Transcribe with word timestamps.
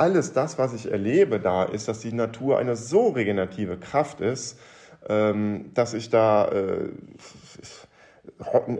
alles 0.00 0.32
das, 0.32 0.58
was 0.58 0.72
ich 0.72 0.90
erlebe 0.90 1.38
da, 1.40 1.64
ist, 1.64 1.86
dass 1.86 2.00
die 2.00 2.12
Natur 2.12 2.58
eine 2.58 2.74
so 2.74 3.08
regenerative 3.08 3.76
Kraft 3.76 4.22
ist, 4.22 4.58
ähm, 5.06 5.72
dass 5.74 5.92
ich 5.92 6.08
da 6.08 6.48
äh, 6.48 6.88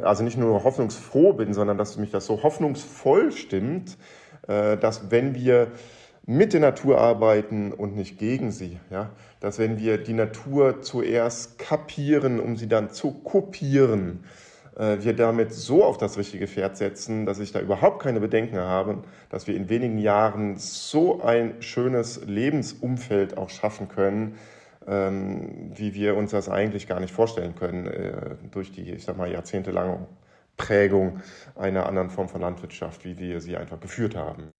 also 0.02 0.24
nicht 0.24 0.38
nur 0.38 0.64
hoffnungsfroh 0.64 1.34
bin, 1.34 1.52
sondern 1.52 1.76
dass 1.76 1.98
mich 1.98 2.10
das 2.10 2.24
so 2.24 2.42
hoffnungsvoll 2.42 3.32
stimmt, 3.32 3.98
äh, 4.48 4.78
dass 4.78 5.10
wenn 5.10 5.34
wir 5.34 5.72
mit 6.24 6.54
der 6.54 6.60
Natur 6.60 6.98
arbeiten 6.98 7.72
und 7.72 7.96
nicht 7.96 8.18
gegen 8.18 8.50
sie, 8.50 8.80
ja, 8.90 9.10
dass 9.40 9.58
wenn 9.58 9.78
wir 9.78 9.98
die 9.98 10.14
Natur 10.14 10.80
zuerst 10.80 11.58
kapieren, 11.58 12.40
um 12.40 12.56
sie 12.56 12.68
dann 12.68 12.90
zu 12.90 13.12
kopieren, 13.12 14.24
wir 14.76 15.14
damit 15.14 15.52
so 15.52 15.84
auf 15.84 15.98
das 15.98 16.16
richtige 16.16 16.46
Pferd 16.46 16.76
setzen, 16.76 17.26
dass 17.26 17.38
ich 17.38 17.52
da 17.52 17.60
überhaupt 17.60 18.02
keine 18.02 18.20
Bedenken 18.20 18.58
habe, 18.58 19.02
dass 19.28 19.46
wir 19.46 19.54
in 19.54 19.68
wenigen 19.68 19.98
Jahren 19.98 20.56
so 20.56 21.22
ein 21.22 21.60
schönes 21.60 22.24
Lebensumfeld 22.24 23.36
auch 23.36 23.50
schaffen 23.50 23.88
können, 23.88 24.36
ähm, 24.86 25.70
wie 25.74 25.94
wir 25.94 26.16
uns 26.16 26.30
das 26.30 26.48
eigentlich 26.48 26.86
gar 26.86 27.00
nicht 27.00 27.12
vorstellen 27.12 27.54
können 27.54 27.86
äh, 27.86 28.36
durch 28.50 28.72
die, 28.72 28.90
ich 28.90 29.04
sag 29.04 29.16
mal, 29.16 29.30
jahrzehntelange 29.30 30.06
Prägung 30.56 31.20
einer 31.54 31.86
anderen 31.86 32.10
Form 32.10 32.28
von 32.28 32.40
Landwirtschaft, 32.40 33.04
wie 33.04 33.18
wir 33.18 33.40
sie 33.40 33.56
einfach 33.56 33.80
geführt 33.80 34.16
haben. 34.16 34.50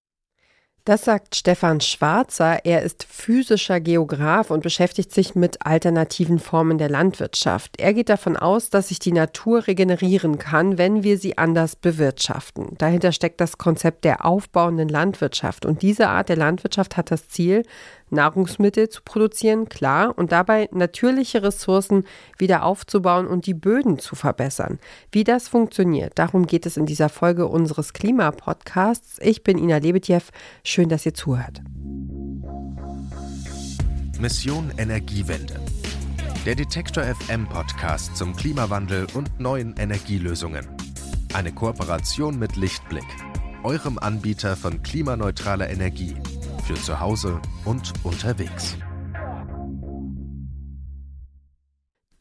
Das 0.91 1.05
sagt 1.05 1.37
Stefan 1.37 1.81
Schwarzer. 1.81 2.65
Er 2.65 2.83
ist 2.83 3.07
physischer 3.09 3.79
Geograf 3.79 4.51
und 4.51 4.65
beschäftigt 4.65 5.15
sich 5.15 5.37
mit 5.37 5.65
alternativen 5.65 6.41
Formen 6.41 6.79
der 6.79 6.89
Landwirtschaft. 6.89 7.79
Er 7.79 7.95
geht 7.95 8.09
davon 8.09 8.37
aus, 8.37 8.71
dass 8.71 8.89
sich 8.89 8.99
die 8.99 9.13
Natur 9.13 9.69
regenerieren 9.69 10.39
kann, 10.39 10.79
wenn 10.79 11.05
wir 11.05 11.17
sie 11.17 11.39
anders 11.39 11.77
bewirtschaften. 11.77 12.77
Dahinter 12.77 13.13
steckt 13.13 13.41
das 13.41 13.57
Konzept 13.57 14.05
der 14.05 14.25
aufbauenden 14.25 14.89
Landwirtschaft. 14.89 15.65
Und 15.65 15.83
diese 15.83 16.09
Art 16.09 16.29
der 16.29 16.35
Landwirtschaft 16.35 16.97
hat 16.97 17.13
das 17.13 17.29
Ziel, 17.29 17.63
Nahrungsmittel 18.11 18.89
zu 18.89 19.03
produzieren, 19.03 19.69
klar, 19.69 20.17
und 20.17 20.33
dabei 20.33 20.69
natürliche 20.73 21.43
Ressourcen 21.43 22.05
wieder 22.39 22.65
aufzubauen 22.65 23.27
und 23.27 23.47
die 23.47 23.55
Böden 23.55 23.99
zu 23.99 24.17
verbessern. 24.17 24.79
Wie 25.13 25.25
das 25.25 25.49
funktioniert, 25.49 26.19
darum 26.19 26.47
geht 26.47 26.67
es 26.67 26.77
in 26.77 26.87
dieser 26.87 27.09
Folge 27.09 27.47
unseres 27.47 27.93
Klimapodcasts. 27.93 29.19
Ich 29.21 29.43
bin 29.43 29.59
Ina 29.59 29.79
Lebetjew. 29.79 30.23
Schön, 30.65 30.89
dass 30.89 31.07
ihr 31.07 31.15
zuhört. 31.15 31.63
Mission 34.19 34.71
Energiewende. 34.77 35.61
Der 36.45 36.55
Detektor 36.55 37.05
FM 37.05 37.47
Podcast 37.49 38.17
zum 38.17 38.35
Klimawandel 38.35 39.07
und 39.15 39.41
neuen 39.41 39.75
Energielösungen. 39.77 40.67
Eine 41.33 41.53
Kooperation 41.53 42.39
mit 42.39 42.57
Lichtblick, 42.57 43.05
eurem 43.63 43.99
Anbieter 43.99 44.57
von 44.57 44.83
klimaneutraler 44.83 45.71
Energie 45.71 46.15
für 46.71 46.83
zu 46.83 47.01
Hause 47.01 47.41
und 47.65 47.93
unterwegs. 48.05 48.77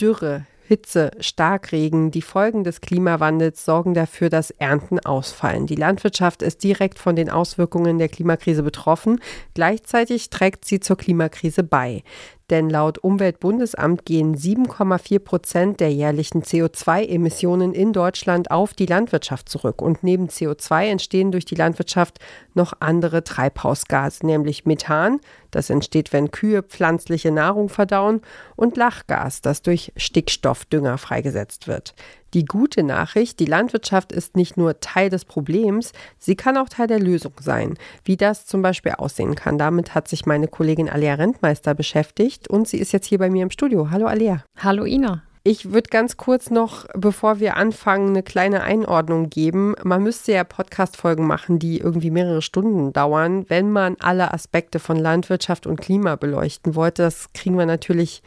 Dürre, 0.02 0.48
Hitze, 0.68 1.12
Starkregen, 1.20 2.10
die 2.10 2.22
Folgen 2.22 2.64
des 2.64 2.82
Klimawandels 2.82 3.66
sorgen 3.66 3.94
dafür, 3.94 4.30
dass 4.30 4.52
Ernten 4.52 5.00
ausfallen. 5.00 5.68
Die 5.68 5.76
Landwirtschaft 5.76 6.42
ist 6.42 6.64
direkt 6.64 7.00
von 7.00 7.16
den 7.16 7.30
Auswirkungen 7.30 7.98
der 7.98 8.08
Klimakrise 8.08 8.64
betroffen. 8.64 9.20
Gleichzeitig 9.54 10.30
trägt 10.30 10.66
sie 10.66 10.80
zur 10.80 10.98
Klimakrise 10.98 11.64
bei. 11.64 12.04
Denn 12.50 12.70
laut 12.70 12.98
Umweltbundesamt 12.98 14.06
gehen 14.06 14.36
7,4 14.36 15.20
Prozent 15.20 15.80
der 15.80 15.92
jährlichen 15.92 16.42
CO2-Emissionen 16.42 17.74
in 17.74 17.94
Deutschland 17.94 18.50
auf 18.50 18.74
die 18.74 18.88
Landwirtschaft 18.88 19.50
zurück. 19.50 19.82
Und 19.82 20.04
neben 20.04 20.28
CO2 20.28 20.86
entstehen 20.86 21.32
durch 21.32 21.46
die 21.46 21.56
Landwirtschaft 21.56 22.20
noch 22.56 22.74
andere 22.80 23.24
Treibhausgase, 23.24 24.26
nämlich 24.26 24.66
Methan, 24.66 25.20
das 25.52 25.70
entsteht, 25.70 26.14
wenn 26.14 26.32
Kühe 26.32 26.64
pflanzliche 26.64 27.32
Nahrung 27.32 27.70
verdauen, 27.70 28.22
und 28.56 28.78
Lachgas, 28.78 29.42
das 29.42 29.62
durch 29.62 29.92
Stickstoffdünger 29.96 30.98
freigesetzt 30.98 31.68
wird. 31.68 31.94
Die 32.34 32.46
gute 32.46 32.84
Nachricht, 32.84 33.40
die 33.40 33.46
Landwirtschaft 33.46 34.12
ist 34.12 34.36
nicht 34.36 34.56
nur 34.56 34.80
Teil 34.80 35.10
des 35.10 35.26
Problems, 35.26 35.94
sie 36.20 36.36
kann 36.36 36.58
auch 36.58 36.70
Teil 36.70 36.88
der 36.88 37.00
Lösung 37.00 37.34
sein. 37.40 37.76
Wie 38.04 38.18
das 38.18 38.46
zum 38.46 38.62
Beispiel 38.62 38.94
aussehen 38.94 39.36
kann, 39.36 39.58
damit 39.58 39.96
hat 39.96 40.08
sich 40.08 40.26
meine 40.26 40.48
Kollegin 40.48 40.90
Alia 40.90 41.16
Rentmeister 41.16 41.74
beschäftigt 41.74 42.48
und 42.48 42.68
sie 42.68 42.78
ist 42.78 42.92
jetzt 42.92 43.08
hier 43.08 43.18
bei 43.18 43.30
mir 43.30 43.44
im 43.44 43.50
Studio. 43.50 43.90
Hallo 43.90 44.06
Alia. 44.06 44.44
Hallo 44.58 44.86
Ina. 44.86 45.24
Ich 45.44 45.72
würde 45.72 45.90
ganz 45.90 46.18
kurz 46.18 46.52
noch, 46.52 46.86
bevor 46.94 47.40
wir 47.40 47.56
anfangen, 47.56 48.10
eine 48.10 48.24
kleine 48.24 48.62
Einordnung 48.62 49.30
geben. 49.30 49.74
Man 49.84 50.04
müsste 50.04 50.34
ja 50.34 50.44
Podcast-Folgen 50.44 51.26
machen, 51.26 51.60
die 51.60 51.80
irgendwie 51.80 52.12
mehrere 52.12 52.42
Stunden 52.42 52.92
dauern, 52.92 53.46
wenn 53.48 53.72
man 53.72 53.96
alle 54.00 54.34
Aspekte 54.34 54.80
von 54.80 54.98
Landwirtschaft 54.98 55.66
und 55.66 55.80
Klima 55.80 56.18
beleuchten 56.18 56.76
wollte. 56.76 57.04
Das 57.04 57.32
kriegen 57.34 57.58
wir 57.58 57.66
natürlich 57.66 58.22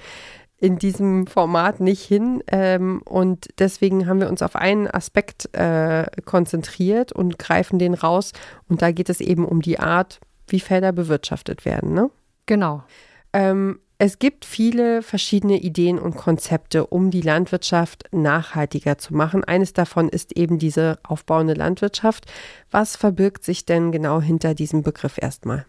in 0.62 0.78
diesem 0.78 1.26
Format 1.26 1.80
nicht 1.80 2.04
hin. 2.04 2.40
Ähm, 2.46 3.02
und 3.04 3.48
deswegen 3.58 4.06
haben 4.06 4.20
wir 4.20 4.28
uns 4.28 4.42
auf 4.42 4.54
einen 4.54 4.86
Aspekt 4.86 5.52
äh, 5.56 6.06
konzentriert 6.24 7.10
und 7.10 7.36
greifen 7.36 7.80
den 7.80 7.94
raus. 7.94 8.30
Und 8.68 8.80
da 8.80 8.92
geht 8.92 9.10
es 9.10 9.20
eben 9.20 9.44
um 9.44 9.60
die 9.60 9.80
Art, 9.80 10.20
wie 10.46 10.60
Felder 10.60 10.92
bewirtschaftet 10.92 11.64
werden. 11.64 11.94
Ne? 11.94 12.10
Genau. 12.46 12.84
Ähm, 13.32 13.80
es 13.98 14.20
gibt 14.20 14.44
viele 14.44 15.02
verschiedene 15.02 15.58
Ideen 15.58 15.98
und 15.98 16.16
Konzepte, 16.16 16.86
um 16.86 17.10
die 17.10 17.22
Landwirtschaft 17.22 18.04
nachhaltiger 18.12 18.98
zu 18.98 19.14
machen. 19.14 19.42
Eines 19.42 19.72
davon 19.72 20.08
ist 20.08 20.36
eben 20.36 20.60
diese 20.60 21.00
aufbauende 21.02 21.54
Landwirtschaft. 21.54 22.26
Was 22.70 22.94
verbirgt 22.94 23.42
sich 23.42 23.66
denn 23.66 23.90
genau 23.90 24.20
hinter 24.20 24.54
diesem 24.54 24.82
Begriff 24.82 25.18
erstmal? 25.20 25.66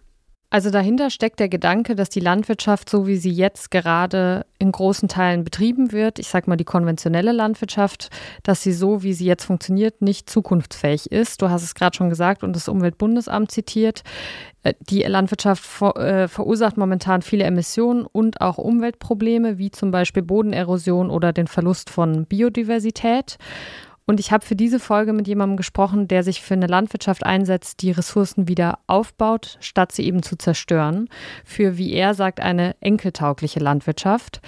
Also 0.54 0.70
dahinter 0.70 1.10
steckt 1.10 1.40
der 1.40 1.50
Gedanke, 1.50 1.96
dass 1.96 2.10
die 2.10 2.20
Landwirtschaft, 2.20 2.88
so 2.88 3.08
wie 3.08 3.16
sie 3.16 3.32
jetzt 3.32 3.72
gerade 3.72 4.46
in 4.60 4.72
großen 4.72 5.10
Teilen 5.10 5.44
betrieben 5.44 5.92
wird, 5.92 6.20
ich 6.20 6.28
sage 6.28 6.48
mal 6.48 6.58
die 6.58 6.64
konventionelle 6.64 7.32
Landwirtschaft, 7.32 8.12
dass 8.44 8.62
sie 8.62 8.72
so, 8.72 9.02
wie 9.02 9.14
sie 9.14 9.26
jetzt 9.26 9.46
funktioniert, 9.46 10.04
nicht 10.04 10.30
zukunftsfähig 10.30 11.12
ist. 11.12 11.42
Du 11.42 11.50
hast 11.50 11.64
es 11.64 11.74
gerade 11.74 11.98
schon 11.98 12.12
gesagt 12.12 12.44
und 12.44 12.56
das 12.56 12.68
Umweltbundesamt 12.68 13.50
zitiert. 13.50 14.04
Äh, 14.62 14.76
die 14.80 15.02
Landwirtschaft 15.02 15.64
ver, 15.64 15.96
äh, 15.98 16.28
verursacht 16.28 16.78
momentan 16.78 17.24
viele 17.24 17.46
Emissionen 17.46 18.06
und 18.06 18.40
auch 18.40 18.60
Umweltprobleme, 18.60 19.58
wie 19.58 19.72
zum 19.72 19.90
Beispiel 19.90 20.22
Bodenerosion 20.22 21.10
oder 21.10 21.34
den 21.34 21.48
Verlust 21.48 21.90
von 21.90 22.28
Biodiversität. 22.28 23.40
Und 24.06 24.20
ich 24.20 24.32
habe 24.32 24.46
für 24.46 24.56
diese 24.56 24.80
Folge 24.80 25.14
mit 25.14 25.28
jemandem 25.28 25.58
gesprochen, 25.58 26.08
der 26.08 26.24
sich 26.24 26.42
für 26.42 26.54
eine 26.54 26.68
Landwirtschaft 26.68 27.26
einsetzt, 27.26 27.82
die 27.82 27.92
Ressourcen 27.92 28.48
wieder 28.48 28.80
aufbaut, 28.88 29.58
statt 29.62 29.92
sie 29.92 30.06
eben 30.06 30.24
zu 30.24 30.38
zerstören. 30.38 31.08
Für, 31.46 31.78
wie 31.78 31.94
er 31.94 32.14
sagt, 32.14 32.40
eine 32.42 32.76
enkeltaugliche 32.82 33.60
Landwirtschaft. 33.60 34.42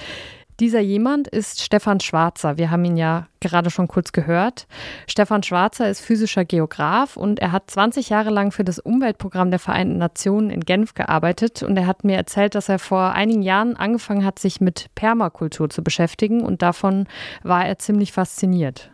Dieser 0.61 0.79
jemand 0.79 1.27
ist 1.27 1.61
Stefan 1.61 1.99
Schwarzer. 1.99 2.57
Wir 2.57 2.71
haben 2.71 2.85
ihn 2.85 2.95
ja 2.95 3.27
gerade 3.41 3.69
schon 3.69 3.89
kurz 3.89 4.13
gehört. 4.13 4.67
Stefan 5.05 5.43
Schwarzer 5.43 5.89
ist 5.89 5.99
physischer 5.99 6.45
Geograf 6.45 7.17
und 7.17 7.39
er 7.39 7.51
hat 7.51 7.69
20 7.69 8.07
Jahre 8.07 8.29
lang 8.29 8.51
für 8.51 8.63
das 8.63 8.79
Umweltprogramm 8.79 9.49
der 9.49 9.59
Vereinten 9.59 9.97
Nationen 9.97 10.49
in 10.49 10.61
Genf 10.61 10.93
gearbeitet. 10.93 11.61
Und 11.61 11.75
er 11.75 11.87
hat 11.87 12.05
mir 12.05 12.15
erzählt, 12.15 12.55
dass 12.55 12.69
er 12.69 12.79
vor 12.79 13.11
einigen 13.11 13.41
Jahren 13.41 13.75
angefangen 13.75 14.23
hat, 14.23 14.39
sich 14.39 14.61
mit 14.61 14.87
Permakultur 14.95 15.69
zu 15.69 15.83
beschäftigen. 15.83 16.41
Und 16.41 16.61
davon 16.61 17.07
war 17.43 17.65
er 17.65 17.77
ziemlich 17.77 18.13
fasziniert. 18.13 18.91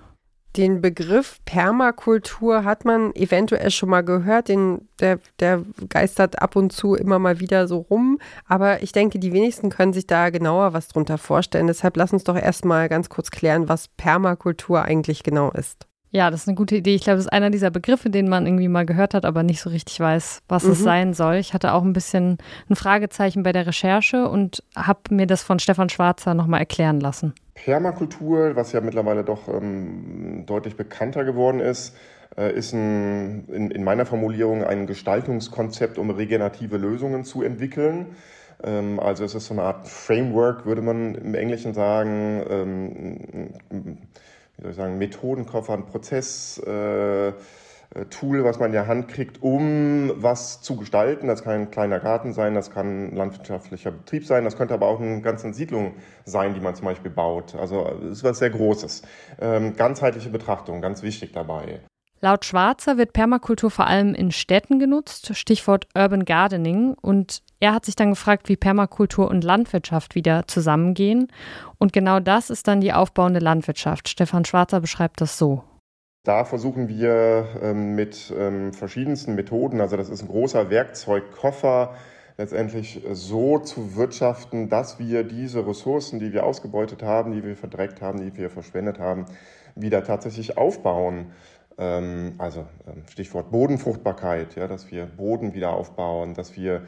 Den 0.58 0.82
Begriff 0.82 1.40
Permakultur 1.46 2.66
hat 2.66 2.84
man 2.84 3.16
eventuell 3.16 3.72
schon 3.72 3.90
mal 3.90 4.02
gehört, 4.02 4.50
den, 4.50 4.90
der, 5.00 5.20
der 5.40 5.64
geistert 5.88 6.42
ab 6.42 6.58
und 6.58 6.74
zu 6.74 6.96
immer 6.96 7.20
mal 7.20 7.40
wieder 7.40 7.70
so 7.70 7.78
rum. 7.78 8.20
Aber 8.48 8.84
ich 8.84 8.92
denke, 8.92 9.18
die 9.18 9.32
wenigsten 9.32 9.70
können 9.70 9.94
sich 9.94 10.08
da 10.08 10.30
genauer 10.30 10.74
was 10.74 10.90
drunter 10.90 11.18
vorstellen. 11.18 11.68
Deshalb 11.68 11.96
lass 11.96 12.12
uns 12.12 12.26
doch 12.26 12.36
erstmal 12.36 12.90
ganz 12.90 13.08
kurz 13.08 13.32
klären, 13.32 13.70
was 13.70 13.88
Permakultur 13.88 14.82
eigentlich 14.82 15.24
genau 15.24 15.52
ist. 15.52 15.88
Ja, 16.14 16.30
das 16.30 16.42
ist 16.42 16.48
eine 16.50 16.56
gute 16.56 16.76
Idee. 16.76 16.94
Ich 16.94 17.04
glaube, 17.04 17.18
das 17.18 17.26
ist 17.26 17.32
einer 17.32 17.50
dieser 17.50 17.72
Begriffe, 17.72 18.10
den 18.10 18.28
man 18.28 18.46
irgendwie 18.46 18.68
mal 18.68 18.86
gehört 18.86 19.14
hat, 19.14 19.24
aber 19.24 19.44
nicht 19.44 19.62
so 19.62 19.70
richtig 19.70 19.98
weiß, 20.00 20.42
was 20.50 20.66
mhm. 20.66 20.72
es 20.72 20.84
sein 20.84 21.14
soll. 21.14 21.36
Ich 21.36 21.54
hatte 21.54 21.74
auch 21.74 21.84
ein 21.84 21.94
bisschen 21.94 22.38
ein 22.70 22.76
Fragezeichen 22.76 23.44
bei 23.44 23.54
der 23.54 23.66
Recherche 23.66 24.28
und 24.28 24.62
habe 24.76 25.00
mir 25.10 25.26
das 25.26 25.42
von 25.42 25.60
Stefan 25.60 25.88
Schwarzer 25.88 26.34
nochmal 26.34 26.60
erklären 26.60 27.00
lassen. 27.00 27.34
Permakultur, 27.54 28.58
was 28.58 28.74
ja 28.74 28.82
mittlerweile 28.82 29.24
doch 29.24 29.48
ähm, 29.48 30.44
deutlich 30.46 30.76
bekannter 30.76 31.24
geworden 31.24 31.62
ist, 31.62 31.96
äh, 32.38 32.54
ist 32.54 32.74
ein, 32.74 33.46
in, 33.48 33.72
in, 33.72 33.84
meiner 33.84 34.06
Formulierung 34.06 34.66
ein 34.66 34.88
Gestaltungskonzept, 34.88 35.98
um 35.98 36.10
regenerative 36.10 36.76
Lösungen 36.78 37.24
zu 37.24 37.42
entwickeln. 37.42 38.18
Ähm, 38.64 39.00
also 39.00 39.24
es 39.24 39.34
ist 39.34 39.48
so 39.48 39.54
eine 39.54 39.64
Art 39.64 39.88
Framework, 39.88 40.66
würde 40.66 40.82
man 40.82 41.16
im 41.16 41.36
Englischen 41.36 41.74
sagen. 41.74 42.44
Ähm, 42.50 43.98
wie 44.62 44.66
soll 44.66 44.72
ich 44.72 44.78
sagen, 44.78 44.98
Methodenkoffer, 45.00 45.74
ein 45.74 45.86
Prozesstool, 45.88 47.34
äh, 47.96 48.44
was 48.44 48.60
man 48.60 48.68
in 48.68 48.74
der 48.74 48.88
Hand 48.88 49.08
kriegt, 49.08 49.42
um 49.42 50.12
was 50.16 50.62
zu 50.62 50.76
gestalten. 50.76 51.28
Das 51.28 51.44
kann 51.44 51.54
ein 51.54 51.72
kleiner 51.72 52.00
Garten 52.00 52.32
sein, 52.34 52.54
das 52.54 52.70
kann 52.70 53.08
ein 53.08 53.16
landwirtschaftlicher 53.16 53.92
Betrieb 53.92 54.26
sein, 54.26 54.44
das 54.44 54.56
könnte 54.56 54.76
aber 54.76 54.88
auch 54.88 55.02
eine 55.02 55.22
ganze 55.22 55.52
Siedlung 55.54 55.96
sein, 56.26 56.54
die 56.54 56.60
man 56.62 56.76
zum 56.76 56.86
Beispiel 56.86 57.12
baut. 57.12 57.56
Also 57.56 57.88
es 58.06 58.20
ist 58.20 58.24
was 58.24 58.40
sehr 58.40 58.52
Großes. 58.52 59.02
Ähm, 59.40 59.76
ganzheitliche 59.76 60.30
Betrachtung, 60.30 60.82
ganz 60.82 61.02
wichtig 61.02 61.32
dabei. 61.34 61.82
Laut 62.24 62.46
Schwarzer 62.46 63.00
wird 63.00 63.14
Permakultur 63.14 63.72
vor 63.72 63.88
allem 63.88 64.14
in 64.14 64.32
Städten 64.32 64.78
genutzt, 64.78 65.36
Stichwort 65.36 65.88
Urban 65.98 66.24
Gardening. 66.24 66.94
Und 67.02 67.42
er 67.60 67.74
hat 67.74 67.86
sich 67.86 67.96
dann 67.96 68.12
gefragt, 68.12 68.48
wie 68.48 68.58
Permakultur 68.58 69.28
und 69.28 69.44
Landwirtschaft 69.44 70.14
wieder 70.14 70.48
zusammengehen. 70.48 71.32
Und 71.80 71.94
genau 71.94 72.20
das 72.20 72.52
ist 72.52 72.68
dann 72.68 72.80
die 72.80 72.94
aufbauende 72.94 73.40
Landwirtschaft. 73.40 74.08
Stefan 74.08 74.46
Schwarzer 74.46 74.82
beschreibt 74.82 75.20
das 75.20 75.40
so. 75.40 75.64
Da 76.24 76.46
versuchen 76.46 76.88
wir 76.88 77.48
ähm, 77.60 77.96
mit 77.96 78.32
ähm, 78.38 78.72
verschiedensten 78.74 79.34
Methoden, 79.34 79.82
also 79.82 79.98
das 79.98 80.08
ist 80.08 80.22
ein 80.22 80.28
großer 80.28 80.70
Werkzeugkoffer, 80.70 81.96
letztendlich 82.38 83.02
so 83.12 83.58
zu 83.58 83.96
wirtschaften, 83.96 84.70
dass 84.70 85.00
wir 85.00 85.24
diese 85.24 85.66
Ressourcen, 85.66 86.20
die 86.20 86.32
wir 86.32 86.46
ausgebeutet 86.46 87.02
haben, 87.02 87.32
die 87.32 87.44
wir 87.44 87.56
verdreckt 87.56 88.02
haben, 88.02 88.22
die 88.22 88.38
wir 88.38 88.52
verschwendet 88.52 89.00
haben, 89.00 89.26
wieder 89.76 90.04
tatsächlich 90.04 90.58
aufbauen. 90.58 91.32
Ähm, 91.78 92.36
also 92.38 92.66
ähm, 92.88 93.04
Stichwort 93.10 93.52
Bodenfruchtbarkeit, 93.52 94.56
ja, 94.56 94.68
dass 94.68 94.92
wir 94.92 95.06
Boden 95.06 95.54
wieder 95.54 95.72
aufbauen, 95.72 96.34
dass 96.34 96.56
wir 96.56 96.84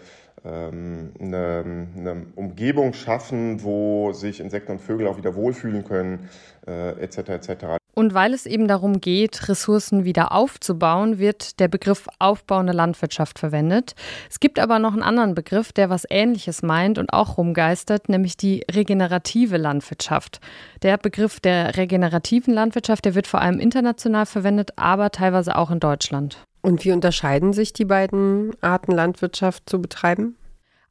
ähm, 0.45 1.13
eine, 1.19 1.88
eine, 1.95 2.25
Umgebung 2.35 2.94
schaffen, 2.94 3.63
wo 3.63 4.12
sich 4.13 4.39
Insekten 4.39 4.74
und 4.74 4.81
Vögel 4.81 5.07
auch 5.07 5.18
wieder 5.18 5.35
wohlfühlen 5.35 5.83
können, 5.83 6.30
äh, 6.68 7.01
etc. 7.01 7.18
etc. 7.30 7.82
Und 7.95 8.13
weil 8.13 8.33
es 8.33 8.45
eben 8.45 8.67
darum 8.67 9.01
geht, 9.01 9.47
Ressourcen 9.49 10.03
wieder 10.03 10.31
aufzubauen, 10.31 11.19
wird 11.19 11.59
der 11.59 11.67
Begriff 11.67 12.07
aufbauende 12.17 12.73
Landwirtschaft 12.73 13.37
verwendet. 13.37 13.93
Es 14.29 14.39
gibt 14.39 14.57
aber 14.57 14.79
noch 14.79 14.93
einen 14.93 15.03
anderen 15.03 15.35
Begriff, 15.35 15.71
der 15.71 15.89
was 15.91 16.07
Ähnliches 16.09 16.63
meint 16.63 16.97
und 16.97 17.13
auch 17.13 17.37
rumgeistert, 17.37 18.09
nämlich 18.09 18.35
die 18.35 18.65
regenerative 18.71 19.57
Landwirtschaft. 19.57 20.39
Der 20.81 20.97
Begriff 20.97 21.39
der 21.39 21.77
regenerativen 21.77 22.53
Landwirtschaft, 22.53 23.05
der 23.05 23.13
wird 23.13 23.27
vor 23.27 23.41
allem 23.41 23.59
international 23.59 24.25
verwendet, 24.25 24.71
aber 24.75 25.11
teilweise 25.11 25.55
auch 25.55 25.69
in 25.69 25.79
Deutschland. 25.79 26.37
Und 26.61 26.85
wie 26.85 26.93
unterscheiden 26.93 27.53
sich 27.53 27.73
die 27.73 27.85
beiden 27.85 28.51
Arten 28.61 28.93
Landwirtschaft 28.93 29.69
zu 29.69 29.81
betreiben? 29.81 30.35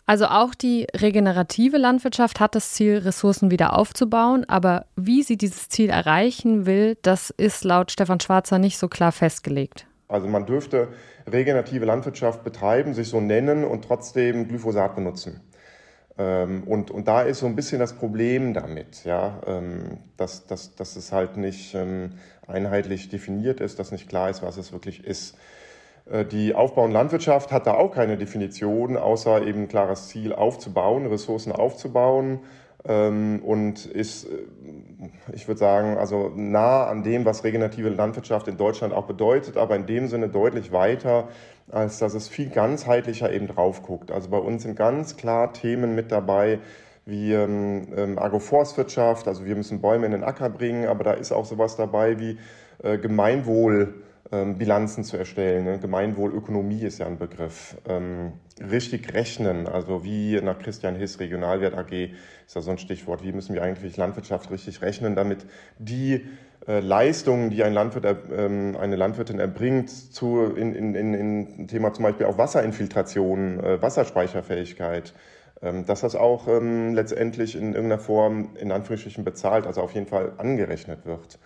Also 0.04 0.26
auch 0.26 0.54
die 0.54 0.86
regenerative 0.94 1.76
Landwirtschaft 1.76 2.40
hat 2.40 2.54
das 2.54 2.72
Ziel, 2.72 2.98
Ressourcen 2.98 3.50
wieder 3.50 3.78
aufzubauen, 3.78 4.44
aber 4.48 4.86
wie 4.96 5.22
sie 5.22 5.36
dieses 5.36 5.68
Ziel 5.68 5.90
erreichen 5.90 6.66
will, 6.66 6.98
das 7.02 7.30
ist 7.30 7.64
laut 7.64 7.92
Stefan 7.92 8.20
Schwarzer 8.20 8.58
nicht 8.58 8.78
so 8.78 8.88
klar 8.88 9.12
festgelegt. 9.12 9.86
Also 10.08 10.26
man 10.26 10.44
dürfte 10.44 10.88
regenerative 11.30 11.84
Landwirtschaft 11.84 12.44
betreiben, 12.44 12.94
sich 12.94 13.08
so 13.08 13.20
nennen 13.20 13.64
und 13.64 13.84
trotzdem 13.84 14.48
Glyphosat 14.48 14.96
benutzen. 14.96 15.40
Ähm, 16.18 16.64
und, 16.64 16.90
und 16.90 17.08
da 17.08 17.22
ist 17.22 17.38
so 17.38 17.46
ein 17.46 17.56
bisschen 17.56 17.78
das 17.78 17.94
Problem 17.94 18.52
damit, 18.52 19.04
ja, 19.04 19.40
ähm, 19.46 19.98
dass, 20.16 20.46
dass, 20.46 20.74
dass 20.74 20.96
es 20.96 21.12
halt 21.12 21.36
nicht 21.36 21.74
ähm, 21.74 22.10
einheitlich 22.46 23.08
definiert 23.08 23.60
ist, 23.60 23.78
dass 23.78 23.92
nicht 23.92 24.08
klar 24.08 24.28
ist, 24.28 24.42
was 24.42 24.58
es 24.58 24.72
wirklich 24.72 25.04
ist. 25.04 25.36
Äh, 26.10 26.24
die 26.24 26.54
Aufbau- 26.54 26.84
und 26.84 26.92
Landwirtschaft 26.92 27.52
hat 27.52 27.66
da 27.66 27.74
auch 27.74 27.92
keine 27.92 28.16
Definition, 28.16 28.96
außer 28.96 29.46
eben 29.46 29.62
ein 29.62 29.68
klares 29.68 30.08
Ziel 30.08 30.32
aufzubauen, 30.32 31.06
Ressourcen 31.06 31.52
aufzubauen 31.52 32.40
ähm, 32.84 33.40
und 33.44 33.86
ist, 33.86 34.24
äh, 34.24 34.46
ich 35.32 35.46
würde 35.46 35.58
sagen, 35.58 35.96
also 35.98 36.32
nah 36.34 36.86
an 36.86 37.02
dem, 37.02 37.24
was 37.24 37.44
regenerative 37.44 37.88
Landwirtschaft 37.88 38.48
in 38.48 38.56
Deutschland 38.56 38.92
auch 38.92 39.06
bedeutet, 39.06 39.56
aber 39.56 39.76
in 39.76 39.86
dem 39.86 40.08
Sinne 40.08 40.28
deutlich 40.28 40.72
weiter, 40.72 41.28
als 41.70 41.98
dass 41.98 42.14
es 42.14 42.28
viel 42.28 42.50
ganzheitlicher 42.50 43.32
eben 43.32 43.46
drauf 43.46 43.82
guckt. 43.82 44.10
Also 44.10 44.30
bei 44.30 44.38
uns 44.38 44.64
sind 44.64 44.76
ganz 44.76 45.16
klar 45.16 45.52
Themen 45.52 45.94
mit 45.94 46.10
dabei, 46.10 46.58
wie 47.04 47.32
ähm, 47.32 47.88
ähm 47.96 48.18
Agroforstwirtschaft, 48.18 49.28
also 49.28 49.44
wir 49.44 49.56
müssen 49.56 49.80
Bäume 49.80 50.06
in 50.06 50.12
den 50.12 50.24
Acker 50.24 50.50
bringen, 50.50 50.86
aber 50.86 51.04
da 51.04 51.12
ist 51.12 51.32
auch 51.32 51.44
sowas 51.44 51.76
dabei 51.76 52.18
wie 52.18 52.38
äh, 52.82 52.98
Gemeinwohl 52.98 53.94
ähm, 54.32 54.56
Bilanzen 54.56 55.04
zu 55.04 55.18
erstellen. 55.18 55.64
Ne? 55.64 55.78
Gemeinwohlökonomie 55.78 56.82
ist 56.82 56.98
ja 56.98 57.06
ein 57.06 57.18
Begriff. 57.18 57.76
Ähm, 57.86 58.32
richtig 58.58 59.12
rechnen, 59.12 59.66
also 59.68 60.04
wie 60.04 60.40
nach 60.40 60.58
Christian 60.58 60.96
Hiss, 60.96 61.20
Regionalwert 61.20 61.74
AG, 61.74 61.92
ist 62.46 62.54
ja 62.54 62.62
so 62.62 62.70
ein 62.70 62.78
Stichwort. 62.78 63.22
Wie 63.22 63.32
müssen 63.32 63.54
wir 63.54 63.62
eigentlich 63.62 63.96
Landwirtschaft 63.96 64.50
richtig 64.50 64.80
rechnen, 64.80 65.14
damit 65.14 65.44
die 65.78 66.26
äh, 66.66 66.80
Leistungen, 66.80 67.50
die 67.50 67.62
ein 67.62 67.74
Landwirt, 67.74 68.06
ähm, 68.32 68.76
eine 68.80 68.96
Landwirtin 68.96 69.38
erbringt, 69.38 69.90
zu, 69.90 70.44
in, 70.44 70.74
in, 70.74 70.94
in, 70.94 71.14
in 71.14 71.68
Thema 71.68 71.92
zum 71.92 72.04
Beispiel 72.04 72.26
auch 72.26 72.38
Wasserinfiltration, 72.38 73.60
äh, 73.60 73.82
Wasserspeicherfähigkeit, 73.82 75.12
ähm, 75.60 75.84
dass 75.84 76.00
das 76.00 76.16
auch 76.16 76.48
ähm, 76.48 76.94
letztendlich 76.94 77.54
in 77.54 77.74
irgendeiner 77.74 77.98
Form 78.00 78.56
in 78.58 78.72
Anführungsstrichen 78.72 79.24
bezahlt, 79.24 79.66
also 79.66 79.82
auf 79.82 79.92
jeden 79.92 80.06
Fall 80.06 80.32
angerechnet 80.38 81.04
wird. 81.04 81.38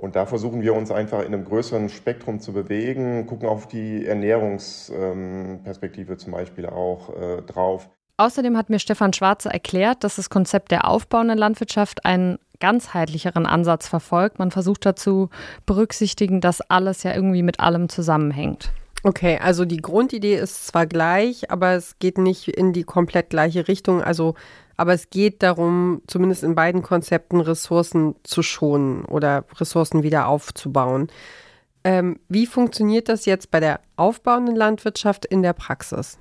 Und 0.00 0.16
da 0.16 0.24
versuchen 0.24 0.62
wir 0.62 0.74
uns 0.74 0.90
einfach 0.90 1.20
in 1.20 1.26
einem 1.26 1.44
größeren 1.44 1.90
Spektrum 1.90 2.40
zu 2.40 2.54
bewegen, 2.54 3.26
gucken 3.26 3.46
auf 3.46 3.68
die 3.68 4.06
Ernährungsperspektive 4.06 6.16
zum 6.16 6.32
Beispiel 6.32 6.64
auch 6.64 7.14
äh, 7.14 7.42
drauf. 7.42 7.90
Außerdem 8.16 8.56
hat 8.56 8.70
mir 8.70 8.78
Stefan 8.78 9.12
Schwarze 9.12 9.50
erklärt, 9.50 10.02
dass 10.02 10.16
das 10.16 10.30
Konzept 10.30 10.70
der 10.70 10.88
aufbauenden 10.88 11.36
Landwirtschaft 11.36 12.06
einen 12.06 12.38
ganzheitlicheren 12.60 13.44
Ansatz 13.44 13.88
verfolgt. 13.88 14.38
Man 14.38 14.50
versucht 14.50 14.86
dazu 14.86 15.28
berücksichtigen, 15.66 16.40
dass 16.40 16.62
alles 16.62 17.02
ja 17.02 17.14
irgendwie 17.14 17.42
mit 17.42 17.60
allem 17.60 17.90
zusammenhängt. 17.90 18.72
Okay, 19.02 19.38
also 19.42 19.66
die 19.66 19.82
Grundidee 19.82 20.36
ist 20.36 20.66
zwar 20.66 20.86
gleich, 20.86 21.50
aber 21.50 21.72
es 21.72 21.98
geht 21.98 22.16
nicht 22.16 22.48
in 22.48 22.72
die 22.72 22.84
komplett 22.84 23.28
gleiche 23.28 23.68
Richtung. 23.68 24.02
Also 24.02 24.34
aber 24.80 24.94
es 24.94 25.10
geht 25.10 25.42
darum, 25.42 26.00
zumindest 26.06 26.42
in 26.42 26.54
beiden 26.54 26.80
Konzepten 26.80 27.42
Ressourcen 27.42 28.14
zu 28.22 28.42
schonen 28.42 29.04
oder 29.04 29.44
Ressourcen 29.58 30.02
wieder 30.02 30.26
aufzubauen. 30.26 31.08
Ähm, 31.84 32.18
wie 32.30 32.46
funktioniert 32.46 33.10
das 33.10 33.26
jetzt 33.26 33.50
bei 33.50 33.60
der 33.60 33.80
aufbauenden 33.96 34.56
Landwirtschaft 34.56 35.26
in 35.26 35.42
der 35.42 35.52
Praxis? 35.52 36.18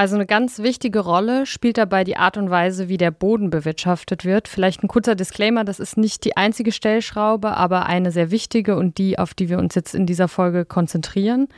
Also 0.00 0.14
eine 0.14 0.24
ganz 0.24 0.60
wichtige 0.60 1.00
Rolle 1.00 1.44
spielt 1.44 1.76
dabei 1.76 2.04
die 2.04 2.16
Art 2.16 2.38
und 2.38 2.48
Weise, 2.48 2.88
wie 2.88 2.96
der 2.96 3.10
Boden 3.10 3.50
bewirtschaftet 3.50 4.24
wird. 4.24 4.48
Vielleicht 4.48 4.82
ein 4.82 4.88
kurzer 4.88 5.14
Disclaimer, 5.14 5.62
das 5.62 5.78
ist 5.78 5.98
nicht 5.98 6.24
die 6.24 6.38
einzige 6.38 6.72
Stellschraube, 6.72 7.54
aber 7.54 7.84
eine 7.84 8.10
sehr 8.10 8.30
wichtige 8.30 8.76
und 8.76 8.96
die, 8.96 9.18
auf 9.18 9.34
die 9.34 9.50
wir 9.50 9.58
uns 9.58 9.74
jetzt 9.74 9.94
in 9.94 10.06
dieser 10.06 10.26
Folge 10.26 10.64
konzentrieren. 10.64 11.48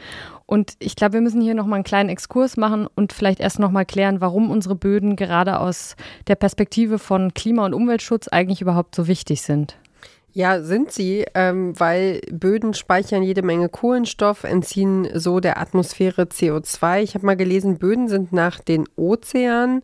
Und 0.45 0.73
ich 0.81 0.97
glaube, 0.97 1.13
wir 1.13 1.21
müssen 1.21 1.41
hier 1.41 1.55
nochmal 1.55 1.77
einen 1.77 1.85
kleinen 1.85 2.09
Exkurs 2.09 2.57
machen 2.57 2.89
und 2.93 3.13
vielleicht 3.13 3.39
erst 3.39 3.61
nochmal 3.61 3.87
klären, 3.87 4.21
warum 4.21 4.51
unsere 4.51 4.75
Böden 4.75 5.15
gerade 5.15 5.61
aus 5.61 5.95
der 6.27 6.35
Perspektive 6.35 6.99
von 6.99 7.35
Klima- 7.35 7.67
und 7.67 7.75
Umweltschutz 7.75 8.27
eigentlich 8.27 8.61
überhaupt 8.61 8.97
so 8.97 9.07
wichtig 9.07 9.43
sind. 9.43 9.77
Ja, 10.35 10.63
sind 10.63 10.93
sie, 10.93 11.27
ähm, 11.35 11.79
weil 11.79 12.21
Böden 12.31 12.73
speichern 12.73 13.23
jede 13.23 13.43
Menge 13.43 13.69
Kohlenstoff, 13.69 14.45
entziehen 14.45 15.09
so 15.15 15.41
der 15.41 15.61
Atmosphäre 15.61 16.23
CO2. 16.23 17.03
Ich 17.03 17.15
habe 17.15 17.27
mal 17.27 17.37
gelesen, 17.37 17.79
Böden 17.79 18.09
sind 18.09 18.33
nach 18.33 18.59
den 18.61 18.89
Ozeanen 18.97 19.83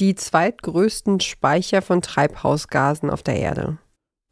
die 0.00 0.14
zweitgrößten 0.14 1.20
Speicher 1.20 1.82
von 1.82 2.00
Treibhausgasen 2.00 3.10
auf 3.10 3.22
der 3.22 3.36
Erde. 3.36 3.78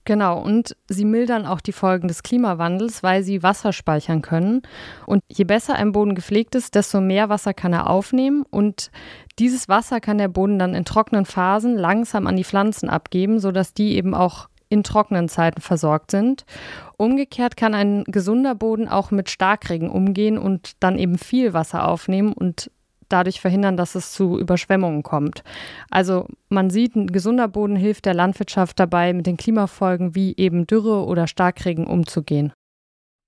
Genau, 0.06 0.38
und 0.38 0.76
sie 0.86 1.06
mildern 1.06 1.46
auch 1.46 1.62
die 1.62 1.72
Folgen 1.72 2.08
des 2.08 2.22
Klimawandels, 2.22 3.02
weil 3.02 3.22
sie 3.22 3.42
Wasser 3.42 3.72
speichern 3.72 4.20
können. 4.20 4.60
Und 5.06 5.22
je 5.28 5.44
besser 5.44 5.76
ein 5.76 5.92
Boden 5.92 6.14
gepflegt 6.14 6.54
ist, 6.54 6.74
desto 6.74 7.00
mehr 7.00 7.30
Wasser 7.30 7.54
kann 7.54 7.72
er 7.72 7.88
aufnehmen. 7.88 8.44
Und 8.50 8.90
dieses 9.38 9.66
Wasser 9.68 10.00
kann 10.00 10.18
der 10.18 10.28
Boden 10.28 10.58
dann 10.58 10.74
in 10.74 10.84
trockenen 10.84 11.24
Phasen 11.24 11.76
langsam 11.76 12.26
an 12.26 12.36
die 12.36 12.44
Pflanzen 12.44 12.90
abgeben, 12.90 13.40
sodass 13.40 13.72
die 13.72 13.96
eben 13.96 14.14
auch 14.14 14.48
in 14.75 14.83
trockenen 14.83 15.28
Zeiten 15.28 15.61
versorgt 15.61 16.11
sind. 16.11 16.45
Umgekehrt 16.97 17.57
kann 17.57 17.75
ein 17.75 18.04
gesunder 18.04 18.54
Boden 18.54 18.88
auch 18.88 19.11
mit 19.11 19.31
Starkregen 19.31 19.88
umgehen 19.88 20.37
und 20.37 20.73
dann 20.81 20.99
eben 20.99 21.16
viel 21.16 21.54
Wasser 21.54 21.88
aufnehmen 21.88 22.33
und 22.33 22.71
dadurch 23.09 23.40
verhindern, 23.40 23.76
dass 23.76 23.95
es 23.95 24.12
zu 24.12 24.38
Überschwemmungen 24.38 25.02
kommt. 25.02 25.45
Also 25.90 26.26
man 26.49 26.71
sieht, 26.71 26.97
ein 26.97 27.07
gesunder 27.07 27.47
Boden 27.47 27.76
hilft 27.76 28.07
der 28.07 28.14
Landwirtschaft 28.14 28.81
dabei, 28.81 29.12
mit 29.12 29.26
den 29.26 29.37
Klimafolgen 29.37 30.14
wie 30.14 30.35
eben 30.37 30.66
Dürre 30.66 31.04
oder 31.04 31.28
Starkregen 31.28 31.87
umzugehen. 31.87 32.52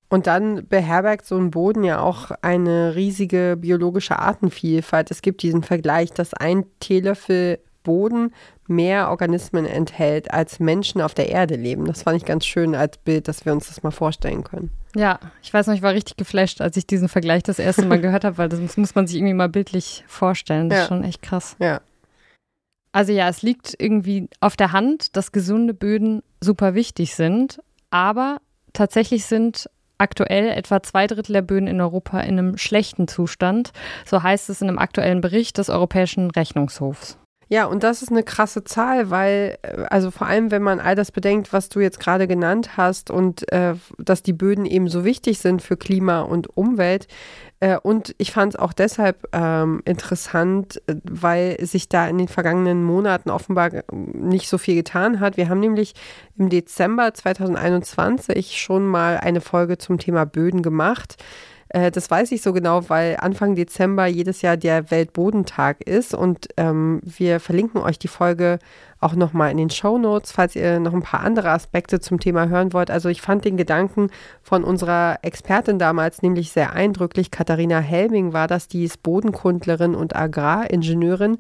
Und 0.09 0.27
dann 0.27 0.67
beherbergt 0.69 1.27
so 1.27 1.37
ein 1.37 1.51
Boden 1.51 1.85
ja 1.85 2.01
auch 2.01 2.31
eine 2.43 2.95
riesige 2.95 3.57
biologische 3.61 4.19
Artenvielfalt. 4.19 5.11
Es 5.11 5.21
gibt 5.21 5.43
diesen 5.43 5.63
Vergleich, 5.63 6.13
dass 6.13 6.33
ein 6.33 6.65
Teelöffel 6.81 7.59
Boden 7.87 8.35
mehr 8.67 9.11
Organismen 9.11 9.65
enthält, 9.65 10.33
als 10.35 10.59
Menschen 10.59 11.01
auf 11.01 11.15
der 11.15 11.29
Erde 11.29 11.55
leben. 11.55 11.85
Das 11.85 12.03
fand 12.03 12.17
ich 12.17 12.25
ganz 12.25 12.45
schön 12.45 12.75
als 12.75 12.99
Bild, 12.99 13.29
dass 13.29 13.47
wir 13.47 13.53
uns 13.53 13.69
das 13.69 13.85
mal 13.85 13.93
vorstellen 13.93 14.43
können. 14.43 14.71
Ja, 14.97 15.21
ich 15.41 15.55
weiß 15.55 15.69
noch, 15.69 15.75
ich 15.75 15.83
war 15.83 15.95
richtig 15.95 16.17
geflasht, 16.17 16.61
als 16.61 16.77
ich 16.77 16.85
diesen 16.85 17.09
Vergleich 17.09 17.45
das 17.45 17.61
erste 17.61 17.87
Mal 17.87 18.01
gehört 18.03 18.25
habe, 18.25 18.39
weil 18.39 18.49
das 18.49 18.77
muss 18.77 18.97
man 18.97 19.07
sich 19.07 19.19
irgendwie 19.19 19.35
mal 19.35 19.49
bildlich 19.49 20.05
vorstellen. 20.09 20.69
Das 20.69 20.77
ja. 20.77 20.83
ist 20.83 20.89
schon 20.89 21.05
echt 21.05 21.23
krass. 21.23 21.55
Ja. 21.61 21.81
Also 22.91 23.13
ja, 23.13 23.29
es 23.29 23.43
liegt 23.43 23.77
irgendwie 23.79 24.29
auf 24.41 24.57
der 24.57 24.73
Hand, 24.73 25.17
dass 25.17 25.31
gesunde 25.31 25.75
Böden 25.75 26.23
super 26.41 26.75
wichtig 26.75 27.15
sind, 27.15 27.61
aber 27.91 28.39
tatsächlich 28.73 29.27
sind 29.27 29.71
aktuell 29.99 30.49
etwa 30.49 30.83
zwei 30.83 31.07
Drittel 31.07 31.35
der 31.35 31.43
Böden 31.43 31.69
in 31.69 31.81
Europa 31.81 32.21
in 32.21 32.39
einem 32.39 32.59
schlechten 32.59 33.07
Zustand. 33.07 33.73
So 34.05 34.23
heißt 34.23 34.51
es 34.51 34.61
in 34.61 34.69
einem 34.69 34.79
aktuellen 34.79 35.21
Bericht 35.21 35.59
des 35.59 35.71
Europäischen 35.71 36.31
Rechnungshofs. 36.31 37.19
Ja, 37.49 37.67
und 37.67 37.85
das 37.85 38.03
ist 38.03 38.11
eine 38.11 38.25
krasse 38.25 38.65
Zahl, 38.65 39.11
weil, 39.11 39.59
äh, 39.63 39.85
also 39.89 40.11
vor 40.11 40.27
allem, 40.27 40.51
wenn 40.51 40.63
man 40.63 40.81
all 40.81 40.97
das 40.97 41.13
bedenkt, 41.13 41.53
was 41.53 41.69
du 41.69 41.79
jetzt 41.79 42.01
gerade 42.01 42.27
genannt 42.27 42.77
hast 42.77 43.11
und 43.11 43.51
äh, 43.53 43.75
dass 43.99 44.23
die 44.23 44.33
Böden 44.33 44.67
eben 44.67 44.89
so 44.89 45.05
wichtig 45.05 45.39
sind 45.39 45.63
für 45.63 45.77
Klima 45.77 46.23
und 46.23 46.57
Umwelt. 46.57 47.07
Äh, 47.61 47.79
und 47.79 48.17
ich 48.19 48.33
fand 48.33 48.55
es 48.55 48.59
auch 48.59 48.73
deshalb 48.73 49.29
ähm, 49.33 49.81
interessant, 49.85 50.83
äh, 50.89 50.97
weil 51.05 51.65
sich 51.65 51.89
da 51.89 52.09
in 52.09 52.19
den 52.19 52.29
vergangenen 52.29 52.83
Monaten 52.83 53.31
offenbar 53.31 53.71
nicht 53.93 54.49
so 54.49 54.59
viel 54.59 54.75
getan 54.75 55.21
hat. 55.21 55.37
Wir 55.37 55.49
haben 55.49 55.61
nämlich 55.61 55.95
im 56.37 56.49
Dezember 56.49 57.15
2021 57.15 58.61
schon 58.61 58.87
mal 58.87 59.19
eine 59.19 59.41
Folge 59.41 59.79
zum 59.79 59.99
Thema 59.99 60.27
Böden 60.27 60.63
gemacht. 60.63 61.17
Äh, 61.77 61.91
das 61.91 62.11
weiß 62.11 62.33
ich 62.33 62.41
so 62.41 62.55
genau, 62.55 62.89
weil 62.89 63.19
Anfang 63.21 63.55
Dezember 63.55 64.07
jedes 64.07 64.41
Jahr 64.41 64.57
der 64.57 64.91
Weltbodentag 64.91 65.83
ist 65.83 66.15
und 66.15 66.49
ähm, 66.57 67.01
wir 67.05 67.39
verlinken 67.39 67.83
euch 67.83 67.99
die 67.99 68.09
Folge 68.09 68.59
auch 68.99 69.15
nochmal 69.15 69.51
in 69.51 69.59
den 69.59 69.69
Show 69.69 69.99
Notes, 69.99 70.33
falls 70.33 70.57
ihr 70.57 70.81
noch 70.81 70.95
ein 70.95 71.03
paar 71.03 71.21
andere 71.21 71.51
Aspekte 71.51 72.01
zum 72.01 72.19
Thema 72.19 72.49
hören 72.49 72.73
wollt. 72.73 72.91
Also 72.91 73.11
ich 73.11 73.21
fand 73.21 73.45
den 73.45 73.59
Gedanken 73.59 74.09
von 74.43 74.65
unserer 74.65 75.19
Expertin 75.21 75.79
damals 75.79 76.23
nämlich 76.23 76.51
sehr 76.51 76.73
eindrücklich. 76.73 77.31
Katharina 77.31 77.79
Helming 77.79 78.33
war 78.33 78.49
das, 78.49 78.69
die 78.69 78.85
ist 78.85 79.03
Bodenkundlerin 79.03 79.95
und 79.95 80.17
Agraringenieurin 80.17 81.37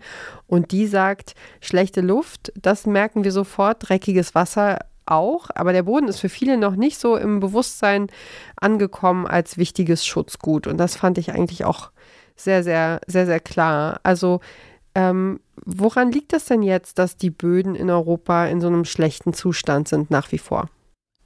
und 0.47 0.71
die 0.71 0.87
sagt, 0.87 1.35
schlechte 1.63 2.03
Luft, 2.03 2.53
das 2.61 2.85
merken 2.85 3.25
wir 3.25 3.33
sofort, 3.33 3.89
dreckiges 3.89 4.35
Wasser 4.35 4.81
auch, 5.07 5.49
aber 5.55 5.73
der 5.73 5.85
Boden 5.85 6.09
ist 6.09 6.21
für 6.21 6.29
viele 6.29 6.57
noch 6.57 6.77
nicht 6.77 6.99
so 6.99 7.17
im 7.17 7.41
Bewusstsein 7.41 8.09
angekommen 8.61 9.27
als 9.27 9.57
wichtiges 9.57 10.07
Schutzgut. 10.07 10.67
Und 10.67 10.79
das 10.79 10.97
fand 10.97 11.19
ich 11.19 11.33
eigentlich 11.33 11.65
auch 11.65 11.91
sehr, 12.37 12.63
sehr, 12.63 13.01
sehr, 13.07 13.27
sehr 13.27 13.41
klar. 13.41 14.01
Also 14.03 14.41
ähm, 14.95 15.41
woran 15.65 16.13
liegt 16.13 16.33
das 16.33 16.47
denn 16.47 16.63
jetzt, 16.63 16.99
dass 16.99 17.17
die 17.17 17.31
Böden 17.31 17.75
in 17.75 17.91
Europa 17.91 18.47
in 18.47 18.61
so 18.61 18.67
einem 18.67 18.85
schlechten 18.85 19.33
Zustand 19.33 19.89
sind 19.89 20.11
nach 20.11 20.33
wie 20.33 20.39
vor? 20.39 20.69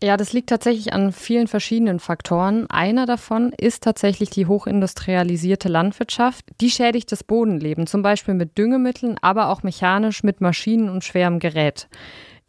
Ja, 0.03 0.17
das 0.17 0.33
liegt 0.33 0.49
tatsächlich 0.49 0.95
an 0.95 1.13
vielen 1.13 1.47
verschiedenen 1.47 2.01
Faktoren. 2.01 2.69
Einer 2.71 3.05
davon 3.05 3.53
ist 3.53 3.83
tatsächlich 3.83 4.31
die 4.31 4.47
hochindustrialisierte 4.47 5.69
Landwirtschaft. 5.69 6.47
Die 6.63 6.71
schädigt 6.71 7.13
das 7.13 7.23
Bodenleben, 7.23 7.87
zum 7.87 8.01
Beispiel 8.01 8.33
mit 8.33 8.57
Düngemitteln, 8.57 9.19
aber 9.21 9.51
auch 9.51 9.63
mechanisch 9.63 10.23
mit 10.23 10.41
Maschinen 10.41 10.89
und 10.89 11.05
schwerem 11.05 11.39
Gerät. 11.39 11.89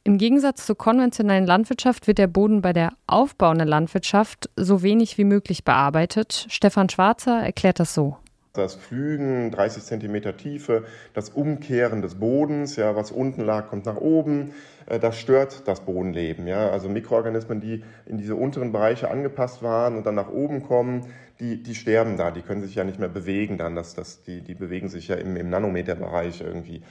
Im 0.04 0.18
Gegensatz 0.18 0.66
zur 0.66 0.76
konventionellen 0.76 1.46
Landwirtschaft 1.46 2.08
wird 2.08 2.18
der 2.18 2.26
Boden 2.26 2.64
bei 2.64 2.74
der 2.74 2.94
aufbauenden 3.06 3.68
Landwirtschaft 3.68 4.50
so 4.56 4.82
wenig 4.82 5.20
wie 5.20 5.26
möglich 5.26 5.64
bearbeitet. 5.64 6.48
Stefan 6.50 6.90
Schwarzer 6.90 7.40
erklärt 7.40 7.80
das 7.80 7.94
so. 7.94 8.18
Das 8.54 8.76
Pflügen, 8.76 9.52
30 9.52 9.84
Zentimeter 9.84 10.36
Tiefe, 10.36 10.86
das 11.14 11.30
Umkehren 11.30 12.02
des 12.02 12.16
Bodens, 12.16 12.78
ja, 12.78 12.96
was 12.96 13.12
unten 13.12 13.42
lag, 13.42 13.70
kommt 13.70 13.86
nach 13.86 13.96
oben. 13.96 14.54
Äh, 14.88 15.00
das 15.00 15.20
stört 15.20 15.68
das 15.68 15.82
Bodenleben. 15.82 16.48
Ja. 16.48 16.70
Also 16.70 16.90
Mikroorganismen, 16.90 17.62
die 17.62 17.84
in 18.08 18.18
diese 18.18 18.36
unteren 18.36 18.72
Bereiche 18.72 19.12
angepasst 19.12 19.62
waren 19.62 19.96
und 19.96 20.06
dann 20.08 20.16
nach 20.16 20.32
oben 20.32 20.64
kommen, 20.64 21.06
die, 21.40 21.62
die 21.62 21.76
sterben 21.76 22.18
da. 22.18 22.32
Die 22.32 22.42
können 22.42 22.62
sich 22.62 22.74
ja 22.74 22.84
nicht 22.84 23.00
mehr 23.00 23.08
bewegen 23.08 23.60
dann. 23.60 23.76
Das, 23.76 23.94
das, 23.94 24.24
die, 24.24 24.42
die 24.42 24.56
bewegen 24.56 24.90
sich 24.90 25.08
ja 25.08 25.16
im, 25.16 25.38
im 25.38 25.50
Nanometerbereich 25.50 26.42
irgendwie. 26.42 26.82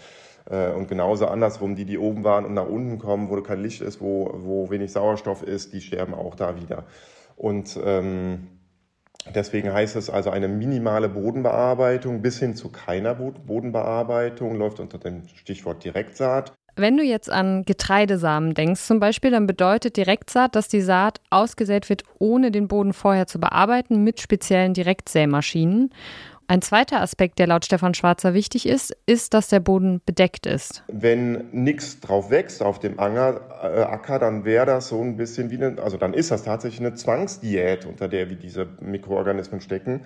Äh, 0.51 0.73
und 0.73 0.89
genauso 0.89 1.27
andersrum, 1.27 1.77
die, 1.77 1.85
die 1.85 1.99
oben 1.99 2.25
waren 2.25 2.45
und 2.45 2.55
nach 2.55 2.67
unten 2.67 2.99
kommen, 2.99 3.31
wo 3.31 3.41
kein 3.41 3.63
Licht 3.63 3.81
ist, 3.81 4.01
wo, 4.01 4.31
wo 4.35 4.71
wenig 4.71 4.93
Sauerstoff 4.93 5.43
ist, 5.43 5.73
die 5.73 5.81
sterben 5.81 6.15
auch 6.15 6.35
da 6.35 6.57
wieder. 6.61 6.85
Und 7.37 7.79
ähm, 7.85 8.49
deswegen 9.35 9.73
heißt 9.73 9.97
es 9.97 10.11
also 10.11 10.31
eine 10.31 10.49
minimale 10.49 11.09
Bodenbearbeitung 11.09 12.21
bis 12.21 12.39
hin 12.39 12.55
zu 12.55 12.71
keiner 12.71 13.15
Bodenbearbeitung 13.15 14.57
läuft 14.57 14.81
unter 14.81 14.99
dem 14.99 15.23
Stichwort 15.37 15.85
Direktsaat. 15.85 16.53
Wenn 16.77 16.97
du 16.97 17.03
jetzt 17.03 17.29
an 17.29 17.65
Getreidesamen 17.65 18.55
denkst 18.55 18.83
zum 18.83 19.01
Beispiel, 19.01 19.31
dann 19.31 19.47
bedeutet 19.47 19.97
Direktsaat, 19.97 20.55
dass 20.55 20.69
die 20.69 20.81
Saat 20.81 21.21
ausgesät 21.29 21.89
wird, 21.89 22.05
ohne 22.19 22.51
den 22.51 22.69
Boden 22.69 22.93
vorher 22.93 23.27
zu 23.27 23.41
bearbeiten, 23.41 24.05
mit 24.05 24.21
speziellen 24.21 24.73
Direktsämaschinen. 24.73 25.91
Ein 26.51 26.63
zweiter 26.63 27.01
Aspekt, 27.01 27.39
der 27.39 27.47
laut 27.47 27.65
Stefan 27.65 27.95
Schwarzer 27.95 28.35
wichtig 28.35 28.67
ist, 28.67 28.93
ist, 29.07 29.35
dass 29.35 29.47
der 29.47 29.61
Boden 29.61 30.01
bedeckt 30.05 30.47
ist. 30.47 30.83
Wenn 30.89 31.49
nichts 31.53 32.01
drauf 32.01 32.29
wächst 32.29 32.61
auf 32.61 32.81
dem 32.81 32.99
Anger, 32.99 33.41
äh, 33.63 33.83
Acker, 33.83 34.19
dann 34.19 34.45
wäre 34.45 34.67
das 34.67 34.89
so 34.89 35.01
ein 35.01 35.17
bisschen 35.17 35.53
wie 35.53 35.63
eine, 35.63 35.81
also 35.81 35.97
dann 35.97 36.13
ist 36.13 36.33
das 36.33 36.43
tatsächlich 36.43 36.81
eine 36.81 36.95
Zwangsdiät, 36.95 37.87
unter 37.87 38.09
der 38.09 38.31
wir 38.31 38.37
diese 38.37 38.67
Mikroorganismen 38.81 39.61
stecken. 39.61 40.01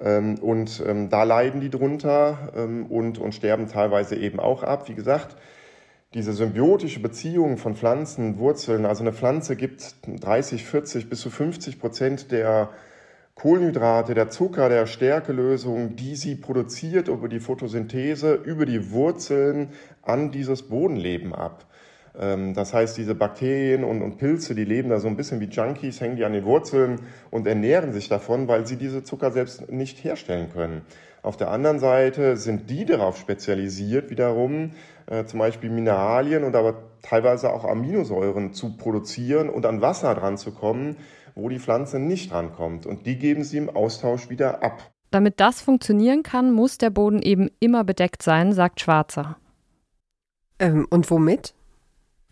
Ähm, 0.00 0.36
und 0.38 0.80
ähm, 0.86 1.08
da 1.08 1.24
leiden 1.24 1.60
die 1.60 1.68
drunter 1.68 2.52
ähm, 2.54 2.86
und, 2.86 3.18
und 3.18 3.34
sterben 3.34 3.66
teilweise 3.66 4.14
eben 4.14 4.38
auch 4.38 4.62
ab. 4.62 4.88
Wie 4.88 4.94
gesagt, 4.94 5.34
diese 6.14 6.32
symbiotische 6.32 7.00
Beziehung 7.00 7.56
von 7.56 7.74
Pflanzen, 7.74 8.38
Wurzeln, 8.38 8.86
also 8.86 9.02
eine 9.02 9.12
Pflanze 9.12 9.56
gibt 9.56 9.96
30, 10.06 10.64
40 10.64 11.10
bis 11.10 11.22
zu 11.22 11.30
50 11.30 11.80
Prozent 11.80 12.30
der 12.30 12.70
Kohlenhydrate, 13.38 14.14
der 14.14 14.30
Zucker, 14.30 14.68
der 14.68 14.86
Stärkelösung, 14.86 15.94
die 15.94 16.16
sie 16.16 16.34
produziert 16.34 17.06
über 17.06 17.28
die 17.28 17.38
Photosynthese, 17.38 18.34
über 18.34 18.66
die 18.66 18.90
Wurzeln 18.90 19.68
an 20.02 20.32
dieses 20.32 20.62
Bodenleben 20.62 21.32
ab. 21.36 21.64
Ähm, 22.18 22.52
das 22.54 22.74
heißt, 22.74 22.98
diese 22.98 23.14
Bakterien 23.14 23.84
und, 23.84 24.02
und, 24.02 24.18
Pilze, 24.18 24.56
die 24.56 24.64
leben 24.64 24.88
da 24.88 24.98
so 24.98 25.06
ein 25.06 25.16
bisschen 25.16 25.38
wie 25.38 25.44
Junkies, 25.44 26.00
hängen 26.00 26.16
die 26.16 26.24
an 26.24 26.32
den 26.32 26.44
Wurzeln 26.44 26.98
und 27.30 27.46
ernähren 27.46 27.92
sich 27.92 28.08
davon, 28.08 28.48
weil 28.48 28.66
sie 28.66 28.76
diese 28.76 29.04
Zucker 29.04 29.30
selbst 29.30 29.70
nicht 29.70 30.02
herstellen 30.02 30.48
können. 30.52 30.82
Auf 31.22 31.36
der 31.36 31.52
anderen 31.52 31.78
Seite 31.78 32.36
sind 32.36 32.70
die 32.70 32.86
darauf 32.86 33.18
spezialisiert, 33.18 34.10
wiederum 34.10 34.72
äh, 35.06 35.26
zum 35.26 35.38
Beispiel 35.38 35.70
Mineralien 35.70 36.42
und 36.42 36.56
aber 36.56 36.82
teilweise 37.02 37.52
auch 37.52 37.64
Aminosäuren 37.64 38.52
zu 38.52 38.76
produzieren 38.76 39.48
und 39.48 39.64
an 39.64 39.80
Wasser 39.80 40.12
dran 40.16 40.36
zu 40.38 40.50
kommen, 40.50 40.96
wo 41.38 41.48
die 41.48 41.58
Pflanze 41.58 41.98
nicht 41.98 42.32
rankommt. 42.32 42.84
Und 42.84 43.06
die 43.06 43.16
geben 43.16 43.44
sie 43.44 43.56
im 43.56 43.70
Austausch 43.70 44.28
wieder 44.28 44.62
ab. 44.62 44.90
Damit 45.10 45.40
das 45.40 45.62
funktionieren 45.62 46.22
kann, 46.22 46.52
muss 46.52 46.76
der 46.76 46.90
Boden 46.90 47.22
eben 47.22 47.48
immer 47.60 47.84
bedeckt 47.84 48.22
sein, 48.22 48.52
sagt 48.52 48.80
Schwarzer. 48.80 49.38
Ähm, 50.58 50.86
und 50.90 51.10
womit? 51.10 51.54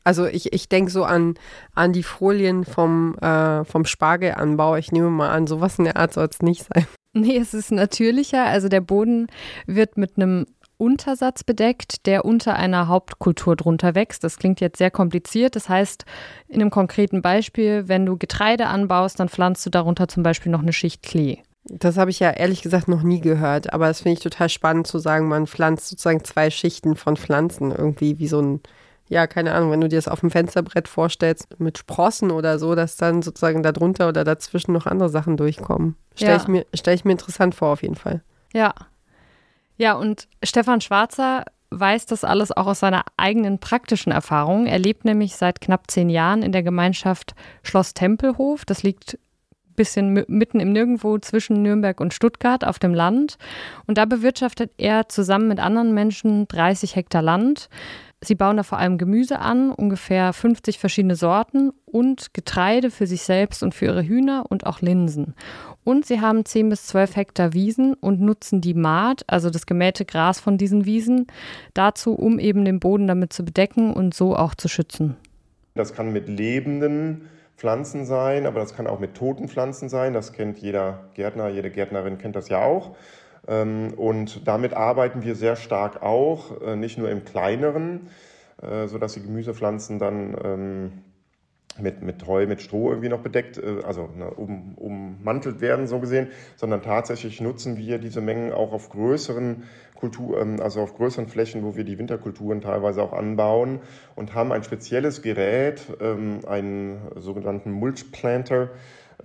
Also 0.05 0.27
ich, 0.27 0.53
ich 0.53 0.69
denke 0.69 0.91
so 0.91 1.05
an, 1.05 1.35
an 1.75 1.93
die 1.93 2.03
Folien 2.03 2.65
vom, 2.65 3.17
äh, 3.19 3.65
vom 3.65 3.85
Spargelanbau. 3.85 4.77
Ich 4.77 4.93
nehme 4.93 5.11
mal 5.11 5.31
an, 5.31 5.47
sowas 5.47 5.79
in 5.79 5.85
der 5.85 5.97
Art 5.97 6.13
soll 6.13 6.29
es 6.31 6.43
nicht 6.43 6.67
sein. 6.73 6.87
Nee, 7.13 7.39
es 7.39 7.55
ist 7.55 7.73
natürlicher. 7.73 8.45
Also 8.45 8.69
der 8.69 8.83
Boden 8.83 9.29
wird 9.65 9.97
mit 9.97 10.19
einem 10.19 10.45
Untersatz 10.79 11.45
bedeckt, 11.45 12.07
der 12.07 12.25
unter 12.25 12.55
einer 12.57 12.89
Hauptkultur 12.89 13.57
drunter 13.57 13.95
wächst. 13.95 14.25
Das 14.25 14.37
klingt 14.37 14.61
jetzt 14.61 14.79
sehr 14.79 14.91
kompliziert. 14.91 15.57
Das 15.57 15.69
heißt, 15.69 16.05
in 16.49 16.61
einem 16.61 16.71
konkreten 16.71 17.23
Beispiel, 17.23 17.89
wenn 17.89 18.07
du 18.07 18.17
Getreide 18.17 18.67
anbaust, 18.67 19.19
dann 19.21 19.29
pflanzt 19.29 19.65
du 19.67 19.71
darunter 19.71 20.09
zum 20.09 20.23
Beispiel 20.23 20.53
noch 20.53 20.63
eine 20.63 20.73
Schicht 20.73 21.03
Klee. 21.03 21.39
Das 21.69 21.97
habe 21.97 22.11
ich 22.11 22.21
ja 22.21 22.31
ehrlich 22.31 22.63
gesagt 22.63 22.87
noch 22.87 23.03
nie 23.03 23.21
gehört, 23.21 23.73
aber 23.73 23.89
das 23.89 24.01
finde 24.01 24.15
ich 24.15 24.23
total 24.23 24.49
spannend 24.49 24.87
zu 24.87 24.99
sagen, 24.99 25.27
man 25.27 25.49
pflanzt 25.49 25.89
sozusagen 25.89 26.23
zwei 26.23 26.49
Schichten 26.51 26.95
von 26.95 27.17
Pflanzen 27.17 27.73
irgendwie 27.73 28.21
wie 28.21 28.29
so 28.29 28.41
ein, 28.41 28.61
ja, 29.09 29.27
keine 29.27 29.53
Ahnung, 29.53 29.73
wenn 29.73 29.81
du 29.81 29.89
dir 29.89 29.97
das 29.97 30.07
auf 30.07 30.21
dem 30.21 30.31
Fensterbrett 30.31 30.87
vorstellst 30.87 31.59
mit 31.59 31.79
Sprossen 31.79 32.31
oder 32.31 32.61
so, 32.61 32.77
dass 32.77 32.97
dann 32.97 33.21
sozusagen 33.23 33.65
darunter 33.65 34.09
oder 34.09 34.23
dazwischen 34.23 34.73
noch 34.73 34.87
andere 34.87 35.09
Sachen 35.09 35.37
durchkommen. 35.37 35.97
Stelle 36.15 36.37
ja. 36.37 36.41
ich, 36.41 36.49
mir, 36.49 36.67
stell 36.73 36.95
ich 36.95 37.05
mir 37.05 37.13
interessant 37.13 37.57
vor 37.57 37.69
auf 37.71 37.83
jeden 37.83 37.97
Fall. 37.97 38.23
Ja, 38.53 38.73
ja, 39.77 39.95
und 39.95 40.29
Stefan 40.43 40.81
Schwarzer 40.81 41.45
weiß 41.71 42.07
das 42.07 42.25
alles 42.25 42.53
auch 42.53 42.67
aus 42.67 42.81
seiner 42.81 43.05
eigenen 43.17 43.59
praktischen 43.59 44.13
Erfahrung. 44.13 44.67
Er 44.67 44.79
lebt 44.79 45.05
nämlich 45.05 45.37
seit 45.37 45.61
knapp 45.61 45.91
zehn 45.91 46.09
Jahren 46.09 46.43
in 46.43 46.53
der 46.53 46.63
Gemeinschaft 46.63 47.35
Schloss 47.63 47.93
Tempelhof. 47.93 48.65
Das 48.65 48.83
liegt 48.83 49.19
bisschen 49.77 50.25
mitten 50.29 50.59
im 50.59 50.73
Nirgendwo 50.73 51.19
zwischen 51.19 51.63
Nürnberg 51.63 52.01
und 52.01 52.15
Stuttgart 52.15 52.65
auf 52.65 52.79
dem 52.79 52.95
Land. 52.95 53.37
Und 53.87 53.99
da 53.99 54.07
bewirtschaftet 54.07 54.73
er 54.79 55.09
zusammen 55.09 55.49
mit 55.49 55.61
anderen 55.61 55.95
Menschen 55.95 56.49
30 56.49 56.97
Hektar 56.97 57.23
Land. 57.23 57.69
Sie 58.27 58.35
bauen 58.35 58.57
da 58.57 58.65
vor 58.65 58.79
allem 58.79 58.99
Gemüse 58.99 59.39
an, 59.39 59.71
ungefähr 59.71 60.33
50 60.33 60.79
verschiedene 60.79 61.15
Sorten 61.15 61.71
und 61.85 62.35
Getreide 62.35 62.91
für 62.91 63.07
sich 63.07 63.23
selbst 63.23 63.63
und 63.63 63.75
für 63.75 63.85
ihre 63.87 64.03
Hühner 64.03 64.45
und 64.49 64.67
auch 64.67 64.81
Linsen. 64.81 65.35
Und 65.85 66.07
sie 66.07 66.21
haben 66.21 66.45
10 66.45 66.69
bis 66.69 66.87
12 66.87 67.15
Hektar 67.15 67.53
Wiesen 67.53 67.95
und 67.95 68.21
nutzen 68.21 68.61
die 68.61 68.75
Maat, 68.75 69.23
also 69.29 69.51
das 69.51 69.67
gemähte 69.67 70.05
Gras 70.05 70.41
von 70.41 70.59
diesen 70.59 70.85
Wiesen, 70.85 71.29
dazu, 71.75 72.15
um 72.15 72.41
eben 72.41 72.65
den 72.65 72.81
Boden 72.81 73.07
damit 73.07 73.33
zu 73.33 73.45
bedecken 73.45 73.95
und 73.95 74.13
so 74.13 74.35
auch 74.35 74.57
zu 74.57 74.67
schützen. 74.67 75.17
Das 75.77 75.95
kann 75.95 76.13
mit 76.13 76.29
lebenden 76.29 77.29
Pflanzen 77.57 78.05
sein, 78.05 78.47
aber 78.47 78.59
das 78.59 78.75
kann 78.75 78.87
auch 78.89 78.99
mit 78.99 79.15
toten 79.15 79.49
Pflanzen 79.49 79.89
sein. 79.89 80.13
Das 80.13 80.33
kennt 80.33 80.59
jeder 80.59 81.05
Gärtner, 81.15 81.49
jede 81.49 81.71
Gärtnerin 81.71 82.19
kennt 82.19 82.35
das 82.35 82.49
ja 82.49 82.63
auch. 82.63 82.97
Ähm, 83.49 83.95
und 83.97 84.47
damit 84.47 84.75
arbeiten 84.75 85.23
wir 85.23 85.35
sehr 85.35 85.57
stark 85.57 86.03
auch, 86.03 86.61
äh, 86.61 86.77
nicht 86.77 86.99
nur 86.99 87.11
im 87.11 87.25
kleineren, 87.25 88.09
äh, 88.63 88.87
sodass 88.89 89.15
die 89.15 89.23
Gemüsepflanzen 89.23 89.99
dann 89.99 90.37
ähm, 90.43 90.93
mit, 91.79 92.03
mit 92.03 92.27
Heu, 92.27 92.47
mit 92.47 92.63
Stroh 92.63 92.91
irgendwie 92.91 93.09
noch 93.09 93.21
bedeckt, 93.21 93.59
äh, 93.59 93.83
also 93.87 94.09
ne, 94.17 94.31
um, 94.31 94.75
ummantelt 94.77 95.61
werden, 95.61 95.87
so 95.87 96.01
gesehen, 96.01 96.29
sondern 96.57 96.83
tatsächlich 96.83 97.41
nutzen 97.41 97.77
wir 97.77 97.99
diese 97.99 98.21
Mengen 98.21 98.53
auch 98.53 98.73
auf 98.73 98.89
größeren 98.89 99.65
Kultur, 99.95 100.41
ähm, 100.41 100.61
also 100.61 100.81
auf 100.81 100.97
größeren 100.97 101.29
Flächen, 101.29 101.63
wo 101.65 101.77
wir 101.77 101.85
die 101.85 101.99
Winterkulturen 101.99 102.61
teilweise 102.61 103.03
auch 103.03 103.13
anbauen 103.13 103.81
und 104.15 104.35
haben 104.35 104.53
ein 104.53 104.65
spezielles 104.65 105.23
Gerät, 105.23 105.83
einen 106.01 106.99
sogenannten 107.17 107.71
Mulchplanter, 107.71 108.71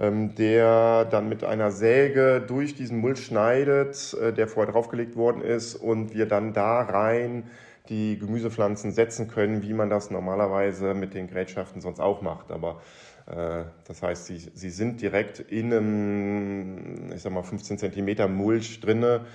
der 0.01 1.05
dann 1.05 1.29
mit 1.29 1.43
einer 1.43 1.70
Säge 1.70 2.43
durch 2.46 2.74
diesen 2.74 2.98
Mulch 2.98 3.24
schneidet, 3.24 4.15
äh, 4.20 4.34
der 4.34 4.48
vorher 4.48 4.72
draufgelegt 4.72 5.15
worden 5.15 5.41
ist 5.41 5.75
und 5.75 6.13
wir 6.13 6.25
dann 6.25 6.53
da 6.53 6.81
rein 6.81 7.43
die 7.89 8.17
Gemüsepflanzen 8.17 8.91
setzen 8.91 9.27
können, 9.27 9.62
wie 9.62 9.74
man 9.74 9.89
das 9.89 10.10
normalerweise 10.10 10.93
mit 10.93 11.13
den 11.13 11.27
Gerätschaften 11.27 11.81
sonst 11.81 12.00
auch 12.00 12.22
macht. 12.22 12.51
Aber 12.51 12.81
äh, 13.27 13.63
das 13.88 14.01
heißt, 14.01 14.25
sie, 14.25 14.38
sie 14.38 14.70
sind 14.70 15.01
direkt 15.01 15.39
in 15.39 15.72
einem, 15.72 17.12
ich 17.13 17.22
sag 17.22 17.31
mal, 17.31 17.43
15 17.43 17.77
Zentimeter 17.77 18.27
Mulch 18.27 18.79
drinne, 18.79 19.25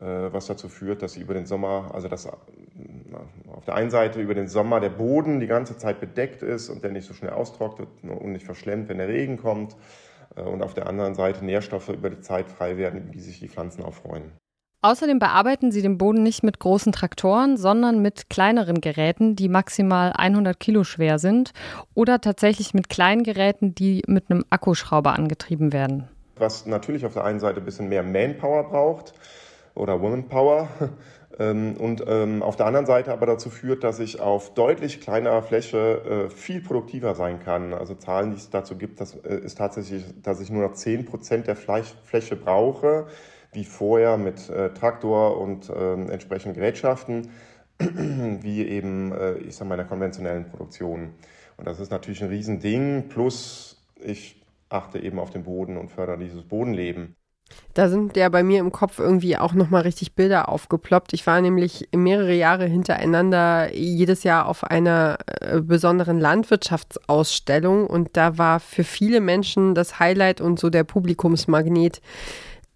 äh, 0.00 0.04
was 0.04 0.46
dazu 0.46 0.68
führt, 0.68 1.02
dass 1.02 1.12
sie 1.12 1.20
über 1.20 1.34
den 1.34 1.46
Sommer, 1.46 1.90
also 1.94 2.08
dass 2.08 2.26
auf 2.26 3.64
der 3.66 3.74
einen 3.74 3.90
Seite 3.90 4.20
über 4.20 4.34
den 4.34 4.48
Sommer 4.48 4.80
der 4.80 4.90
Boden 4.90 5.40
die 5.40 5.46
ganze 5.46 5.76
Zeit 5.76 6.00
bedeckt 6.00 6.42
ist 6.42 6.68
und 6.70 6.82
der 6.82 6.90
nicht 6.90 7.06
so 7.06 7.14
schnell 7.14 7.32
austrocknet 7.32 7.88
und 8.02 8.32
nicht 8.32 8.44
verschlemmt, 8.44 8.88
wenn 8.88 8.98
der 8.98 9.08
Regen 9.08 9.36
kommt. 9.36 9.76
Äh, 10.36 10.42
und 10.42 10.62
auf 10.62 10.74
der 10.74 10.86
anderen 10.86 11.14
Seite 11.14 11.44
Nährstoffe 11.44 11.88
über 11.88 12.10
die 12.10 12.20
Zeit 12.20 12.48
frei 12.48 12.76
werden, 12.76 13.12
wie 13.12 13.20
sich 13.20 13.40
die 13.40 13.48
Pflanzen 13.48 13.82
aufreuen. 13.82 14.32
Außerdem 14.80 15.18
bearbeiten 15.18 15.72
sie 15.72 15.82
den 15.82 15.98
Boden 15.98 16.22
nicht 16.22 16.44
mit 16.44 16.60
großen 16.60 16.92
Traktoren, 16.92 17.56
sondern 17.56 18.00
mit 18.00 18.30
kleineren 18.30 18.80
Geräten, 18.80 19.34
die 19.34 19.48
maximal 19.48 20.12
100 20.12 20.60
Kilo 20.60 20.84
schwer 20.84 21.18
sind 21.18 21.50
oder 21.94 22.20
tatsächlich 22.20 22.74
mit 22.74 22.88
kleinen 22.88 23.24
Geräten, 23.24 23.74
die 23.74 24.02
mit 24.06 24.30
einem 24.30 24.44
Akkuschrauber 24.50 25.14
angetrieben 25.14 25.72
werden. 25.72 26.08
Was 26.36 26.64
natürlich 26.64 27.04
auf 27.04 27.14
der 27.14 27.24
einen 27.24 27.40
Seite 27.40 27.58
ein 27.58 27.64
bisschen 27.64 27.88
mehr 27.88 28.04
Manpower 28.04 28.68
braucht 28.68 29.14
oder 29.74 30.00
Womanpower 30.00 30.68
und 31.38 32.02
ähm, 32.06 32.42
auf 32.42 32.56
der 32.56 32.66
anderen 32.66 32.86
Seite 32.86 33.12
aber 33.12 33.26
dazu 33.26 33.48
führt, 33.48 33.84
dass 33.84 34.00
ich 34.00 34.20
auf 34.20 34.54
deutlich 34.54 35.00
kleinerer 35.00 35.42
Fläche 35.42 36.26
äh, 36.28 36.30
viel 36.30 36.60
produktiver 36.60 37.14
sein 37.14 37.38
kann. 37.38 37.74
Also 37.74 37.94
Zahlen, 37.94 38.32
die 38.32 38.36
es 38.36 38.50
dazu 38.50 38.76
gibt, 38.76 39.00
das 39.00 39.14
äh, 39.14 39.36
ist 39.38 39.56
tatsächlich, 39.58 40.04
dass 40.22 40.40
ich 40.40 40.50
nur 40.50 40.62
noch 40.66 40.74
10 40.74 41.04
Prozent 41.04 41.46
der 41.46 41.56
Fläche 41.56 42.36
brauche 42.36 43.06
wie 43.52 43.64
vorher 43.64 44.18
mit 44.18 44.50
äh, 44.50 44.74
Traktor 44.74 45.40
und 45.40 45.70
äh, 45.70 45.94
entsprechenden 45.94 46.54
Gerätschaften, 46.54 47.30
wie 47.78 48.66
eben, 48.66 49.12
ich 49.46 49.54
sage 49.56 49.68
mal, 49.68 49.76
in 49.76 49.78
der 49.78 49.86
konventionellen 49.86 50.46
Produktion. 50.50 51.14
Und 51.56 51.66
das 51.66 51.78
ist 51.80 51.90
natürlich 51.90 52.22
ein 52.22 52.28
Riesending. 52.28 53.08
Plus 53.08 53.86
ich 54.00 54.44
achte 54.68 54.98
eben 54.98 55.18
auf 55.18 55.30
den 55.30 55.44
Boden 55.44 55.76
und 55.76 55.90
fördere 55.90 56.18
dieses 56.18 56.42
Bodenleben. 56.42 57.17
Da 57.74 57.88
sind 57.88 58.16
ja 58.16 58.28
bei 58.28 58.42
mir 58.42 58.58
im 58.60 58.72
Kopf 58.72 58.98
irgendwie 58.98 59.36
auch 59.36 59.52
nochmal 59.52 59.82
richtig 59.82 60.14
Bilder 60.14 60.48
aufgeploppt. 60.48 61.12
Ich 61.12 61.26
war 61.26 61.40
nämlich 61.40 61.88
mehrere 61.94 62.34
Jahre 62.34 62.66
hintereinander 62.66 63.72
jedes 63.74 64.24
Jahr 64.24 64.46
auf 64.46 64.64
einer 64.64 65.18
äh, 65.26 65.60
besonderen 65.60 66.18
Landwirtschaftsausstellung 66.18 67.86
und 67.86 68.16
da 68.16 68.36
war 68.36 68.58
für 68.58 68.84
viele 68.84 69.20
Menschen 69.20 69.74
das 69.74 70.00
Highlight 70.00 70.40
und 70.40 70.58
so 70.58 70.70
der 70.70 70.84
Publikumsmagnet 70.84 72.00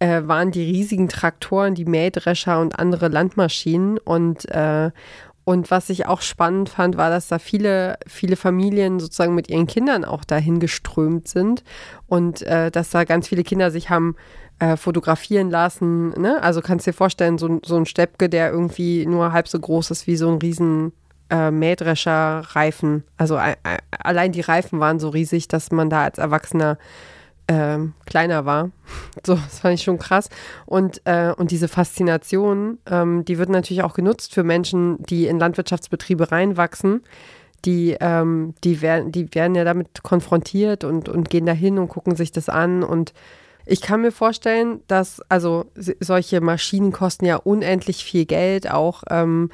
äh, 0.03 0.27
waren 0.27 0.51
die 0.51 0.65
riesigen 0.65 1.09
Traktoren, 1.09 1.77
die 1.77 1.85
Mähdrescher 1.85 2.61
und 2.61 2.77
andere 2.77 3.07
Landmaschinen. 3.07 3.99
Und, 3.99 4.49
äh, 4.51 4.91
und 5.45 5.71
was 5.71 5.91
ich 5.91 6.07
auch 6.07 6.23
spannend 6.23 6.69
fand, 6.69 6.97
war, 6.97 7.09
dass 7.09 7.29
da 7.29 7.39
viele, 7.39 7.99
viele 8.09 8.35
Familien 8.35 8.99
sozusagen 8.99 9.37
mit 9.37 9.49
ihren 9.49 9.69
Kindern 9.69 10.05
auch 10.05 10.25
dahin 10.25 10.59
geströmt 10.59 11.29
sind 11.29 11.63
und 12.09 12.43
äh, 12.43 12.73
dass 12.73 12.91
da 12.91 13.05
ganz 13.05 13.29
viele 13.29 13.45
Kinder 13.45 13.71
sich 13.71 13.91
haben 13.91 14.17
äh, 14.63 14.77
fotografieren 14.77 15.51
lassen. 15.51 16.11
Ne? 16.11 16.41
Also 16.41 16.61
kannst 16.61 16.87
du 16.87 16.93
dir 16.93 16.97
vorstellen, 16.97 17.37
so, 17.37 17.59
so 17.65 17.75
ein 17.75 17.85
Steppke, 17.85 18.29
der 18.29 18.53
irgendwie 18.53 19.05
nur 19.07 19.33
halb 19.33 19.49
so 19.49 19.59
groß 19.59 19.91
ist 19.91 20.07
wie 20.07 20.15
so 20.15 20.31
ein 20.31 20.39
riesen 20.39 20.93
äh, 21.31 21.51
Mähdrescher-Reifen. 21.51 23.03
Also 23.17 23.39
äh, 23.39 23.57
allein 23.91 24.31
die 24.31 24.41
Reifen 24.41 24.79
waren 24.79 25.01
so 25.01 25.09
riesig, 25.09 25.49
dass 25.49 25.73
man 25.73 25.91
da 25.91 26.05
als 26.05 26.19
Erwachsener 26.19 26.79
ähm, 27.49 27.95
kleiner 28.07 28.45
war. 28.45 28.71
So, 29.27 29.35
das 29.35 29.59
fand 29.59 29.75
ich 29.75 29.83
schon 29.83 29.99
krass. 29.99 30.29
Und, 30.65 31.03
äh, 31.07 31.33
und 31.37 31.51
diese 31.51 31.67
Faszination, 31.67 32.79
ähm, 32.87 33.25
die 33.25 33.39
wird 33.39 33.49
natürlich 33.49 33.83
auch 33.83 33.95
genutzt 33.95 34.33
für 34.33 34.45
Menschen, 34.45 35.03
die 35.03 35.27
in 35.27 35.41
Landwirtschaftsbetriebe 35.41 36.31
reinwachsen. 36.31 37.03
Die, 37.65 37.97
ähm, 38.01 38.55
die, 38.63 38.81
werden, 38.81 39.11
die 39.11 39.35
werden 39.35 39.57
ja 39.57 39.65
damit 39.65 40.05
konfrontiert 40.05 40.85
und, 40.85 41.09
und 41.09 41.31
gehen 41.31 41.47
da 41.47 41.53
hin 41.53 41.81
und 41.81 41.89
gucken 41.89 42.15
sich 42.15 42.31
das 42.31 42.49
an. 42.49 42.85
Und 42.85 43.13
ich 43.67 43.81
kann 43.81 44.01
mir 44.01 44.13
vorstellen, 44.13 44.81
dass, 44.87 45.21
also 45.29 45.67
solche 46.01 46.41
Maschinen 46.41 46.93
kosten 46.93 47.25
ja 47.25 47.37
unendlich 47.37 48.05
viel 48.05 48.27
Geld, 48.27 48.71
auch 48.71 49.03
ähm, 49.11 49.51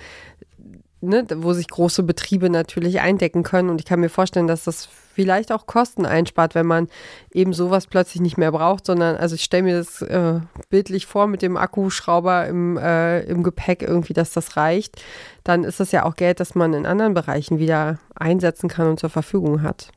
ne, 1.00 1.26
wo 1.36 1.52
sich 1.52 1.68
große 1.68 2.02
Betriebe 2.02 2.50
natürlich 2.50 3.00
eindecken 3.00 3.42
können. 3.42 3.70
Und 3.70 3.80
ich 3.80 3.86
kann 3.86 4.00
mir 4.00 4.08
vorstellen, 4.08 4.46
dass 4.46 4.64
das 4.64 4.86
vielleicht 4.86 5.50
auch 5.50 5.66
Kosten 5.66 6.06
einspart, 6.06 6.54
wenn 6.54 6.66
man 6.66 6.88
eben 7.32 7.52
sowas 7.52 7.86
plötzlich 7.86 8.20
nicht 8.20 8.38
mehr 8.38 8.52
braucht, 8.52 8.86
sondern, 8.86 9.16
also 9.16 9.34
ich 9.34 9.42
stelle 9.42 9.64
mir 9.64 9.78
das 9.78 10.00
äh, 10.02 10.40
bildlich 10.70 11.06
vor 11.06 11.26
mit 11.26 11.42
dem 11.42 11.56
Akkuschrauber 11.56 12.46
im, 12.46 12.76
äh, 12.76 13.22
im 13.22 13.42
Gepäck 13.42 13.82
irgendwie, 13.82 14.12
dass 14.12 14.32
das 14.32 14.56
reicht. 14.56 15.02
Dann 15.44 15.64
ist 15.64 15.80
das 15.80 15.92
ja 15.92 16.04
auch 16.04 16.14
Geld, 16.14 16.40
das 16.40 16.54
man 16.54 16.72
in 16.72 16.86
anderen 16.86 17.14
Bereichen 17.14 17.58
wieder 17.58 17.98
einsetzen 18.14 18.68
kann 18.68 18.88
und 18.88 19.00
zur 19.00 19.10
Verfügung 19.10 19.62
hat. 19.62 19.90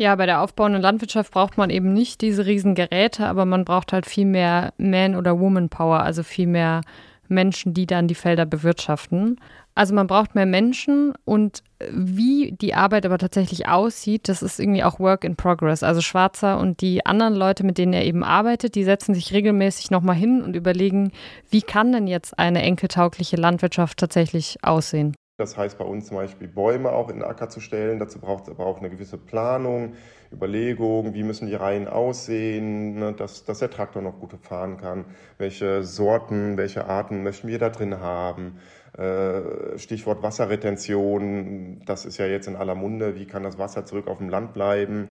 Ja, 0.00 0.14
bei 0.14 0.26
der 0.26 0.42
aufbauenden 0.42 0.80
Landwirtschaft 0.80 1.32
braucht 1.32 1.58
man 1.58 1.70
eben 1.70 1.92
nicht 1.92 2.20
diese 2.20 2.46
riesen 2.46 2.76
Geräte, 2.76 3.26
aber 3.26 3.44
man 3.44 3.64
braucht 3.64 3.92
halt 3.92 4.06
viel 4.06 4.26
mehr 4.26 4.72
Man- 4.78 5.16
oder 5.16 5.40
Woman-Power, 5.40 6.04
also 6.04 6.22
viel 6.22 6.46
mehr 6.46 6.82
Menschen, 7.26 7.74
die 7.74 7.84
dann 7.84 8.06
die 8.06 8.14
Felder 8.14 8.46
bewirtschaften. 8.46 9.40
Also 9.74 9.94
man 9.94 10.06
braucht 10.06 10.36
mehr 10.36 10.46
Menschen 10.46 11.14
und 11.24 11.64
wie 11.90 12.52
die 12.52 12.74
Arbeit 12.74 13.06
aber 13.06 13.18
tatsächlich 13.18 13.66
aussieht, 13.66 14.28
das 14.28 14.40
ist 14.40 14.60
irgendwie 14.60 14.84
auch 14.84 15.00
Work 15.00 15.24
in 15.24 15.34
Progress. 15.34 15.82
Also 15.82 16.00
Schwarzer 16.00 16.60
und 16.60 16.80
die 16.80 17.04
anderen 17.04 17.34
Leute, 17.34 17.64
mit 17.64 17.76
denen 17.76 17.92
er 17.92 18.04
eben 18.04 18.22
arbeitet, 18.22 18.76
die 18.76 18.84
setzen 18.84 19.14
sich 19.14 19.32
regelmäßig 19.32 19.90
nochmal 19.90 20.16
hin 20.16 20.42
und 20.42 20.54
überlegen, 20.54 21.10
wie 21.50 21.62
kann 21.62 21.90
denn 21.90 22.06
jetzt 22.06 22.38
eine 22.38 22.62
enkeltaugliche 22.62 23.36
Landwirtschaft 23.36 23.98
tatsächlich 23.98 24.58
aussehen. 24.62 25.16
Das 25.38 25.56
heißt 25.56 25.78
bei 25.78 25.84
uns 25.84 26.06
zum 26.06 26.16
Beispiel 26.16 26.48
Bäume 26.48 26.90
auch 26.90 27.08
in 27.08 27.20
den 27.20 27.24
Acker 27.24 27.48
zu 27.48 27.60
stellen. 27.60 28.00
Dazu 28.00 28.18
braucht 28.18 28.44
es 28.44 28.50
aber 28.50 28.66
auch 28.66 28.78
eine 28.78 28.90
gewisse 28.90 29.16
Planung, 29.16 29.94
Überlegung, 30.32 31.14
wie 31.14 31.22
müssen 31.22 31.46
die 31.46 31.54
Reihen 31.54 31.86
aussehen, 31.86 32.98
ne, 32.98 33.12
dass, 33.12 33.44
dass 33.44 33.60
der 33.60 33.70
Traktor 33.70 34.02
noch 34.02 34.18
gut 34.18 34.34
fahren 34.42 34.78
kann. 34.78 35.04
Welche 35.38 35.84
Sorten, 35.84 36.56
welche 36.56 36.86
Arten 36.86 37.22
möchten 37.22 37.46
wir 37.46 37.60
da 37.60 37.68
drin 37.70 38.00
haben? 38.00 38.58
Äh, 38.96 39.78
Stichwort 39.78 40.24
Wasserretention, 40.24 41.84
das 41.86 42.04
ist 42.04 42.18
ja 42.18 42.26
jetzt 42.26 42.48
in 42.48 42.56
aller 42.56 42.74
Munde. 42.74 43.14
Wie 43.14 43.26
kann 43.26 43.44
das 43.44 43.58
Wasser 43.58 43.86
zurück 43.86 44.08
auf 44.08 44.18
dem 44.18 44.30
Land 44.30 44.54
bleiben? 44.54 45.06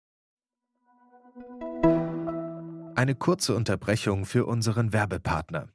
Eine 2.95 3.13
kurze 3.13 3.53
Unterbrechung 3.55 4.25
für 4.25 4.47
unseren 4.47 4.91
Werbepartner. 4.91 5.74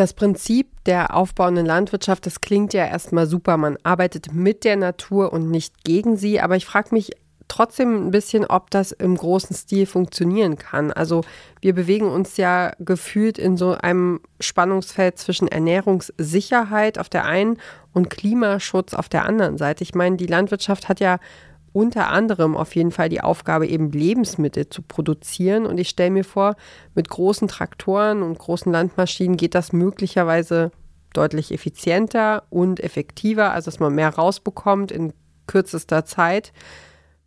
Das 0.00 0.14
Prinzip 0.14 0.82
der 0.86 1.14
aufbauenden 1.14 1.66
Landwirtschaft, 1.66 2.24
das 2.24 2.40
klingt 2.40 2.72
ja 2.72 2.86
erstmal 2.86 3.26
super. 3.26 3.58
Man 3.58 3.76
arbeitet 3.82 4.32
mit 4.32 4.64
der 4.64 4.76
Natur 4.76 5.30
und 5.30 5.50
nicht 5.50 5.84
gegen 5.84 6.16
sie. 6.16 6.40
Aber 6.40 6.56
ich 6.56 6.64
frage 6.64 6.94
mich 6.94 7.10
trotzdem 7.48 8.06
ein 8.06 8.10
bisschen, 8.10 8.46
ob 8.46 8.70
das 8.70 8.92
im 8.92 9.14
großen 9.14 9.54
Stil 9.54 9.84
funktionieren 9.84 10.56
kann. 10.56 10.90
Also 10.90 11.20
wir 11.60 11.74
bewegen 11.74 12.08
uns 12.08 12.38
ja 12.38 12.72
gefühlt 12.78 13.36
in 13.36 13.58
so 13.58 13.72
einem 13.72 14.20
Spannungsfeld 14.40 15.18
zwischen 15.18 15.48
Ernährungssicherheit 15.48 16.98
auf 16.98 17.10
der 17.10 17.26
einen 17.26 17.58
und 17.92 18.08
Klimaschutz 18.08 18.94
auf 18.94 19.10
der 19.10 19.26
anderen 19.26 19.58
Seite. 19.58 19.84
Ich 19.84 19.94
meine, 19.94 20.16
die 20.16 20.28
Landwirtschaft 20.28 20.88
hat 20.88 21.00
ja 21.00 21.18
unter 21.72 22.08
anderem 22.08 22.56
auf 22.56 22.74
jeden 22.74 22.90
Fall 22.90 23.08
die 23.08 23.20
Aufgabe, 23.20 23.66
eben 23.66 23.92
Lebensmittel 23.92 24.68
zu 24.68 24.82
produzieren. 24.82 25.66
Und 25.66 25.78
ich 25.78 25.88
stelle 25.88 26.10
mir 26.10 26.24
vor, 26.24 26.56
mit 26.94 27.08
großen 27.08 27.48
Traktoren 27.48 28.22
und 28.22 28.38
großen 28.38 28.72
Landmaschinen 28.72 29.36
geht 29.36 29.54
das 29.54 29.72
möglicherweise 29.72 30.72
deutlich 31.12 31.52
effizienter 31.52 32.44
und 32.50 32.80
effektiver, 32.80 33.52
also 33.52 33.70
dass 33.70 33.80
man 33.80 33.94
mehr 33.94 34.14
rausbekommt 34.14 34.92
in 34.92 35.12
kürzester 35.46 36.04
Zeit, 36.04 36.52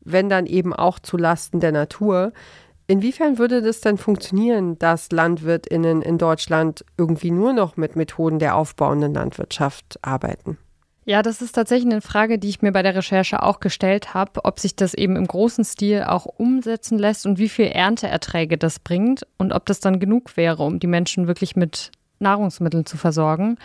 wenn 0.02 0.30
dann 0.30 0.46
eben 0.46 0.74
auch 0.74 1.00
zu 1.00 1.18
Lasten 1.18 1.60
der 1.60 1.72
Natur. 1.72 2.34
Inwiefern 2.88 3.38
würde 3.38 3.62
das 3.62 3.82
denn 3.82 3.98
funktionieren, 3.98 4.78
dass 4.78 5.12
LandwirtInnen 5.12 6.02
in 6.02 6.18
Deutschland 6.18 6.84
irgendwie 6.98 7.32
nur 7.32 7.54
noch 7.54 7.78
mit 7.78 7.96
Methoden 7.96 8.40
der 8.40 8.56
aufbauenden 8.56 9.14
Landwirtschaft 9.14 10.00
arbeiten? 10.02 10.58
Ja, 11.06 11.22
das 11.22 11.42
ist 11.42 11.54
tatsächlich 11.54 11.92
eine 11.92 12.02
Frage, 12.02 12.40
die 12.40 12.48
ich 12.48 12.62
mir 12.62 12.72
bei 12.72 12.82
der 12.82 12.96
Recherche 12.96 13.44
auch 13.44 13.60
gestellt 13.60 14.14
habe, 14.14 14.46
ob 14.46 14.60
sich 14.60 14.76
das 14.76 14.94
eben 14.94 15.18
im 15.18 15.28
großen 15.28 15.66
Stil 15.66 16.04
auch 16.04 16.26
umsetzen 16.26 16.98
lässt 16.98 17.26
und 17.26 17.40
wie 17.40 17.50
viel 17.50 17.66
Ernteerträge 17.66 18.58
das 18.58 18.80
bringt 18.80 19.28
und 19.38 19.52
ob 19.52 19.66
das 19.66 19.82
dann 19.82 20.00
genug 20.00 20.38
wäre, 20.38 20.64
um 20.64 20.80
die 20.80 20.88
Menschen 20.88 21.28
wirklich 21.28 21.58
mit 21.58 21.92
Nahrungsmitteln 22.24 22.88
zu 22.88 22.98
versorgen. 22.98 23.58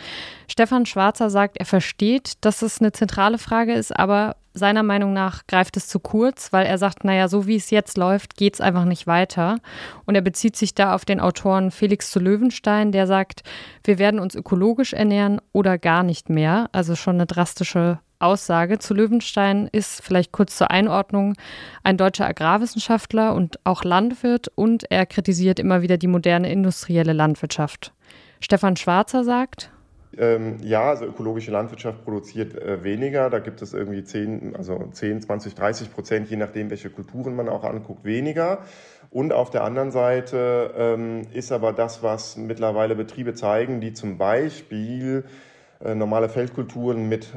Stefan 0.47 0.85
Schwarzer 0.85 1.31
sagt, 1.31 1.57
er 1.57 1.65
versteht, 1.65 2.33
dass 2.41 2.61
es 2.61 2.79
eine 2.79 2.91
zentrale 2.91 3.39
Frage 3.39 3.73
ist, 3.73 3.97
aber 3.97 4.35
seiner 4.53 4.83
Meinung 4.83 5.13
nach 5.13 5.47
greift 5.47 5.77
es 5.77 5.87
zu 5.87 5.99
kurz, 5.99 6.51
weil 6.53 6.65
er 6.65 6.77
sagt, 6.77 7.03
naja, 7.03 7.27
so 7.27 7.47
wie 7.47 7.55
es 7.55 7.69
jetzt 7.69 7.97
läuft, 7.97 8.35
geht 8.35 8.55
es 8.55 8.61
einfach 8.61 8.85
nicht 8.85 9.07
weiter. 9.07 9.57
Und 10.05 10.15
er 10.15 10.21
bezieht 10.21 10.55
sich 10.55 10.75
da 10.75 10.93
auf 10.93 11.05
den 11.05 11.19
Autoren 11.19 11.71
Felix 11.71 12.11
zu 12.11 12.19
Löwenstein, 12.19 12.91
der 12.91 13.07
sagt, 13.07 13.43
wir 13.83 13.99
werden 13.99 14.19
uns 14.19 14.35
ökologisch 14.35 14.93
ernähren 14.93 15.39
oder 15.53 15.77
gar 15.77 16.03
nicht 16.03 16.29
mehr. 16.29 16.69
Also 16.71 16.95
schon 16.95 17.15
eine 17.15 17.25
drastische 17.25 17.99
Aussage. 18.19 18.79
Zu 18.79 18.93
Löwenstein 18.93 19.69
ist 19.71 20.03
vielleicht 20.03 20.31
kurz 20.31 20.57
zur 20.57 20.71
Einordnung 20.71 21.35
ein 21.83 21.97
deutscher 21.97 22.27
Agrarwissenschaftler 22.27 23.33
und 23.33 23.59
auch 23.63 23.83
Landwirt 23.83 24.49
und 24.55 24.91
er 24.91 25.05
kritisiert 25.05 25.59
immer 25.59 25.81
wieder 25.81 25.97
die 25.97 26.07
moderne 26.07 26.51
industrielle 26.51 27.13
Landwirtschaft. 27.13 27.93
Stefan 28.39 28.75
Schwarzer 28.75 29.23
sagt, 29.23 29.71
ähm, 30.17 30.57
ja, 30.63 30.89
also 30.89 31.05
ökologische 31.05 31.51
Landwirtschaft 31.51 32.03
produziert 32.03 32.55
äh, 32.55 32.83
weniger. 32.83 33.29
Da 33.29 33.39
gibt 33.39 33.61
es 33.61 33.73
irgendwie 33.73 34.03
10, 34.03 34.55
also 34.55 34.89
10, 34.91 35.21
20, 35.21 35.53
30 35.55 35.93
Prozent, 35.93 36.29
je 36.29 36.37
nachdem, 36.37 36.69
welche 36.71 36.89
Kulturen 36.89 37.35
man 37.35 37.47
auch 37.47 37.63
anguckt, 37.63 38.03
weniger. 38.03 38.59
Und 39.11 39.33
auf 39.33 39.51
der 39.51 39.63
anderen 39.63 39.91
Seite 39.91 40.73
ähm, 40.75 41.21
ist 41.31 41.51
aber 41.51 41.73
das, 41.73 42.01
was 42.01 42.37
mittlerweile 42.37 42.95
Betriebe 42.95 43.33
zeigen, 43.35 43.81
die 43.81 43.93
zum 43.93 44.17
Beispiel 44.17 45.25
äh, 45.83 45.93
normale 45.93 46.27
Feldkulturen 46.27 47.07
mit 47.07 47.27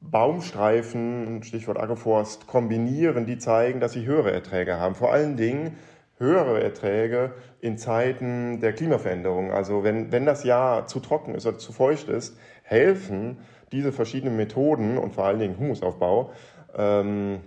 Baumstreifen, 0.00 1.42
Stichwort 1.42 1.78
Agroforst, 1.78 2.46
kombinieren, 2.46 3.26
die 3.26 3.38
zeigen, 3.38 3.80
dass 3.80 3.92
sie 3.92 4.06
höhere 4.06 4.30
Erträge 4.32 4.78
haben. 4.78 4.94
Vor 4.94 5.12
allen 5.12 5.36
Dingen 5.36 5.76
höhere 6.18 6.62
Erträge 6.62 7.32
in 7.60 7.78
Zeiten 7.78 8.60
der 8.60 8.72
Klimaveränderung. 8.72 9.52
Also 9.52 9.84
wenn, 9.84 10.12
wenn 10.12 10.26
das 10.26 10.44
Jahr 10.44 10.86
zu 10.86 11.00
trocken 11.00 11.34
ist 11.34 11.46
oder 11.46 11.58
zu 11.58 11.72
feucht 11.72 12.08
ist, 12.08 12.38
helfen 12.62 13.38
diese 13.72 13.92
verschiedenen 13.92 14.36
Methoden 14.36 14.98
und 14.98 15.14
vor 15.14 15.24
allen 15.24 15.38
Dingen 15.38 15.58
Humusaufbau, 15.58 16.32
ähm, 16.76 17.40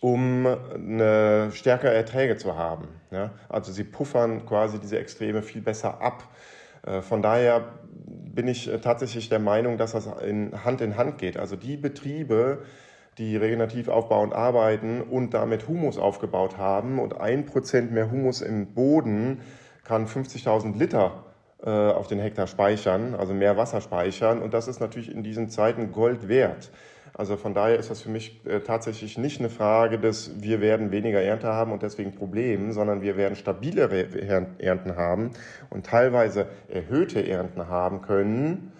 um 0.00 0.46
eine 0.46 1.50
stärkere 1.52 1.92
Erträge 1.92 2.36
zu 2.36 2.56
haben. 2.56 2.88
Ja? 3.10 3.32
Also 3.48 3.72
sie 3.72 3.84
puffern 3.84 4.46
quasi 4.46 4.78
diese 4.78 4.98
Extreme 4.98 5.42
viel 5.42 5.62
besser 5.62 6.00
ab. 6.00 6.24
Äh, 6.86 7.00
von 7.00 7.22
daher 7.22 7.72
bin 7.90 8.48
ich 8.48 8.70
tatsächlich 8.82 9.28
der 9.28 9.38
Meinung, 9.38 9.78
dass 9.78 9.92
das 9.92 10.06
in 10.22 10.64
Hand 10.64 10.80
in 10.80 10.96
Hand 10.96 11.18
geht. 11.18 11.36
Also 11.36 11.56
die 11.56 11.76
Betriebe, 11.76 12.62
die 13.18 13.36
regenerativ 13.36 13.88
aufbauend 13.88 14.32
arbeiten 14.32 15.02
und 15.02 15.34
damit 15.34 15.68
Humus 15.68 15.98
aufgebaut 15.98 16.56
haben. 16.56 16.98
Und 16.98 17.20
ein 17.20 17.46
Prozent 17.46 17.92
mehr 17.92 18.10
Humus 18.10 18.40
im 18.40 18.74
Boden 18.74 19.40
kann 19.84 20.06
50.000 20.06 20.78
Liter 20.78 21.24
äh, 21.62 21.70
auf 21.70 22.06
den 22.06 22.20
Hektar 22.20 22.46
speichern, 22.46 23.14
also 23.14 23.34
mehr 23.34 23.56
Wasser 23.56 23.80
speichern. 23.80 24.40
Und 24.40 24.54
das 24.54 24.68
ist 24.68 24.80
natürlich 24.80 25.12
in 25.12 25.22
diesen 25.22 25.48
Zeiten 25.48 25.92
Gold 25.92 26.28
wert. 26.28 26.70
Also 27.14 27.36
von 27.36 27.52
daher 27.52 27.76
ist 27.76 27.90
das 27.90 28.02
für 28.02 28.10
mich 28.10 28.46
äh, 28.46 28.60
tatsächlich 28.60 29.18
nicht 29.18 29.40
eine 29.40 29.50
Frage 29.50 29.98
des, 29.98 30.40
wir 30.40 30.60
werden 30.60 30.92
weniger 30.92 31.20
Ernte 31.20 31.48
haben 31.48 31.72
und 31.72 31.82
deswegen 31.82 32.14
Probleme, 32.14 32.72
sondern 32.72 33.02
wir 33.02 33.16
werden 33.16 33.34
stabilere 33.34 34.06
Ernten 34.58 34.94
haben 34.94 35.32
und 35.68 35.86
teilweise 35.86 36.46
erhöhte 36.68 37.26
Ernten 37.26 37.68
haben 37.68 38.02
können 38.02 38.72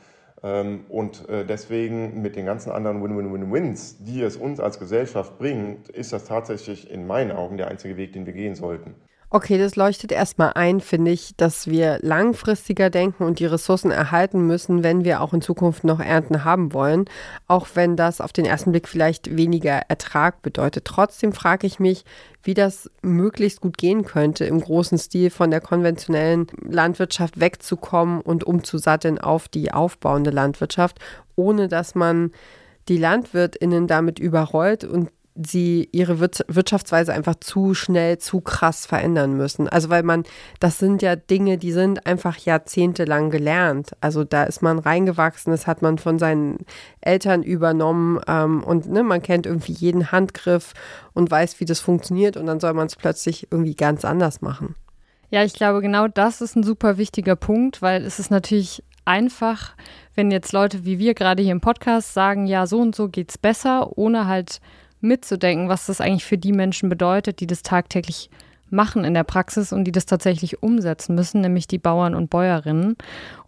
und 0.89 1.29
äh, 1.29 1.45
deswegen 1.45 2.23
mit 2.23 2.37
den 2.37 2.47
ganzen 2.47 2.71
anderen 2.71 3.03
Win-Win-Win-Wins, 3.03 4.05
die 4.05 4.23
es 4.23 4.37
uns 4.37 4.61
als 4.61 4.79
Gesellschaft 4.79 5.39
bringt, 5.39 5.89
ist 5.89 6.13
das 6.13 6.25
tatsächlich 6.25 6.91
in 6.91 7.07
meinen 7.07 7.33
Augen 7.33 7.57
der 7.57 7.69
einzige 7.69 7.97
Weg, 7.97 8.13
den 8.13 8.25
wir 8.27 8.33
gehen 8.33 8.55
sollten. 8.55 8.95
Okay, 9.31 9.59
das 9.59 9.77
leuchtet 9.77 10.11
erstmal 10.11 10.55
ein, 10.55 10.81
finde 10.81 11.11
ich, 11.11 11.35
dass 11.37 11.67
wir 11.67 11.99
langfristiger 12.01 12.89
denken 12.89 13.25
und 13.25 13.41
die 13.41 13.45
Ressourcen 13.45 13.91
erhalten 13.91 14.47
müssen, 14.47 14.83
wenn 14.83 15.05
wir 15.05 15.21
auch 15.21 15.35
in 15.35 15.43
Zukunft 15.43 15.85
noch 15.85 16.01
Ernten 16.01 16.45
haben 16.45 16.73
wollen, 16.73 17.05
auch 17.47 17.67
wenn 17.75 17.95
das 17.95 18.23
auf 18.23 18.33
den 18.33 18.47
ersten 18.47 18.71
Blick 18.71 18.89
vielleicht 18.89 19.37
weniger 19.37 19.83
Ertrag 19.89 20.41
bedeutet. 20.41 20.87
Trotzdem 20.87 21.35
frage 21.35 21.67
ich 21.67 21.79
mich, 21.79 22.07
wie 22.43 22.55
das 22.55 22.91
möglichst 23.03 23.61
gut 23.61 23.77
gehen 23.77 24.07
könnte, 24.07 24.47
im 24.47 24.63
großen 24.63 24.97
Stil 24.97 25.29
von 25.29 25.51
der 25.51 25.61
konventionellen 25.61 26.47
Landwirtschaft 26.63 27.39
wegzukommen 27.39 28.23
und 28.23 28.45
umzusatteln 28.45 29.19
auf 29.19 29.49
die 29.49 29.73
aufbauende 29.73 30.31
Landwirtschaft, 30.31 31.01
ohne 31.37 31.69
dass 31.69 31.95
man 31.95 32.33
die 32.89 32.97
Landwirtinnen 32.97 33.87
damit 33.87 34.19
überrollt 34.19 34.85
und 34.85 35.11
sie 35.47 35.89
ihre 35.93 36.21
Wirtschaftsweise 36.21 37.13
einfach 37.13 37.37
zu 37.37 37.75
schnell, 37.75 38.19
zu 38.19 38.41
krass 38.41 38.87
verändern 38.87 39.37
müssen. 39.37 39.69
Also 39.69 39.89
weil 39.89 40.03
man, 40.03 40.25
das 40.61 40.79
sind 40.79 41.03
ja 41.03 41.17
Dinge, 41.17 41.59
die 41.59 41.73
sind 41.73 42.07
einfach 42.07 42.37
jahrzehntelang 42.39 43.31
gelernt. 43.31 43.93
Also 44.01 44.25
da 44.25 44.45
ist 44.45 44.63
man 44.63 44.79
reingewachsen, 44.79 45.53
das 45.53 45.67
hat 45.67 45.83
man 45.83 45.99
von 45.99 46.19
seinen 46.19 46.59
Eltern 47.01 47.43
übernommen 47.43 48.21
ähm, 48.27 48.63
und 48.65 48.89
ne, 48.89 49.03
man 49.03 49.23
kennt 49.23 49.47
irgendwie 49.47 49.73
jeden 49.73 50.11
Handgriff 50.11 50.75
und 51.15 51.31
weiß, 51.31 51.61
wie 51.61 51.65
das 51.65 51.81
funktioniert 51.81 52.37
und 52.37 52.47
dann 52.47 52.61
soll 52.61 52.75
man 52.75 52.87
es 52.87 52.97
plötzlich 52.97 53.49
irgendwie 53.51 53.75
ganz 53.75 54.05
anders 54.05 54.41
machen. 54.41 54.75
Ja, 55.31 55.45
ich 55.45 55.53
glaube, 55.53 55.83
genau 55.83 56.09
das 56.09 56.41
ist 56.41 56.57
ein 56.57 56.63
super 56.63 56.97
wichtiger 56.97 57.37
Punkt, 57.37 57.83
weil 57.83 58.03
es 58.03 58.19
ist 58.19 58.31
natürlich 58.31 58.83
einfach, 59.05 59.75
wenn 60.15 60.31
jetzt 60.31 60.53
Leute 60.53 60.85
wie 60.85 60.99
wir 60.99 61.15
gerade 61.15 61.43
hier 61.43 61.53
im 61.53 61.61
Podcast 61.61 62.15
sagen, 62.15 62.47
ja, 62.47 62.67
so 62.67 62.81
und 62.81 62.95
so 62.95 63.09
geht's 63.09 63.39
besser, 63.39 63.97
ohne 63.97 64.27
halt 64.27 64.61
mitzudenken, 65.01 65.69
was 65.69 65.87
das 65.87 66.01
eigentlich 66.01 66.25
für 66.25 66.39
die 66.39 66.53
Menschen 66.53 66.89
bedeutet, 66.89 67.41
die 67.41 67.47
das 67.47 67.63
tagtäglich 67.63 68.31
machen 68.71 69.05
in 69.05 69.15
der 69.15 69.25
Praxis 69.25 69.73
und 69.73 69.85
die 69.85 69.93
das 69.93 70.07
tatsächlich 70.07 70.63
umsetzen 70.63 71.15
müssen, 71.15 71.41
nämlich 71.41 71.67
die 71.67 71.79
Bauern 71.79 72.15
und 72.15 72.31
Bäuerinnen. 72.31 72.97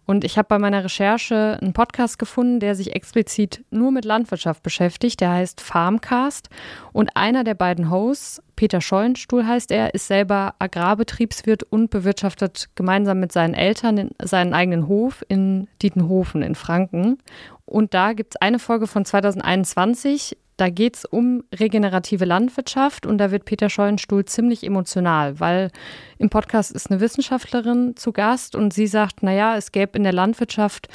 Und 0.05 0.25
ich 0.25 0.37
habe 0.37 0.47
bei 0.49 0.59
meiner 0.59 0.83
Recherche 0.83 1.57
einen 1.61 1.73
Podcast 1.73 2.19
gefunden, 2.19 2.59
der 2.59 2.75
sich 2.75 2.95
explizit 2.95 3.63
nur 3.69 3.91
mit 3.91 4.03
Landwirtschaft 4.03 4.63
beschäftigt. 4.63 5.21
Der 5.21 5.31
heißt 5.31 5.61
Farmcast. 5.61 6.49
Und 6.91 7.15
einer 7.15 7.43
der 7.43 7.53
beiden 7.53 7.89
Hosts, 7.89 8.41
Peter 8.55 8.81
Scheuenstuhl 8.81 9.45
heißt 9.45 9.71
er, 9.71 9.93
ist 9.93 10.07
selber 10.07 10.55
Agrarbetriebswirt 10.59 11.63
und 11.63 11.91
bewirtschaftet 11.91 12.69
gemeinsam 12.75 13.19
mit 13.19 13.31
seinen 13.31 13.53
Eltern 13.53 14.09
seinen 14.21 14.53
eigenen 14.53 14.87
Hof 14.87 15.23
in 15.29 15.67
Dietenhofen 15.81 16.41
in 16.41 16.55
Franken. 16.55 17.19
Und 17.65 17.93
da 17.93 18.11
gibt 18.11 18.33
es 18.33 18.41
eine 18.41 18.59
Folge 18.59 18.87
von 18.87 19.05
2021, 19.05 20.35
da 20.61 20.69
geht 20.69 20.95
es 20.95 21.05
um 21.05 21.43
regenerative 21.51 22.23
Landwirtschaft 22.23 23.07
und 23.07 23.17
da 23.17 23.31
wird 23.31 23.45
Peter 23.45 23.67
Scheuenstuhl 23.67 24.25
ziemlich 24.25 24.63
emotional, 24.63 25.39
weil 25.39 25.71
im 26.19 26.29
Podcast 26.29 26.71
ist 26.71 26.91
eine 26.91 27.01
Wissenschaftlerin 27.01 27.95
zu 27.95 28.11
Gast 28.11 28.55
und 28.55 28.71
sie 28.71 28.85
sagt, 28.85 29.23
naja, 29.23 29.57
es 29.57 29.71
gäbe 29.71 29.97
in 29.97 30.03
der 30.03 30.13
Landwirtschaft 30.13 30.87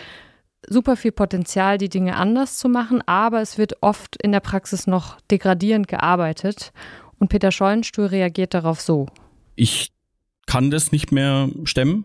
super 0.69 0.95
viel 0.95 1.11
Potenzial, 1.11 1.79
die 1.79 1.89
Dinge 1.89 2.15
anders 2.15 2.59
zu 2.59 2.69
machen, 2.69 3.03
aber 3.07 3.41
es 3.41 3.59
wird 3.59 3.83
oft 3.83 4.15
in 4.23 4.31
der 4.31 4.39
Praxis 4.39 4.87
noch 4.87 5.21
degradierend 5.33 5.89
gearbeitet. 5.89 6.73
Und 7.19 7.27
Peter 7.27 7.51
Scheuenstuhl 7.51 8.07
reagiert 8.07 8.55
darauf 8.55 8.81
so. 8.81 9.07
Ich 9.57 9.91
kann 10.47 10.71
das 10.71 10.93
nicht 10.93 11.11
mehr 11.11 11.49
stemmen 11.65 12.05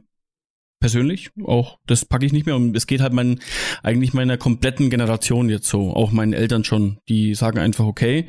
persönlich 0.82 1.30
auch 1.46 1.80
das 1.86 2.04
packe 2.04 2.26
ich 2.26 2.34
nicht 2.34 2.46
mehr. 2.46 2.58
Und 2.58 2.76
es 2.76 2.88
geht 2.88 3.00
halt 3.00 3.14
mein 3.14 3.40
eigentlich 3.84 4.14
meiner 4.14 4.38
kompletten 4.38 4.90
Generation 4.90 5.48
jetzt 5.48 5.68
so 5.68 5.94
auch 5.94 6.12
meinen 6.12 6.34
Eltern 6.34 6.66
schon. 6.66 6.98
Die 7.08 7.34
sagen 7.36 7.60
einfach 7.60 7.86
okay 7.86 8.28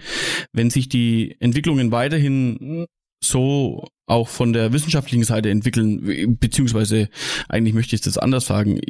wenn 0.53 0.71
sich 0.71 0.89
die 0.89 1.37
Entwicklungen 1.41 1.93
weiterhin 1.93 2.87
so 3.23 3.89
auch 4.07 4.29
von 4.29 4.53
der 4.53 4.73
wissenschaftlichen 4.73 5.25
Seite 5.25 5.51
entwickeln 5.51 6.37
beziehungsweise 6.39 7.09
eigentlich 7.49 7.75
möchte 7.75 7.95
ich 7.95 8.03
das 8.03 8.19
anders 8.19 8.47
sagen 8.47 8.81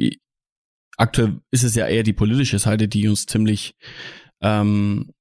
aktuell 0.97 1.39
ist 1.51 1.63
es 1.63 1.75
ja 1.75 1.87
eher 1.87 2.03
die 2.03 2.13
politische 2.13 2.59
Seite 2.59 2.87
die 2.87 3.07
uns 3.07 3.25
ziemlich 3.25 3.75
ähm, 4.41 5.11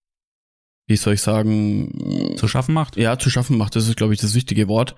wie 0.87 0.97
soll 0.97 1.14
ich 1.14 1.23
sagen, 1.23 2.35
zu 2.37 2.49
schaffen 2.49 2.75
macht? 2.75 2.97
Ja, 2.97 3.18
zu 3.18 3.31
schaffen 3.31 3.57
macht, 3.57 3.77
das 3.77 3.88
ist, 3.88 3.97
glaube 3.97 4.14
ich, 4.14 4.21
das 4.21 4.35
wichtige 4.35 4.68
Wort. 4.68 4.97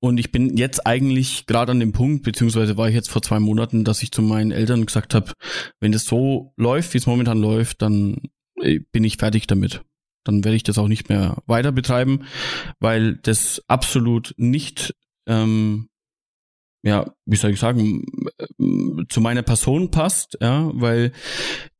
Und 0.00 0.18
ich 0.18 0.32
bin 0.32 0.56
jetzt 0.56 0.86
eigentlich 0.86 1.46
gerade 1.46 1.72
an 1.72 1.80
dem 1.80 1.92
Punkt, 1.92 2.22
beziehungsweise 2.22 2.76
war 2.76 2.88
ich 2.88 2.94
jetzt 2.94 3.10
vor 3.10 3.22
zwei 3.22 3.40
Monaten, 3.40 3.84
dass 3.84 4.02
ich 4.02 4.12
zu 4.12 4.22
meinen 4.22 4.52
Eltern 4.52 4.86
gesagt 4.86 5.14
habe, 5.14 5.32
wenn 5.80 5.92
das 5.92 6.04
so 6.04 6.52
läuft, 6.56 6.94
wie 6.94 6.98
es 6.98 7.06
momentan 7.06 7.40
läuft, 7.40 7.82
dann 7.82 8.22
äh, 8.60 8.80
bin 8.92 9.04
ich 9.04 9.16
fertig 9.16 9.46
damit. 9.46 9.82
Dann 10.24 10.44
werde 10.44 10.56
ich 10.56 10.62
das 10.62 10.78
auch 10.78 10.88
nicht 10.88 11.08
mehr 11.08 11.42
weiter 11.46 11.72
betreiben, 11.72 12.24
weil 12.80 13.16
das 13.16 13.62
absolut 13.66 14.34
nicht 14.36 14.94
ähm, 15.26 15.88
ja, 16.88 17.12
wie 17.26 17.36
soll 17.36 17.52
ich 17.52 17.60
sagen, 17.60 18.04
zu 19.08 19.20
meiner 19.20 19.42
Person 19.42 19.90
passt, 19.90 20.38
ja, 20.40 20.70
weil 20.74 21.12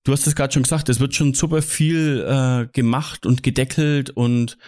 du 0.04 0.12
hast 0.12 0.26
es 0.26 0.36
gerade 0.36 0.52
schon 0.52 0.62
gesagt, 0.62 0.88
es 0.88 1.00
wird 1.00 1.14
schon 1.14 1.34
super 1.34 1.62
viel 1.62 2.24
äh, 2.26 2.66
gemacht 2.72 3.26
und 3.26 3.42
gedeckelt 3.42 4.10
und 4.10 4.58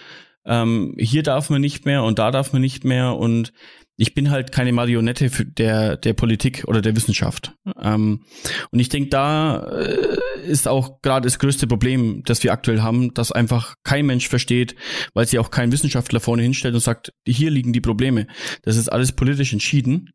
ähm, 0.46 0.94
hier 0.98 1.22
darf 1.22 1.50
man 1.50 1.60
nicht 1.60 1.84
mehr 1.84 2.02
und 2.02 2.18
da 2.18 2.30
darf 2.30 2.52
man 2.52 2.62
nicht 2.62 2.84
mehr 2.84 3.16
und 3.16 3.52
ich 4.00 4.14
bin 4.14 4.30
halt 4.30 4.50
keine 4.50 4.72
Marionette 4.72 5.28
für 5.28 5.44
der, 5.44 5.98
der 5.98 6.14
Politik 6.14 6.64
oder 6.66 6.80
der 6.80 6.96
Wissenschaft. 6.96 7.52
Ähm, 7.78 8.24
und 8.70 8.80
ich 8.80 8.88
denke, 8.88 9.10
da 9.10 9.62
äh, 9.62 10.16
ist 10.46 10.66
auch 10.68 11.02
gerade 11.02 11.26
das 11.26 11.38
größte 11.38 11.66
Problem, 11.66 12.22
das 12.24 12.42
wir 12.42 12.52
aktuell 12.54 12.80
haben, 12.80 13.12
dass 13.12 13.30
einfach 13.30 13.74
kein 13.84 14.06
Mensch 14.06 14.26
versteht, 14.26 14.74
weil 15.12 15.26
sich 15.26 15.38
auch 15.38 15.50
kein 15.50 15.70
Wissenschaftler 15.70 16.20
vorne 16.20 16.42
hinstellt 16.42 16.74
und 16.74 16.80
sagt, 16.80 17.12
hier 17.26 17.50
liegen 17.50 17.74
die 17.74 17.82
Probleme. 17.82 18.26
Das 18.62 18.78
ist 18.78 18.88
alles 18.88 19.12
politisch 19.12 19.52
entschieden. 19.52 20.08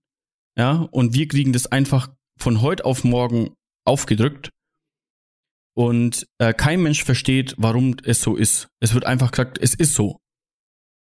Ja, 0.58 0.88
und 0.92 1.14
wir 1.14 1.28
kriegen 1.28 1.54
das 1.54 1.68
einfach 1.68 2.10
von 2.38 2.62
heute 2.62 2.86
auf 2.86 3.04
morgen 3.04 3.54
aufgedrückt. 3.84 4.50
Und 5.74 6.28
äh, 6.38 6.54
kein 6.54 6.82
Mensch 6.82 7.04
versteht, 7.04 7.54
warum 7.58 7.98
es 8.04 8.22
so 8.22 8.36
ist. 8.36 8.70
Es 8.80 8.94
wird 8.94 9.06
einfach 9.06 9.32
gesagt, 9.32 9.58
es 9.62 9.74
ist 9.74 9.94
so. 9.94 10.22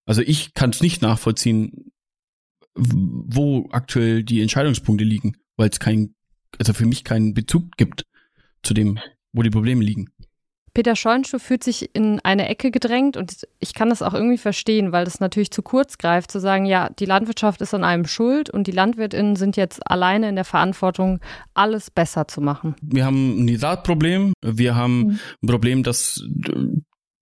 Also 0.06 0.22
ich 0.22 0.54
kann 0.54 0.70
es 0.70 0.80
nicht 0.80 1.02
nachvollziehen, 1.02 1.92
wo 2.74 3.68
aktuell 3.70 4.24
die 4.24 4.40
Entscheidungspunkte 4.40 5.04
liegen, 5.04 5.36
weil 5.56 5.68
es 5.68 5.78
kein, 5.78 6.14
also 6.58 6.72
für 6.72 6.86
mich 6.86 7.04
keinen 7.04 7.34
Bezug 7.34 7.76
gibt 7.76 8.04
zu 8.62 8.72
dem, 8.72 8.98
wo 9.32 9.42
die 9.42 9.50
Probleme 9.50 9.84
liegen. 9.84 10.10
Peter 10.74 10.96
Scheunstuhl 10.96 11.40
fühlt 11.40 11.62
sich 11.62 11.94
in 11.94 12.20
eine 12.20 12.48
Ecke 12.48 12.70
gedrängt 12.70 13.16
und 13.16 13.46
ich 13.60 13.74
kann 13.74 13.90
das 13.90 14.00
auch 14.00 14.14
irgendwie 14.14 14.38
verstehen, 14.38 14.90
weil 14.92 15.04
das 15.04 15.20
natürlich 15.20 15.50
zu 15.50 15.62
kurz 15.62 15.98
greift, 15.98 16.30
zu 16.30 16.40
sagen, 16.40 16.64
ja, 16.64 16.88
die 16.90 17.04
Landwirtschaft 17.04 17.60
ist 17.60 17.74
an 17.74 17.84
allem 17.84 18.06
schuld 18.06 18.48
und 18.48 18.66
die 18.66 18.72
LandwirtInnen 18.72 19.36
sind 19.36 19.56
jetzt 19.56 19.80
alleine 19.90 20.30
in 20.30 20.34
der 20.34 20.46
Verantwortung, 20.46 21.20
alles 21.52 21.90
besser 21.90 22.26
zu 22.26 22.40
machen. 22.40 22.74
Wir 22.80 23.04
haben 23.04 23.40
ein 23.40 23.44
Nitratproblem, 23.44 24.32
wir 24.40 24.74
haben 24.74 24.98
mhm. 24.98 25.18
ein 25.42 25.46
Problem, 25.46 25.82
dass, 25.82 26.24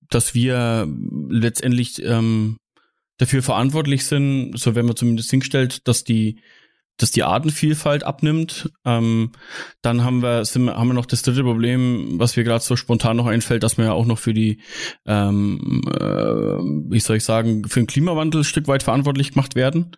dass 0.09 0.35
wir 0.35 0.87
letztendlich 1.29 2.01
ähm, 2.05 2.57
dafür 3.19 3.43
verantwortlich 3.43 4.07
sind, 4.07 4.53
so 4.57 4.75
wenn 4.75 4.87
man 4.87 4.97
zumindest 4.97 5.31
hinstellt, 5.31 5.89
dass 5.89 6.05
die 6.05 6.41
dass 7.01 7.11
die 7.11 7.23
Artenvielfalt 7.23 8.05
abnimmt. 8.05 8.71
Ähm, 8.85 9.33
dann 9.81 10.05
haben 10.05 10.23
wir, 10.23 10.45
sind, 10.45 10.69
haben 10.71 10.89
wir 10.89 10.95
noch 10.95 11.07
das 11.07 11.23
dritte 11.23 11.43
Problem, 11.43 12.19
was 12.19 12.37
mir 12.37 12.45
gerade 12.45 12.63
so 12.63 12.77
spontan 12.77 13.17
noch 13.17 13.27
einfällt, 13.27 13.63
dass 13.63 13.79
wir 13.79 13.87
ja 13.87 13.93
auch 13.93 14.05
noch 14.05 14.19
für 14.19 14.35
die, 14.35 14.61
ähm, 15.07 15.83
äh, 15.87 16.03
wie 16.91 17.01
soll 17.01 17.17
ich 17.17 17.25
sagen, 17.25 17.65
für 17.65 17.81
den 17.81 17.87
Klimawandel 17.87 18.43
ein 18.43 18.45
Stück 18.45 18.69
weit 18.69 18.83
verantwortlich 18.83 19.33
gemacht 19.33 19.55
werden. 19.55 19.97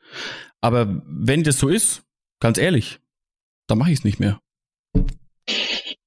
Aber 0.61 1.03
wenn 1.07 1.43
das 1.43 1.59
so 1.59 1.69
ist, 1.69 2.05
ganz 2.39 2.57
ehrlich, 2.57 3.01
dann 3.67 3.79
mache 3.79 3.91
ich 3.91 3.99
es 3.99 4.05
nicht 4.05 4.21
mehr. 4.21 4.41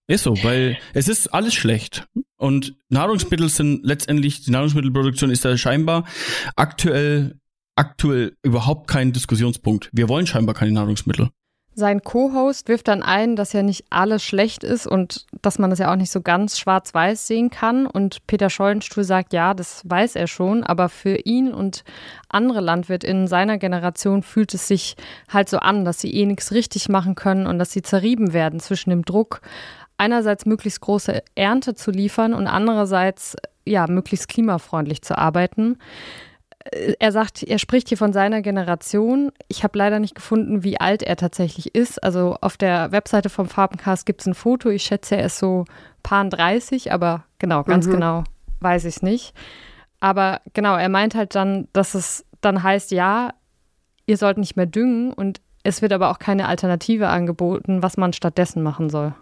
Ist 0.08 0.24
so, 0.24 0.42
weil 0.44 0.78
es 0.94 1.10
ist 1.10 1.28
alles 1.34 1.56
schlecht. 1.56 2.08
Und 2.38 2.76
Nahrungsmittel 2.90 3.50
sind 3.50 3.84
letztendlich, 3.84 4.44
die 4.44 4.52
Nahrungsmittelproduktion 4.52 5.32
ist 5.32 5.44
ja 5.44 5.58
scheinbar 5.58 6.06
aktuell 6.56 7.40
aktuell 7.76 8.36
überhaupt 8.44 8.88
kein 8.88 9.12
Diskussionspunkt. 9.12 9.90
Wir 9.92 10.10
wollen 10.10 10.28
scheinbar 10.28 10.56
keine 10.56 10.72
Nahrungsmittel. 10.72 11.30
Sein 11.78 12.04
Co-Host 12.04 12.70
wirft 12.70 12.88
dann 12.88 13.04
ein, 13.04 13.36
dass 13.36 13.52
ja 13.52 13.62
nicht 13.62 13.84
alles 13.90 14.24
schlecht 14.24 14.64
ist 14.64 14.88
und 14.88 15.26
dass 15.42 15.60
man 15.60 15.70
das 15.70 15.80
ja 15.80 15.92
auch 15.92 15.98
nicht 15.98 16.10
so 16.10 16.22
ganz 16.22 16.58
schwarz-weiß 16.58 17.28
sehen 17.28 17.50
kann. 17.50 17.86
Und 17.86 18.26
Peter 18.28 18.50
Schollenstuhl 18.50 19.04
sagt, 19.04 19.34
ja, 19.34 19.54
das 19.54 19.82
weiß 19.84 20.16
er 20.16 20.28
schon, 20.28 20.64
aber 20.64 20.88
für 20.88 21.18
ihn 21.26 21.54
und 21.54 21.84
andere 22.30 22.62
LandwirtInnen 22.62 23.28
seiner 23.28 23.58
Generation 23.58 24.24
fühlt 24.24 24.54
es 24.54 24.70
sich 24.70 24.96
halt 25.28 25.50
so 25.50 25.58
an, 25.58 25.84
dass 25.84 26.00
sie 26.00 26.14
eh 26.16 26.26
nichts 26.26 26.54
richtig 26.54 26.88
machen 26.88 27.14
können 27.14 27.46
und 27.46 27.60
dass 27.60 27.74
sie 27.74 27.82
zerrieben 27.82 28.32
werden 28.32 28.62
zwischen 28.62 28.90
dem 28.90 29.04
Druck, 29.04 29.42
einerseits 29.98 30.46
möglichst 30.46 30.80
große 30.80 31.24
Ernte 31.36 31.76
zu 31.76 31.92
liefern 31.92 32.34
und 32.34 32.48
andererseits 32.48 33.36
ja, 33.66 33.86
möglichst 33.88 34.30
klimafreundlich 34.30 35.02
zu 35.02 35.18
arbeiten 35.18 35.78
er 37.00 37.12
sagt, 37.12 37.44
er 37.44 37.60
spricht 37.60 37.90
hier 37.90 37.98
von 37.98 38.14
seiner 38.14 38.42
Generation. 38.42 39.32
Ich 39.48 39.64
habe 39.64 39.78
leider 39.78 40.00
nicht 40.00 40.16
gefunden, 40.16 40.64
wie 40.64 40.80
alt 40.80 41.04
er 41.04 41.16
tatsächlich 41.16 41.76
ist. 41.76 42.04
Also 42.04 42.38
auf 42.42 42.58
der 42.58 42.92
Webseite 42.92 43.30
vom 43.30 43.48
Farbencast 43.48 44.06
gibt 44.06 44.22
es 44.22 44.28
ein 44.28 44.34
Foto. 44.34 44.70
Ich 44.70 44.84
schätze, 44.84 45.16
er 45.18 45.28
ist 45.28 45.38
so 45.38 45.66
paar 46.04 46.26
30, 46.26 46.92
aber 46.92 47.26
genau, 47.40 47.64
ganz 47.64 47.88
mhm. 47.88 47.92
genau 47.92 48.24
weiß 48.66 48.86
ich 48.86 48.98
es 48.98 49.02
nicht. 49.02 49.34
Aber 50.00 50.42
genau, 50.54 50.76
er 50.76 50.90
meint 50.90 51.16
halt 51.16 51.36
dann, 51.36 51.70
dass 51.72 51.94
es 51.94 52.26
dann 52.42 52.62
heißt, 52.62 52.92
ja, 52.92 53.34
ihr 54.06 54.18
sollt 54.18 54.38
nicht 54.38 54.56
mehr 54.56 54.66
düngen 54.66 55.14
und 55.14 55.42
es 55.64 55.82
wird 55.82 55.94
aber 55.94 56.12
auch 56.12 56.20
keine 56.20 56.48
Alternative 56.48 57.08
angeboten, 57.08 57.82
was 57.82 57.98
man 57.98 58.14
stattdessen 58.14 58.62
machen 58.62 58.90
soll. 58.90 59.16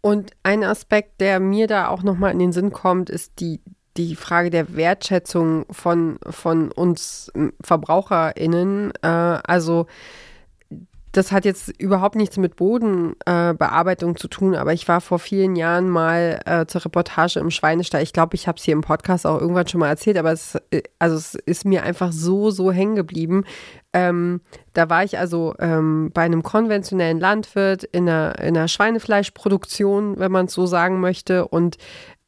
Und 0.00 0.32
ein 0.42 0.64
Aspekt, 0.64 1.20
der 1.20 1.40
mir 1.40 1.66
da 1.66 1.88
auch 1.88 2.02
nochmal 2.02 2.32
in 2.32 2.38
den 2.38 2.52
Sinn 2.52 2.72
kommt, 2.72 3.10
ist 3.10 3.38
die, 3.38 3.60
die 3.96 4.16
Frage 4.16 4.50
der 4.50 4.74
Wertschätzung 4.76 5.66
von, 5.70 6.18
von 6.28 6.70
uns 6.70 7.32
VerbraucherInnen. 7.62 8.92
Äh, 9.02 9.06
also 9.06 9.86
das 11.12 11.32
hat 11.32 11.44
jetzt 11.44 11.68
überhaupt 11.80 12.14
nichts 12.14 12.36
mit 12.36 12.54
Bodenbearbeitung 12.54 14.12
äh, 14.12 14.14
zu 14.14 14.28
tun, 14.28 14.54
aber 14.54 14.72
ich 14.72 14.86
war 14.86 15.00
vor 15.00 15.18
vielen 15.18 15.56
Jahren 15.56 15.88
mal 15.88 16.40
äh, 16.44 16.66
zur 16.66 16.84
Reportage 16.84 17.40
im 17.40 17.50
Schweinestall. 17.50 18.02
Ich 18.02 18.12
glaube, 18.12 18.36
ich 18.36 18.46
habe 18.46 18.58
es 18.58 18.64
hier 18.64 18.74
im 18.74 18.82
Podcast 18.82 19.26
auch 19.26 19.40
irgendwann 19.40 19.66
schon 19.66 19.80
mal 19.80 19.88
erzählt, 19.88 20.16
aber 20.16 20.30
es, 20.30 20.56
äh, 20.70 20.82
also 21.00 21.16
es 21.16 21.34
ist 21.34 21.64
mir 21.64 21.82
einfach 21.82 22.12
so, 22.12 22.50
so 22.50 22.70
hängen 22.70 22.94
geblieben. 22.94 23.44
Ähm, 23.92 24.40
da 24.72 24.88
war 24.88 25.02
ich 25.02 25.18
also 25.18 25.54
ähm, 25.58 26.12
bei 26.14 26.22
einem 26.22 26.44
konventionellen 26.44 27.18
Landwirt 27.18 27.82
in 27.82 28.08
einer, 28.08 28.38
in 28.38 28.56
einer 28.56 28.68
Schweinefleischproduktion, 28.68 30.20
wenn 30.20 30.30
man 30.30 30.46
es 30.46 30.52
so 30.52 30.66
sagen 30.66 31.00
möchte. 31.00 31.48
Und 31.48 31.76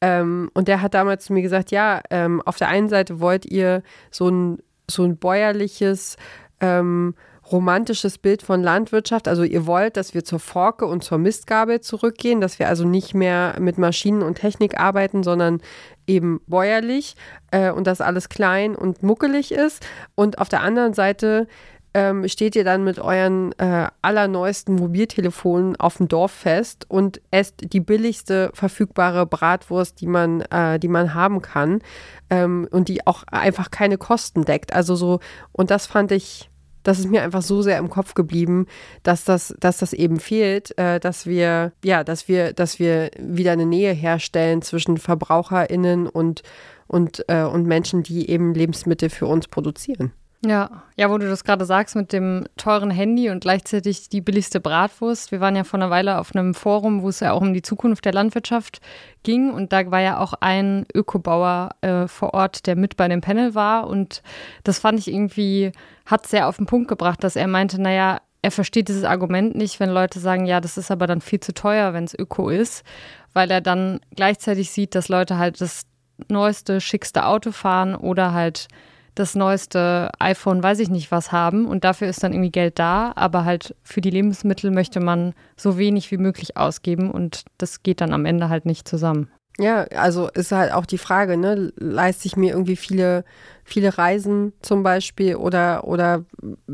ähm, 0.03 0.51
und 0.53 0.67
der 0.67 0.81
hat 0.81 0.95
damals 0.95 1.23
zu 1.23 1.31
mir 1.33 1.41
gesagt, 1.41 1.71
ja, 1.71 2.01
ähm, 2.09 2.41
auf 2.41 2.57
der 2.57 2.67
einen 2.67 2.89
Seite 2.89 3.21
wollt 3.21 3.45
ihr 3.45 3.83
so 4.11 4.27
ein, 4.27 4.57
so 4.91 5.05
ein 5.05 5.15
bäuerliches, 5.15 6.17
ähm, 6.59 7.15
romantisches 7.49 8.17
Bild 8.17 8.41
von 8.41 8.61
Landwirtschaft. 8.61 9.29
Also 9.29 9.43
ihr 9.43 9.65
wollt, 9.65 9.95
dass 9.95 10.13
wir 10.13 10.25
zur 10.25 10.39
Forke 10.39 10.87
und 10.87 11.05
zur 11.05 11.19
Mistgabel 11.19 11.79
zurückgehen, 11.79 12.41
dass 12.41 12.59
wir 12.59 12.67
also 12.67 12.83
nicht 12.83 13.13
mehr 13.13 13.55
mit 13.61 13.77
Maschinen 13.77 14.23
und 14.23 14.35
Technik 14.35 14.77
arbeiten, 14.77 15.23
sondern 15.23 15.61
eben 16.05 16.41
bäuerlich 16.47 17.15
äh, 17.51 17.71
und 17.71 17.87
dass 17.87 18.01
alles 18.01 18.27
klein 18.27 18.75
und 18.75 19.03
muckelig 19.03 19.53
ist. 19.53 19.85
Und 20.15 20.37
auf 20.37 20.49
der 20.49 20.63
anderen 20.63 20.93
Seite 20.93 21.47
ähm, 21.93 22.27
steht 22.27 22.55
ihr 22.55 22.63
dann 22.63 22.83
mit 22.83 22.99
euren 22.99 23.51
äh, 23.59 23.87
allerneuesten 24.01 24.75
Mobiltelefonen 24.75 25.75
auf 25.75 25.97
dem 25.97 26.07
Dorf 26.07 26.31
fest 26.31 26.85
und 26.89 27.21
esst 27.31 27.73
die 27.73 27.79
billigste 27.79 28.49
verfügbare 28.53 29.25
Bratwurst, 29.25 30.01
die 30.01 30.07
man, 30.07 30.41
äh, 30.41 30.79
die 30.79 30.87
man 30.87 31.13
haben 31.13 31.41
kann 31.41 31.81
ähm, 32.29 32.67
und 32.71 32.87
die 32.87 33.05
auch 33.05 33.23
einfach 33.27 33.69
keine 33.71 33.97
Kosten 33.97 34.43
deckt. 34.43 34.73
Also 34.73 34.95
so, 34.95 35.19
und 35.51 35.69
das 35.71 35.85
fand 35.85 36.11
ich, 36.11 36.49
das 36.81 36.99
ist 36.99 37.09
mir 37.09 37.21
einfach 37.21 37.43
so 37.43 37.61
sehr 37.61 37.77
im 37.77 37.89
Kopf 37.89 38.13
geblieben, 38.15 38.65
dass 39.03 39.23
das, 39.23 39.55
dass 39.59 39.77
das 39.77 39.93
eben 39.93 40.19
fehlt, 40.19 40.77
äh, 40.77 40.99
dass 40.99 41.27
wir, 41.27 41.73
ja, 41.83 42.03
dass 42.03 42.27
wir, 42.27 42.53
dass 42.53 42.79
wir 42.79 43.11
wieder 43.19 43.51
eine 43.51 43.65
Nähe 43.65 43.93
herstellen 43.93 44.61
zwischen 44.63 44.97
VerbraucherInnen 44.97 46.07
und, 46.07 46.41
und, 46.87 47.23
äh, 47.27 47.43
und 47.43 47.67
Menschen, 47.67 48.01
die 48.01 48.29
eben 48.29 48.53
Lebensmittel 48.53 49.09
für 49.09 49.27
uns 49.27 49.47
produzieren. 49.47 50.11
Ja, 50.45 50.83
ja, 50.97 51.09
wo 51.09 51.17
du 51.17 51.29
das 51.29 51.45
gerade 51.45 51.63
sagst 51.63 51.95
mit 51.95 52.11
dem 52.11 52.45
teuren 52.57 52.91
Handy 52.91 53.29
und 53.29 53.39
gleichzeitig 53.39 54.09
die 54.09 54.19
billigste 54.19 54.59
Bratwurst. 54.59 55.31
Wir 55.31 55.39
waren 55.39 55.55
ja 55.55 55.63
vor 55.63 55.79
einer 55.79 55.89
Weile 55.89 56.19
auf 56.19 56.35
einem 56.35 56.53
Forum, 56.53 57.01
wo 57.01 57.07
es 57.07 57.21
ja 57.21 57.31
auch 57.31 57.39
um 57.39 57.53
die 57.53 57.61
Zukunft 57.61 58.03
der 58.03 58.11
Landwirtschaft 58.11 58.81
ging. 59.23 59.51
Und 59.51 59.71
da 59.71 59.89
war 59.89 60.01
ja 60.01 60.19
auch 60.19 60.33
ein 60.41 60.85
Ökobauer 60.93 61.69
äh, 61.79 62.07
vor 62.09 62.33
Ort, 62.33 62.67
der 62.67 62.75
mit 62.75 62.97
bei 62.97 63.07
dem 63.07 63.21
Panel 63.21 63.55
war. 63.55 63.87
Und 63.87 64.21
das 64.65 64.79
fand 64.79 64.99
ich 64.99 65.07
irgendwie, 65.07 65.71
hat 66.05 66.27
sehr 66.27 66.49
auf 66.49 66.57
den 66.57 66.65
Punkt 66.65 66.89
gebracht, 66.89 67.23
dass 67.23 67.37
er 67.37 67.47
meinte, 67.47 67.81
naja, 67.81 68.19
er 68.41 68.51
versteht 68.51 68.89
dieses 68.89 69.05
Argument 69.05 69.55
nicht, 69.55 69.79
wenn 69.79 69.89
Leute 69.89 70.19
sagen, 70.19 70.45
ja, 70.45 70.59
das 70.59 70.77
ist 70.77 70.91
aber 70.91 71.07
dann 71.07 71.21
viel 71.21 71.39
zu 71.39 71.53
teuer, 71.53 71.93
wenn 71.93 72.03
es 72.03 72.19
Öko 72.19 72.49
ist, 72.49 72.83
weil 73.31 73.49
er 73.49 73.61
dann 73.61 74.01
gleichzeitig 74.13 74.71
sieht, 74.71 74.93
dass 74.93 75.07
Leute 75.07 75.37
halt 75.37 75.61
das 75.61 75.83
neueste, 76.27 76.81
schickste 76.81 77.25
Auto 77.25 77.53
fahren 77.53 77.95
oder 77.95 78.33
halt 78.33 78.67
das 79.15 79.35
neueste 79.35 80.09
iPhone, 80.19 80.63
weiß 80.63 80.79
ich 80.79 80.89
nicht 80.89 81.11
was 81.11 81.31
haben. 81.31 81.65
Und 81.65 81.83
dafür 81.83 82.07
ist 82.07 82.23
dann 82.23 82.33
irgendwie 82.33 82.51
Geld 82.51 82.79
da, 82.79 83.11
aber 83.15 83.45
halt 83.45 83.75
für 83.83 84.01
die 84.01 84.09
Lebensmittel 84.09 84.71
möchte 84.71 84.99
man 84.99 85.33
so 85.55 85.77
wenig 85.77 86.11
wie 86.11 86.17
möglich 86.17 86.57
ausgeben. 86.57 87.11
Und 87.11 87.45
das 87.57 87.83
geht 87.83 88.01
dann 88.01 88.13
am 88.13 88.25
Ende 88.25 88.49
halt 88.49 88.65
nicht 88.65 88.87
zusammen. 88.87 89.29
Ja, 89.59 89.83
also 89.95 90.29
ist 90.29 90.51
halt 90.51 90.73
auch 90.73 90.87
die 90.87 90.97
Frage, 90.97 91.37
ne, 91.37 91.71
leiste 91.77 92.27
ich 92.27 92.35
mir 92.35 92.53
irgendwie 92.53 92.75
viele, 92.75 93.23
viele 93.63 93.97
Reisen 93.97 94.53
zum 94.61 94.81
Beispiel? 94.81 95.35
Oder, 95.35 95.83
oder 95.87 96.25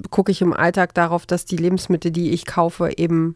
gucke 0.09 0.31
ich 0.31 0.41
im 0.41 0.53
Alltag 0.53 0.93
darauf, 0.93 1.25
dass 1.25 1.43
die 1.45 1.57
Lebensmittel, 1.57 2.11
die 2.11 2.31
ich 2.31 2.45
kaufe, 2.45 2.93
eben 2.97 3.35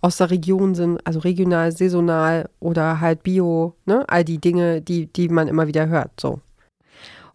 aus 0.00 0.16
der 0.16 0.30
Region 0.30 0.74
sind, 0.74 1.00
also 1.06 1.20
regional, 1.20 1.70
saisonal 1.70 2.50
oder 2.58 3.00
halt 3.00 3.22
bio, 3.22 3.76
ne, 3.86 4.04
all 4.08 4.24
die 4.24 4.38
Dinge, 4.38 4.82
die, 4.82 5.06
die 5.06 5.28
man 5.28 5.46
immer 5.46 5.68
wieder 5.68 5.86
hört, 5.86 6.20
so. 6.20 6.40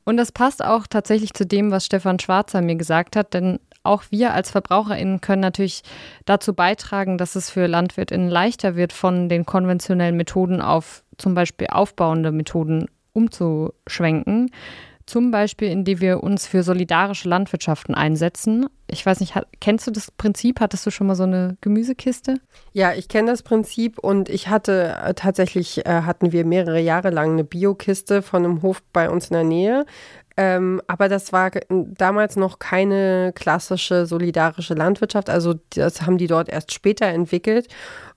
Und 0.08 0.15
das 0.15 0.32
passt 0.32 0.63
auch 0.63 0.88
tatsächlich 0.88 1.34
zu 1.34 1.46
dem, 1.46 1.70
was 1.70 1.86
Stefan 1.86 2.17
Schwarzer 2.17 2.62
mir 2.62 2.78
gesagt 2.78 3.17
hat, 3.17 3.34
denn 3.34 3.60
auch 3.84 4.04
wir 4.10 4.34
als 4.34 4.52
VerbraucherInnen 4.52 5.20
können 5.20 5.41
natürlich 5.41 5.84
dazu 6.24 6.54
beitragen, 6.54 7.17
dass 7.17 7.36
es 7.36 7.50
für 7.50 7.67
LandwirtInnen 7.67 8.30
leichter 8.30 8.78
wird, 8.78 8.93
von 8.93 9.28
den 9.28 9.46
konventionellen 9.46 10.15
Methoden 10.15 10.62
auf 10.62 11.04
zum 11.17 11.34
Beispiel 11.34 11.67
aufbauende 11.70 12.32
Methoden 12.32 12.86
umzuschwenken. 13.12 14.50
Zum 15.08 15.32
Beispiel, 15.32 15.70
indem 15.70 16.02
wir 16.02 16.22
uns 16.22 16.48
für 16.48 16.63
solidarische 16.63 17.30
Landwirtschaften 17.30 17.96
einsetzen. 17.96 18.67
Ich 18.88 19.06
weiß 19.06 19.22
nicht, 19.22 19.34
kennst 19.62 19.88
du 19.88 19.91
das 19.91 20.12
Prinzip? 20.12 20.60
Hattest 20.60 20.86
du 20.86 20.91
schon 20.91 21.08
mal 21.08 21.15
so 21.15 21.24
eine 21.24 21.56
Gemüsekiste? 21.62 22.41
Ja, 22.74 22.91
ich 22.91 23.08
kenne 23.08 23.32
das 23.32 23.41
Prinzip 23.41 24.00
und 24.00 24.28
ich 24.28 24.50
hatte 24.50 24.98
äh, 25.02 25.13
tatsächlich, 25.13 25.86
äh, 25.86 26.02
hatten 26.02 26.34
wir 26.34 26.46
mehrere 26.46 26.82
Jahre 26.82 27.10
lang 27.10 27.32
eine 27.32 27.46
Biokiste 27.46 28.22
von 28.22 28.43
einem 28.43 28.62
Hof 28.62 28.84
bei 28.91 29.10
uns 29.10 29.30
in 29.30 29.36
der 29.36 29.43
Nähe. 29.46 29.86
Ähm, 30.36 30.82
aber 30.88 31.08
das 31.08 31.32
war 31.32 31.52
damals 31.70 32.36
noch 32.36 32.60
keine 32.60 33.32
klassische 33.34 34.06
solidarische 34.06 34.74
Landwirtschaft. 34.74 35.30
Also 35.30 35.56
das 35.70 36.02
haben 36.02 36.17
die 36.17 36.28
dort 36.28 36.50
erst 36.50 36.74
später 36.74 37.06
entwickelt. 37.06 37.70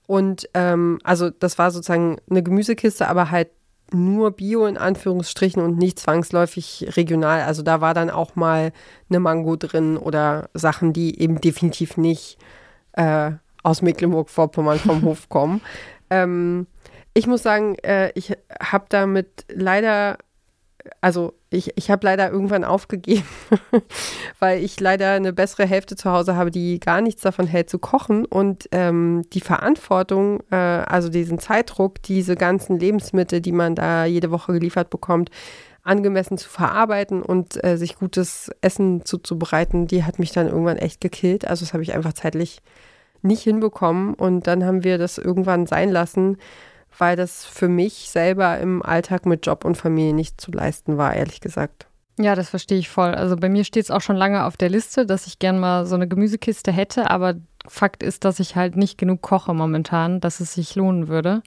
Und 0.07 0.49
ähm, 0.55 0.99
also 1.05 1.29
das 1.29 1.57
war 1.57 1.71
sozusagen 1.71 2.17
eine 2.29 2.43
Gemüsekiste, 2.43 3.07
aber 3.07 3.31
halt 3.31 3.47
nur 3.93 4.31
Bio 4.31 4.65
in 4.65 4.77
Anführungsstrichen 4.77 5.61
und 5.61 5.77
nicht 5.77 5.99
zwangsläufig 5.99 6.87
regional. 6.95 7.41
Also 7.41 7.61
da 7.61 7.81
war 7.81 7.93
dann 7.93 8.09
auch 8.09 8.35
mal 8.35 8.71
eine 9.09 9.19
Mango 9.19 9.55
drin 9.55 9.97
oder 9.97 10.49
Sachen, 10.53 10.93
die 10.93 11.19
eben 11.19 11.41
definitiv 11.41 11.97
nicht 11.97 12.37
äh, 12.93 13.31
aus 13.63 13.81
Mecklenburg-Vorpommern 13.81 14.79
vom 14.79 15.01
Hof 15.03 15.29
kommen. 15.29 15.61
Ähm, 16.09 16.67
ich 17.13 17.27
muss 17.27 17.43
sagen, 17.43 17.75
äh, 17.83 18.11
ich 18.15 18.33
habe 18.61 18.85
damit 18.89 19.45
leider 19.49 20.17
also 21.01 21.33
ich, 21.49 21.71
ich 21.77 21.91
habe 21.91 22.05
leider 22.05 22.31
irgendwann 22.31 22.63
aufgegeben, 22.63 23.27
weil 24.39 24.63
ich 24.63 24.79
leider 24.79 25.11
eine 25.11 25.33
bessere 25.33 25.65
Hälfte 25.65 25.95
zu 25.95 26.11
Hause 26.11 26.35
habe, 26.35 26.51
die 26.51 26.79
gar 26.79 27.01
nichts 27.01 27.21
davon 27.21 27.47
hält 27.47 27.69
zu 27.69 27.79
kochen 27.79 28.25
und 28.25 28.67
ähm, 28.71 29.23
die 29.33 29.41
Verantwortung, 29.41 30.41
äh, 30.51 30.55
also 30.55 31.09
diesen 31.09 31.39
Zeitdruck, 31.39 32.01
diese 32.03 32.35
ganzen 32.35 32.79
Lebensmittel, 32.79 33.41
die 33.41 33.51
man 33.51 33.75
da 33.75 34.05
jede 34.05 34.31
Woche 34.31 34.53
geliefert 34.53 34.89
bekommt, 34.89 35.29
angemessen 35.83 36.37
zu 36.37 36.49
verarbeiten 36.49 37.21
und 37.21 37.63
äh, 37.63 37.77
sich 37.77 37.95
gutes 37.95 38.51
Essen 38.61 39.03
zuzubereiten, 39.05 39.87
die 39.87 40.03
hat 40.03 40.19
mich 40.19 40.31
dann 40.31 40.47
irgendwann 40.47 40.77
echt 40.77 41.01
gekillt. 41.01 41.47
Also 41.47 41.65
das 41.65 41.73
habe 41.73 41.83
ich 41.83 41.93
einfach 41.93 42.13
zeitlich 42.13 42.61
nicht 43.23 43.43
hinbekommen 43.43 44.13
und 44.13 44.47
dann 44.47 44.63
haben 44.63 44.83
wir 44.83 44.97
das 44.97 45.17
irgendwann 45.17 45.67
sein 45.67 45.89
lassen 45.89 46.37
weil 47.01 47.15
das 47.15 47.43
für 47.43 47.67
mich 47.67 48.11
selber 48.11 48.59
im 48.59 48.83
Alltag 48.83 49.25
mit 49.25 49.43
Job 49.47 49.65
und 49.65 49.75
Familie 49.75 50.13
nicht 50.13 50.39
zu 50.39 50.51
leisten 50.51 50.97
war, 50.99 51.15
ehrlich 51.15 51.41
gesagt. 51.41 51.87
Ja, 52.19 52.35
das 52.35 52.51
verstehe 52.51 52.77
ich 52.77 52.89
voll. 52.89 53.15
Also 53.15 53.35
bei 53.37 53.49
mir 53.49 53.63
steht 53.63 53.85
es 53.85 53.89
auch 53.89 54.01
schon 54.01 54.15
lange 54.15 54.45
auf 54.45 54.55
der 54.55 54.69
Liste, 54.69 55.07
dass 55.07 55.25
ich 55.25 55.39
gern 55.39 55.59
mal 55.59 55.87
so 55.87 55.95
eine 55.95 56.07
Gemüsekiste 56.07 56.71
hätte, 56.71 57.09
aber 57.09 57.33
Fakt 57.67 58.03
ist, 58.03 58.23
dass 58.23 58.39
ich 58.39 58.55
halt 58.55 58.75
nicht 58.75 58.99
genug 58.99 59.23
koche 59.23 59.51
momentan, 59.55 60.19
dass 60.19 60.41
es 60.41 60.53
sich 60.53 60.75
lohnen 60.75 61.07
würde. 61.07 61.41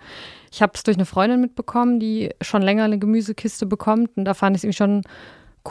Ich 0.51 0.61
habe 0.61 0.73
es 0.75 0.83
durch 0.83 0.97
eine 0.97 1.07
Freundin 1.07 1.41
mitbekommen, 1.41 2.01
die 2.01 2.31
schon 2.41 2.63
länger 2.63 2.83
eine 2.83 2.99
Gemüsekiste 2.99 3.65
bekommt 3.65 4.11
und 4.17 4.25
da 4.25 4.35
fand 4.35 4.57
ich 4.57 4.61
es 4.61 4.65
irgendwie 4.65 4.77
schon 4.77 5.03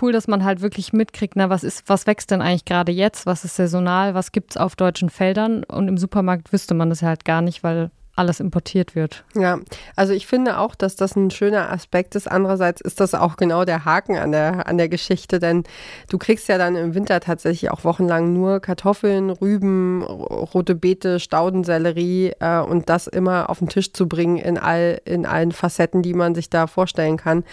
cool, 0.02 0.14
dass 0.14 0.30
man 0.30 0.46
halt 0.46 0.62
wirklich 0.62 0.94
mitkriegt, 0.94 1.36
na, 1.36 1.50
was 1.50 1.66
ist, 1.66 1.90
was 1.90 2.08
wächst 2.08 2.32
denn 2.32 2.42
eigentlich 2.42 2.64
gerade 2.64 2.94
jetzt, 2.94 3.26
was 3.26 3.44
ist 3.44 3.58
saisonal, 3.58 4.14
was 4.14 4.32
gibt 4.32 4.52
es 4.52 4.58
auf 4.58 4.78
deutschen 4.78 5.10
Feldern 5.10 5.66
und 5.66 5.90
im 5.90 5.98
Supermarkt 5.98 6.54
wüsste 6.54 6.74
man 6.74 6.90
das 6.90 7.02
halt 7.02 7.26
gar 7.26 7.42
nicht, 7.42 7.64
weil 7.64 7.92
alles 8.16 8.40
importiert 8.40 8.96
wird. 8.96 9.24
Ja, 9.36 9.60
also 9.96 10.14
ich 10.14 10.28
finde 10.28 10.60
auch, 10.60 10.76
dass 10.76 10.96
das 10.96 11.16
ein 11.16 11.32
schöner 11.32 11.72
Aspekt 11.72 12.14
ist. 12.16 12.30
Andererseits 12.30 12.80
ist 12.80 13.00
das 13.00 13.16
auch 13.16 13.38
genau 13.38 13.66
der 13.66 13.86
Haken 13.86 14.18
an 14.18 14.32
der, 14.32 14.68
an 14.68 14.78
der 14.78 14.88
Geschichte, 14.88 15.40
denn 15.40 15.64
du 16.10 16.20
kriegst 16.20 16.48
ja 16.48 16.60
dann 16.60 16.76
im 16.76 16.94
Winter 16.94 17.20
tatsächlich 17.20 17.72
auch 17.72 17.84
wochenlang 17.84 18.32
nur 18.32 18.60
Kartoffeln, 18.60 19.32
Rüben, 19.32 20.04
rote 20.04 20.76
Beete, 20.76 21.20
Staudensellerie 21.20 22.34
äh, 22.40 22.60
und 22.60 22.88
das 22.88 23.08
immer 23.08 23.50
auf 23.50 23.60
den 23.60 23.70
Tisch 23.70 23.94
zu 23.94 24.08
bringen 24.08 24.38
in, 24.38 24.60
all, 24.60 25.02
in 25.06 25.26
allen 25.26 25.52
Facetten, 25.52 26.04
die 26.04 26.14
man 26.14 26.36
sich 26.36 26.50
da 26.50 26.68
vorstellen 26.68 27.18
kann 27.18 27.44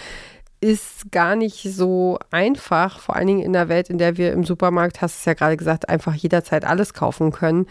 ist 0.62 1.10
gar 1.10 1.36
nicht 1.36 1.62
so 1.62 2.18
einfach, 2.30 3.00
vor 3.00 3.16
allen 3.16 3.28
Dingen 3.28 3.42
in 3.42 3.54
der 3.54 3.70
Welt, 3.70 3.88
in 3.88 3.96
der 3.96 4.18
wir 4.18 4.32
im 4.32 4.44
Supermarkt, 4.44 5.00
hast 5.00 5.14
du 5.14 5.18
es 5.20 5.24
ja 5.24 5.32
gerade 5.32 5.56
gesagt, 5.56 5.88
einfach 5.88 6.14
jederzeit 6.14 6.66
alles 6.66 6.92
kaufen 6.92 7.32
können. 7.32 7.66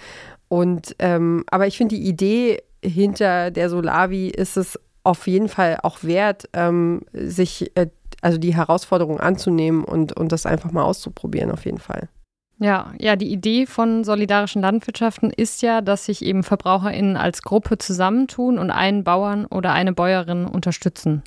Und 0.48 0.96
ähm, 0.98 1.46
aber 1.52 1.68
ich 1.68 1.78
finde 1.78 1.96
die 1.96 2.08
Idee 2.08 2.64
hinter 2.84 3.52
der 3.52 3.70
Solavi 3.70 4.30
ist 4.30 4.58
es 4.58 4.80
auf 5.04 5.28
jeden 5.28 5.50
Fall 5.50 5.80
auch 5.84 6.04
wert, 6.04 6.50
ähm, 6.54 7.02
sich 7.14 7.76
äh, 7.76 7.88
also 8.22 8.38
die 8.38 8.56
Herausforderung 8.56 9.20
anzunehmen 9.20 9.84
und, 9.84 10.14
und 10.14 10.32
das 10.32 10.46
einfach 10.46 10.72
mal 10.72 10.84
auszuprobieren, 10.84 11.52
auf 11.52 11.66
jeden 11.66 11.80
Fall. 11.80 12.10
Ja, 12.62 12.94
ja, 13.00 13.16
die 13.16 13.32
Idee 13.32 13.66
von 13.66 14.04
solidarischen 14.04 14.62
Landwirtschaften 14.62 15.32
ist 15.32 15.62
ja, 15.62 15.80
dass 15.80 16.06
sich 16.06 16.24
eben 16.26 16.44
VerbraucherInnen 16.44 17.16
als 17.16 17.42
Gruppe 17.42 17.78
zusammentun 17.78 18.60
und 18.60 18.70
einen 18.70 19.06
Bauern 19.06 19.46
oder 19.46 19.72
eine 19.72 19.94
Bäuerin 19.94 20.46
unterstützen. 20.46 21.24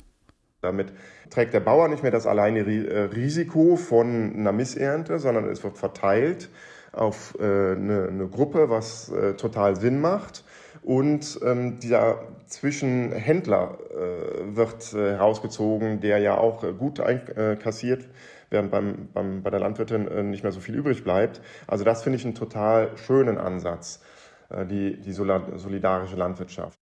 Damit 0.61 0.93
trägt 1.31 1.55
der 1.55 1.59
Bauer 1.59 1.87
nicht 1.87 2.03
mehr 2.03 2.11
das 2.11 2.27
alleine 2.27 2.59
äh, 2.59 2.99
Risiko 3.05 3.75
von 3.75 4.35
einer 4.35 4.51
Missernte, 4.51 5.17
sondern 5.17 5.49
es 5.49 5.63
wird 5.63 5.77
verteilt 5.77 6.49
auf 6.91 7.35
äh, 7.39 7.43
eine, 7.43 8.07
eine, 8.09 8.27
Gruppe, 8.27 8.69
was 8.69 9.09
äh, 9.09 9.33
total 9.33 9.75
Sinn 9.75 9.99
macht. 9.99 10.43
Und 10.81 11.39
ähm, 11.43 11.79
dieser 11.79 12.19
Zwischenhändler 12.47 13.77
äh, 13.91 14.55
wird 14.55 14.93
äh, 14.93 15.11
herausgezogen, 15.11 16.01
der 16.01 16.19
ja 16.19 16.37
auch 16.37 16.63
äh, 16.63 16.73
gut 16.73 16.99
einkassiert, 16.99 18.09
während 18.49 18.71
beim, 18.71 19.09
beim, 19.13 19.43
bei 19.43 19.49
der 19.49 19.59
Landwirtin 19.59 20.07
äh, 20.07 20.23
nicht 20.23 20.43
mehr 20.43 20.51
so 20.51 20.59
viel 20.59 20.75
übrig 20.75 21.03
bleibt. 21.03 21.41
Also 21.67 21.83
das 21.83 22.03
finde 22.03 22.17
ich 22.17 22.25
einen 22.25 22.35
total 22.35 22.97
schönen 22.97 23.37
Ansatz, 23.37 24.01
äh, 24.49 24.65
die, 24.65 24.99
die 24.99 25.13
solidarische 25.13 26.15
Landwirtschaft. 26.15 26.79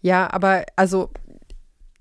Ja, 0.00 0.30
aber 0.30 0.64
also 0.76 1.10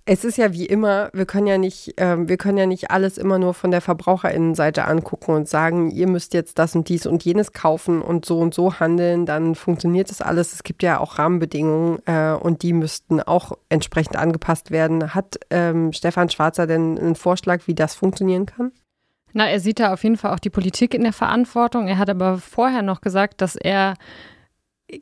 es 0.05 0.25
ist 0.25 0.37
ja 0.37 0.51
wie 0.51 0.65
immer, 0.65 1.09
wir 1.13 1.25
können 1.25 1.47
ja 1.47 1.57
nicht, 1.57 1.99
äh, 1.99 2.27
wir 2.27 2.37
können 2.37 2.57
ja 2.57 2.65
nicht 2.65 2.91
alles 2.91 3.17
immer 3.17 3.39
nur 3.39 3.53
von 3.53 3.71
der 3.71 3.79
Verbraucherinnenseite 3.79 4.85
angucken 4.85 5.31
und 5.31 5.47
sagen, 5.47 5.91
ihr 5.91 6.07
müsst 6.07 6.33
jetzt 6.33 6.59
das 6.59 6.75
und 6.75 6.89
dies 6.89 7.05
und 7.05 7.23
jenes 7.23 7.53
kaufen 7.53 8.01
und 8.01 8.25
so 8.25 8.39
und 8.39 8.53
so 8.53 8.79
handeln, 8.79 9.25
dann 9.25 9.55
funktioniert 9.55 10.09
das 10.09 10.21
alles. 10.21 10.51
Es 10.51 10.63
gibt 10.63 10.83
ja 10.83 10.99
auch 10.99 11.19
Rahmenbedingungen 11.19 11.99
äh, 12.05 12.33
und 12.33 12.63
die 12.63 12.73
müssten 12.73 13.21
auch 13.21 13.53
entsprechend 13.69 14.17
angepasst 14.17 14.71
werden. 14.71 15.15
Hat 15.15 15.39
ähm, 15.49 15.93
Stefan 15.93 16.29
Schwarzer 16.29 16.67
denn 16.67 16.99
einen 16.99 17.15
Vorschlag, 17.15 17.61
wie 17.67 17.75
das 17.75 17.95
funktionieren 17.95 18.45
kann? 18.45 18.73
Na, 19.31 19.49
er 19.49 19.59
sieht 19.59 19.79
da 19.79 19.93
auf 19.93 20.03
jeden 20.03 20.17
Fall 20.17 20.33
auch 20.33 20.39
die 20.39 20.49
Politik 20.49 20.93
in 20.93 21.03
der 21.03 21.13
Verantwortung. 21.13 21.87
Er 21.87 21.97
hat 21.97 22.09
aber 22.09 22.37
vorher 22.37 22.81
noch 22.81 23.01
gesagt, 23.01 23.41
dass 23.41 23.55
er 23.55 23.95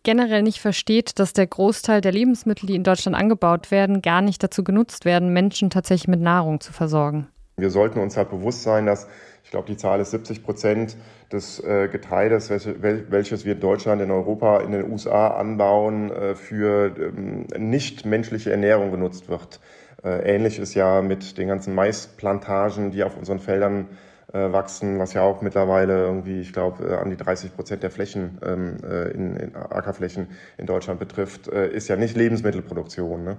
generell 0.03 0.43
nicht 0.43 0.59
versteht, 0.59 1.19
dass 1.19 1.33
der 1.33 1.47
Großteil 1.47 2.01
der 2.01 2.11
Lebensmittel, 2.11 2.67
die 2.67 2.75
in 2.75 2.83
Deutschland 2.83 3.17
angebaut 3.17 3.71
werden, 3.71 4.01
gar 4.01 4.21
nicht 4.21 4.43
dazu 4.43 4.63
genutzt 4.63 5.05
werden, 5.05 5.33
Menschen 5.33 5.69
tatsächlich 5.69 6.07
mit 6.07 6.21
Nahrung 6.21 6.59
zu 6.59 6.73
versorgen. 6.73 7.27
Wir 7.57 7.69
sollten 7.69 7.99
uns 7.99 8.17
halt 8.17 8.29
bewusst 8.29 8.63
sein, 8.63 8.85
dass 8.85 9.07
ich 9.43 9.51
glaube, 9.51 9.67
die 9.67 9.77
Zahl 9.77 9.99
ist 9.99 10.11
70 10.11 10.43
Prozent 10.43 10.95
des 11.31 11.59
äh, 11.59 11.89
Getreides, 11.89 12.49
welches 12.49 13.43
wir 13.43 13.53
in 13.53 13.59
Deutschland, 13.59 14.01
in 14.01 14.11
Europa, 14.11 14.61
in 14.61 14.71
den 14.71 14.89
USA 14.89 15.29
anbauen, 15.29 16.11
äh, 16.11 16.35
für 16.35 16.95
ähm, 16.97 17.47
nicht 17.57 18.05
menschliche 18.05 18.51
Ernährung 18.51 18.91
genutzt 18.91 19.29
wird. 19.29 19.59
Äh, 20.03 20.35
ähnlich 20.35 20.57
ist 20.59 20.73
ja 20.73 21.01
mit 21.01 21.37
den 21.37 21.47
ganzen 21.47 21.75
Maisplantagen, 21.75 22.91
die 22.91 23.03
auf 23.03 23.17
unseren 23.17 23.39
Feldern 23.39 23.89
äh, 23.89 24.10
wachsen, 24.33 24.99
was 24.99 25.13
ja 25.13 25.23
auch 25.23 25.41
mittlerweile 25.41 26.03
irgendwie, 26.03 26.39
ich 26.39 26.53
glaube, 26.53 26.85
äh, 26.85 26.95
an 26.95 27.09
die 27.09 27.17
30 27.17 27.55
Prozent 27.55 27.83
der 27.83 27.91
Flächen 27.91 28.37
ähm, 28.45 28.77
äh, 28.83 29.11
in, 29.11 29.35
in 29.35 29.55
Ackerflächen 29.55 30.29
in 30.57 30.65
Deutschland 30.65 30.99
betrifft, 30.99 31.47
äh, 31.47 31.69
ist 31.69 31.87
ja 31.87 31.97
nicht 31.97 32.15
Lebensmittelproduktion. 32.15 33.23
Ne? 33.23 33.37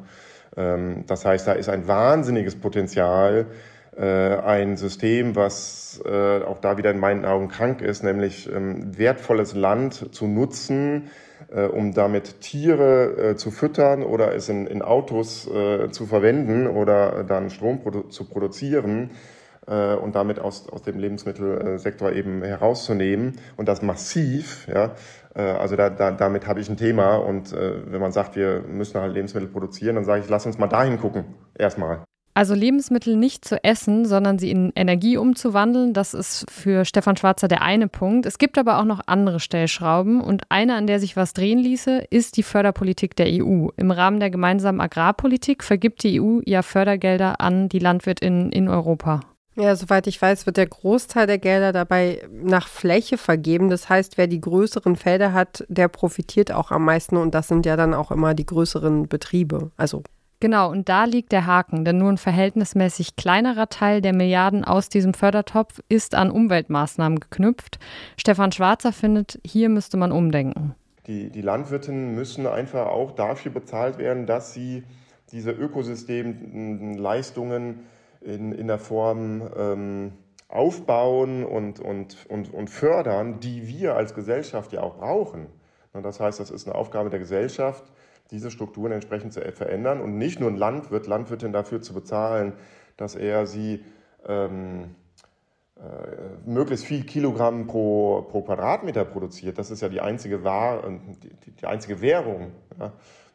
Ähm, 0.56 1.04
das 1.06 1.24
heißt, 1.24 1.46
da 1.46 1.52
ist 1.52 1.68
ein 1.68 1.88
wahnsinniges 1.88 2.56
Potenzial, 2.56 3.46
äh, 3.96 4.02
ein 4.02 4.76
System, 4.76 5.36
was 5.36 6.02
äh, 6.04 6.42
auch 6.42 6.58
da 6.58 6.76
wieder 6.76 6.90
in 6.90 6.98
meinen 6.98 7.24
Augen 7.24 7.48
krank 7.48 7.80
ist, 7.82 8.02
nämlich 8.02 8.50
ähm, 8.52 8.96
wertvolles 8.98 9.54
Land 9.54 10.14
zu 10.14 10.26
nutzen, 10.26 11.10
äh, 11.50 11.64
um 11.64 11.92
damit 11.92 12.40
Tiere 12.40 13.30
äh, 13.30 13.36
zu 13.36 13.50
füttern 13.50 14.02
oder 14.02 14.34
es 14.34 14.48
in, 14.48 14.82
Autos 14.82 15.46
äh, 15.46 15.90
zu 15.90 16.06
verwenden 16.06 16.66
oder 16.66 17.24
dann 17.24 17.50
Strom 17.50 17.80
zu 18.10 18.24
produzieren 18.24 19.10
äh, 19.66 19.94
und 19.94 20.14
damit 20.14 20.38
aus, 20.38 20.68
aus 20.68 20.82
dem 20.82 20.98
Lebensmittelsektor 20.98 22.12
eben 22.12 22.42
herauszunehmen 22.42 23.38
und 23.56 23.68
das 23.68 23.82
massiv, 23.82 24.66
ja, 24.68 24.94
äh, 25.34 25.42
also 25.42 25.76
da, 25.76 25.90
da, 25.90 26.10
damit 26.10 26.46
habe 26.46 26.60
ich 26.60 26.68
ein 26.68 26.76
Thema 26.76 27.16
und 27.16 27.52
äh, 27.52 27.90
wenn 27.90 28.00
man 28.00 28.12
sagt, 28.12 28.36
wir 28.36 28.60
müssen 28.60 29.00
halt 29.00 29.14
Lebensmittel 29.14 29.48
produzieren, 29.48 29.96
dann 29.96 30.04
sage 30.04 30.22
ich, 30.22 30.28
lass 30.28 30.46
uns 30.46 30.58
mal 30.58 30.68
dahin 30.68 30.98
gucken, 30.98 31.24
erstmal. 31.56 32.04
Also 32.34 32.54
Lebensmittel 32.54 33.14
nicht 33.14 33.44
zu 33.44 33.62
essen, 33.62 34.06
sondern 34.06 34.38
sie 34.38 34.50
in 34.50 34.72
Energie 34.74 35.18
umzuwandeln, 35.18 35.92
das 35.92 36.14
ist 36.14 36.50
für 36.50 36.86
Stefan 36.86 37.18
Schwarzer 37.18 37.46
der 37.46 37.60
eine 37.60 37.88
Punkt. 37.88 38.24
Es 38.24 38.38
gibt 38.38 38.56
aber 38.56 38.78
auch 38.78 38.86
noch 38.86 39.00
andere 39.06 39.38
Stellschrauben 39.38 40.22
und 40.22 40.44
eine, 40.48 40.76
an 40.76 40.86
der 40.86 40.98
sich 40.98 41.14
was 41.14 41.34
drehen 41.34 41.58
ließe, 41.58 42.06
ist 42.08 42.38
die 42.38 42.42
Förderpolitik 42.42 43.16
der 43.16 43.26
EU. 43.28 43.68
Im 43.76 43.90
Rahmen 43.90 44.18
der 44.18 44.30
gemeinsamen 44.30 44.80
Agrarpolitik 44.80 45.62
vergibt 45.62 46.02
die 46.04 46.22
EU 46.22 46.40
ja 46.46 46.62
Fördergelder 46.62 47.42
an 47.42 47.68
die 47.68 47.80
Landwirtinnen 47.80 48.50
in 48.50 48.70
Europa. 48.70 49.20
Ja, 49.54 49.76
soweit 49.76 50.06
ich 50.06 50.20
weiß, 50.20 50.46
wird 50.46 50.56
der 50.56 50.66
Großteil 50.66 51.26
der 51.26 51.38
Gelder 51.38 51.72
dabei 51.72 52.22
nach 52.32 52.68
Fläche 52.68 53.18
vergeben. 53.18 53.68
Das 53.68 53.88
heißt, 53.88 54.16
wer 54.16 54.26
die 54.26 54.40
größeren 54.40 54.96
Felder 54.96 55.34
hat, 55.34 55.64
der 55.68 55.88
profitiert 55.88 56.52
auch 56.52 56.70
am 56.70 56.86
meisten 56.86 57.18
und 57.18 57.34
das 57.34 57.48
sind 57.48 57.66
ja 57.66 57.76
dann 57.76 57.92
auch 57.92 58.10
immer 58.10 58.32
die 58.34 58.46
größeren 58.46 59.08
Betriebe. 59.08 59.70
Also 59.76 60.02
Genau, 60.40 60.70
und 60.72 60.88
da 60.88 61.04
liegt 61.04 61.30
der 61.30 61.46
Haken, 61.46 61.84
denn 61.84 61.98
nur 61.98 62.10
ein 62.10 62.18
verhältnismäßig 62.18 63.14
kleinerer 63.14 63.68
Teil 63.68 64.00
der 64.00 64.12
Milliarden 64.12 64.64
aus 64.64 64.88
diesem 64.88 65.14
Fördertopf 65.14 65.80
ist 65.88 66.16
an 66.16 66.32
Umweltmaßnahmen 66.32 67.20
geknüpft. 67.20 67.78
Stefan 68.16 68.50
Schwarzer 68.50 68.92
findet, 68.92 69.38
hier 69.46 69.68
müsste 69.68 69.96
man 69.96 70.10
umdenken. 70.10 70.74
Die, 71.06 71.30
die 71.30 71.42
Landwirtinnen 71.42 72.16
müssen 72.16 72.48
einfach 72.48 72.88
auch 72.88 73.12
dafür 73.12 73.52
bezahlt 73.52 73.98
werden, 73.98 74.26
dass 74.26 74.52
sie 74.52 74.82
diese 75.30 75.52
Ökosystemleistungen 75.52 77.86
in, 78.24 78.52
in 78.52 78.66
der 78.66 78.78
Form 78.78 79.48
ähm, 79.56 80.12
aufbauen 80.48 81.44
und, 81.44 81.80
und, 81.80 82.26
und, 82.28 82.52
und 82.52 82.68
fördern, 82.68 83.40
die 83.40 83.66
wir 83.66 83.96
als 83.96 84.14
Gesellschaft 84.14 84.72
ja 84.72 84.82
auch 84.82 84.98
brauchen. 84.98 85.46
Das 85.92 86.20
heißt, 86.20 86.40
das 86.40 86.50
ist 86.50 86.66
eine 86.66 86.74
Aufgabe 86.74 87.10
der 87.10 87.18
Gesellschaft, 87.18 87.84
diese 88.30 88.50
Strukturen 88.50 88.92
entsprechend 88.92 89.32
zu 89.32 89.40
verändern 89.40 90.00
und 90.00 90.16
nicht 90.16 90.40
nur 90.40 90.50
ein 90.50 90.56
Landwirt, 90.56 91.06
Landwirtin 91.06 91.52
dafür 91.52 91.82
zu 91.82 91.92
bezahlen, 91.92 92.54
dass 92.96 93.14
er 93.14 93.46
sie 93.46 93.84
ähm, 94.26 94.94
äh, 95.76 96.48
möglichst 96.48 96.86
viel 96.86 97.04
Kilogramm 97.04 97.66
pro, 97.66 98.22
pro 98.22 98.42
Quadratmeter 98.42 99.04
produziert. 99.04 99.58
Das 99.58 99.70
ist 99.70 99.82
ja 99.82 99.88
die 99.88 100.00
einzige, 100.00 100.44
War 100.44 100.82
die, 100.88 101.50
die 101.50 101.66
einzige 101.66 102.00
Währung, 102.00 102.52
ja, 102.78 102.92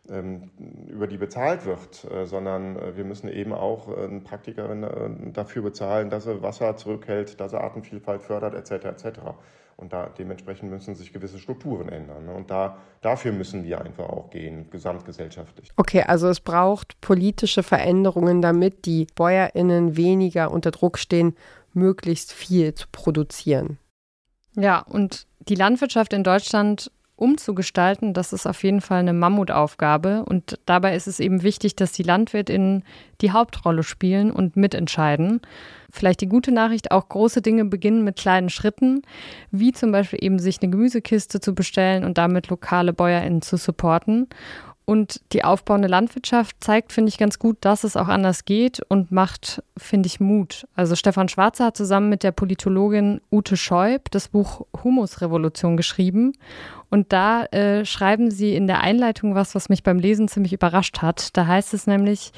über 0.10 1.08
die 1.08 1.18
bezahlt 1.18 1.66
wird, 1.66 2.06
äh, 2.12 2.26
sondern 2.26 2.78
äh, 2.78 2.98
wir 2.98 3.04
müssen 3.04 3.30
eben 3.30 3.54
auch 3.54 3.90
äh, 3.90 4.06
eine 4.06 4.22
Praktikerin 4.22 5.32
dafür 5.34 5.64
bezahlen, 5.64 6.10
dass 6.10 6.26
er 6.26 6.42
Wasser 6.42 6.76
zurückhält, 6.78 7.40
dass 7.40 7.54
er 7.54 7.62
Artenvielfalt 7.62 8.22
fördert, 8.22 8.54
etc. 8.54 8.86
etc. 8.86 9.20
Und 9.76 9.94
da 9.94 10.10
dementsprechend 10.18 10.72
müssen 10.72 10.96
sich 10.96 11.14
gewisse 11.14 11.38
Strukturen 11.38 11.90
ändern. 11.90 12.26
Ne? 12.26 12.34
Und 12.34 12.50
da, 12.50 12.78
dafür 13.02 13.32
müssen 13.32 13.64
wir 13.64 13.82
einfach 13.82 14.10
auch 14.10 14.32
gehen, 14.32 14.70
gesamtgesellschaftlich. 14.72 15.70
Okay, 15.76 16.02
also 16.02 16.28
es 16.30 16.40
braucht 16.40 17.00
politische 17.00 17.62
Veränderungen, 17.62 18.42
damit 18.42 18.86
die 18.86 19.08
BäuerInnen 19.14 19.96
weniger 19.96 20.52
unter 20.52 20.72
Druck 20.72 20.98
stehen, 20.98 21.36
möglichst 21.74 22.34
viel 22.34 22.74
zu 22.74 22.88
produzieren. 22.92 23.78
Ja, 24.56 24.80
und 24.80 25.28
die 25.48 25.56
Landwirtschaft 25.56 26.12
in 26.14 26.24
Deutschland 26.24 26.92
umzugestalten, 27.18 28.14
das 28.14 28.32
ist 28.32 28.48
auf 28.48 28.64
jeden 28.64 28.80
Fall 28.80 29.00
eine 29.00 29.14
Mammutaufgabe. 29.14 30.24
Und 30.24 30.60
dabei 30.66 30.96
ist 30.96 31.08
es 31.08 31.20
eben 31.20 31.44
wichtig, 31.44 31.76
dass 31.76 31.92
die 31.92 32.04
LandwirtInnen 32.04 32.84
die 33.22 33.32
Hauptrolle 33.32 33.84
spielen 33.84 34.32
und 34.32 34.56
mitentscheiden. 34.56 35.42
Vielleicht 35.92 36.22
die 36.22 36.30
gute 36.30 36.52
Nachricht, 36.52 36.92
auch 36.92 37.10
große 37.10 37.42
Dinge 37.42 37.66
beginnen 37.66 38.04
mit 38.04 38.18
kleinen 38.18 38.50
Schritten, 38.50 39.02
wie 39.52 39.72
zum 39.74 39.92
Beispiel 39.92 40.20
eben 40.22 40.38
sich 40.40 40.62
eine 40.62 40.72
Gemüsekiste 40.72 41.40
zu 41.40 41.56
bestellen 41.56 42.04
und 42.06 42.18
damit 42.18 42.48
lokale 42.48 42.94
BäuerInnen 42.94 43.42
zu 43.42 43.58
supporten. 43.58 44.28
Und 44.90 45.20
die 45.34 45.44
aufbauende 45.44 45.90
Landwirtschaft 45.90 46.56
zeigt, 46.62 46.94
finde 46.94 47.10
ich, 47.10 47.18
ganz 47.18 47.40
gut, 47.40 47.58
dass 47.60 47.84
es 47.84 47.98
auch 47.98 48.08
anders 48.08 48.46
geht 48.46 48.80
und 48.88 49.12
macht, 49.12 49.62
finde 49.76 50.08
ich, 50.08 50.22
Mut. 50.22 50.66
Also 50.76 50.96
Stefan 50.96 51.28
Schwarzer 51.28 51.66
hat 51.66 51.76
zusammen 51.76 52.08
mit 52.08 52.24
der 52.24 52.32
Politologin 52.32 53.20
Ute 53.30 53.58
Scheub 53.58 54.10
das 54.12 54.30
Buch 54.30 54.66
Humusrevolution 54.82 55.76
geschrieben. 55.76 56.32
Und 56.90 57.12
da 57.12 57.44
äh, 57.48 57.84
schreiben 57.84 58.32
sie 58.32 58.56
in 58.56 58.66
der 58.66 58.80
Einleitung 58.80 59.36
was, 59.36 59.56
was 59.56 59.68
mich 59.68 59.84
beim 59.84 60.00
Lesen 60.00 60.30
ziemlich 60.30 60.54
überrascht 60.54 61.02
hat. 61.02 61.36
Da 61.36 61.48
heißt 61.48 61.74
es 61.74 61.86
nämlich, 61.86 62.32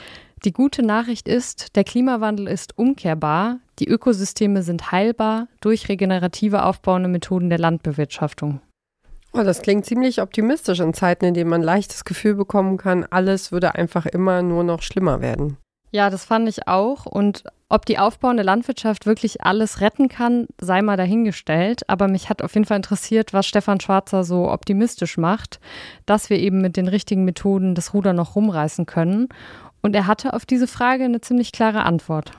die 0.44 0.52
gute 0.52 0.82
Nachricht 0.82 1.28
ist, 1.28 1.76
der 1.76 1.84
Klimawandel 1.84 2.48
ist 2.48 2.76
umkehrbar, 2.80 3.60
die 3.78 3.88
Ökosysteme 3.88 4.64
sind 4.64 4.92
heilbar 4.92 5.48
durch 5.62 5.88
regenerative 5.88 6.64
aufbauende 6.64 7.10
Methoden 7.10 7.50
der 7.52 7.60
Landbewirtschaftung. 7.60 8.60
Oh, 9.32 9.44
das 9.44 9.62
klingt 9.62 9.86
ziemlich 9.86 10.22
optimistisch 10.22 10.80
in 10.80 10.94
Zeiten, 10.94 11.26
in 11.26 11.34
denen 11.34 11.50
man 11.50 11.62
leicht 11.62 11.94
das 11.94 12.04
Gefühl 12.04 12.36
bekommen 12.36 12.78
kann, 12.78 13.06
alles 13.10 13.52
würde 13.52 13.76
einfach 13.76 14.06
immer 14.06 14.42
nur 14.42 14.64
noch 14.64 14.82
schlimmer 14.82 15.22
werden. 15.22 15.58
Ja, 15.92 16.10
das 16.10 16.26
fand 16.26 16.48
ich 16.48 16.68
auch. 16.68 17.06
Und 17.06 17.44
ob 17.68 17.86
die 17.86 18.00
aufbauende 18.00 18.44
Landwirtschaft 18.44 19.06
wirklich 19.06 19.44
alles 19.44 19.82
retten 19.82 20.08
kann, 20.08 20.48
sei 20.60 20.82
mal 20.82 20.98
dahingestellt. 20.98 21.88
Aber 21.88 22.08
mich 22.08 22.30
hat 22.30 22.42
auf 22.42 22.54
jeden 22.54 22.66
Fall 22.66 22.78
interessiert, 22.78 23.34
was 23.34 23.48
Stefan 23.48 23.80
Schwarzer 23.80 24.24
so 24.24 24.50
optimistisch 24.52 25.18
macht, 25.18 25.60
dass 26.06 26.30
wir 26.30 26.38
eben 26.38 26.62
mit 26.62 26.78
den 26.78 26.88
richtigen 26.88 27.26
Methoden 27.26 27.76
das 27.76 27.94
Ruder 27.94 28.14
noch 28.14 28.36
rumreißen 28.36 28.86
können. 28.86 29.30
Und 29.82 29.96
er 29.96 30.08
hatte 30.08 30.34
auf 30.34 30.46
diese 30.46 30.68
Frage 30.68 31.06
eine 31.06 31.22
ziemlich 31.22 31.52
klare 31.52 31.84
Antwort. 31.84 32.32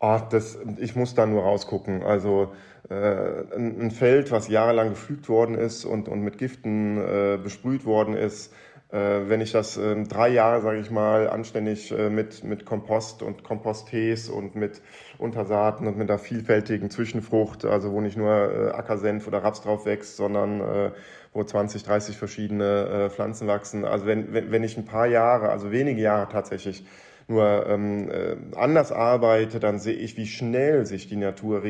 Oh, 0.00 0.20
das, 0.30 0.58
ich 0.76 0.94
muss 0.94 1.14
da 1.14 1.26
nur 1.26 1.42
rausgucken. 1.42 2.02
Also 2.02 2.52
ein, 2.90 3.80
ein, 3.80 3.90
Feld, 3.90 4.30
was 4.30 4.48
jahrelang 4.48 4.90
gepflügt 4.90 5.28
worden 5.28 5.54
ist 5.56 5.84
und, 5.84 6.08
und 6.08 6.22
mit 6.22 6.38
Giften 6.38 6.98
äh, 6.98 7.38
besprüht 7.42 7.84
worden 7.84 8.14
ist, 8.14 8.52
äh, 8.90 9.28
wenn 9.28 9.42
ich 9.42 9.52
das 9.52 9.76
äh, 9.76 10.02
drei 10.04 10.30
Jahre, 10.30 10.62
sage 10.62 10.78
ich 10.80 10.90
mal, 10.90 11.28
anständig 11.28 11.92
äh, 11.92 12.08
mit, 12.08 12.42
mit 12.44 12.64
Kompost 12.64 13.22
und 13.22 13.44
Komposttees 13.44 14.30
und 14.30 14.54
mit 14.54 14.80
Untersaaten 15.18 15.86
und 15.86 15.98
mit 15.98 16.10
einer 16.10 16.18
vielfältigen 16.18 16.88
Zwischenfrucht, 16.88 17.66
also 17.66 17.92
wo 17.92 18.00
nicht 18.00 18.16
nur 18.16 18.30
äh, 18.30 18.70
Ackersenf 18.70 19.26
oder 19.26 19.44
Raps 19.44 19.60
drauf 19.60 19.84
wächst, 19.84 20.16
sondern 20.16 20.60
äh, 20.60 20.90
wo 21.34 21.44
20, 21.44 21.82
30 21.82 22.16
verschiedene 22.16 22.64
äh, 22.88 23.10
Pflanzen 23.10 23.46
wachsen. 23.46 23.84
Also 23.84 24.06
wenn, 24.06 24.32
wenn 24.32 24.64
ich 24.64 24.78
ein 24.78 24.86
paar 24.86 25.06
Jahre, 25.06 25.50
also 25.50 25.70
wenige 25.70 26.00
Jahre 26.00 26.30
tatsächlich 26.30 26.86
nur 27.28 27.66
ähm, 27.66 28.10
äh, 28.10 28.36
anders 28.56 28.90
arbeite, 28.90 29.60
dann 29.60 29.78
sehe 29.78 29.94
ich, 29.94 30.16
wie 30.16 30.26
schnell 30.26 30.86
sich 30.86 31.08
die 31.08 31.16
Natur 31.16 31.62
äh, 31.62 31.68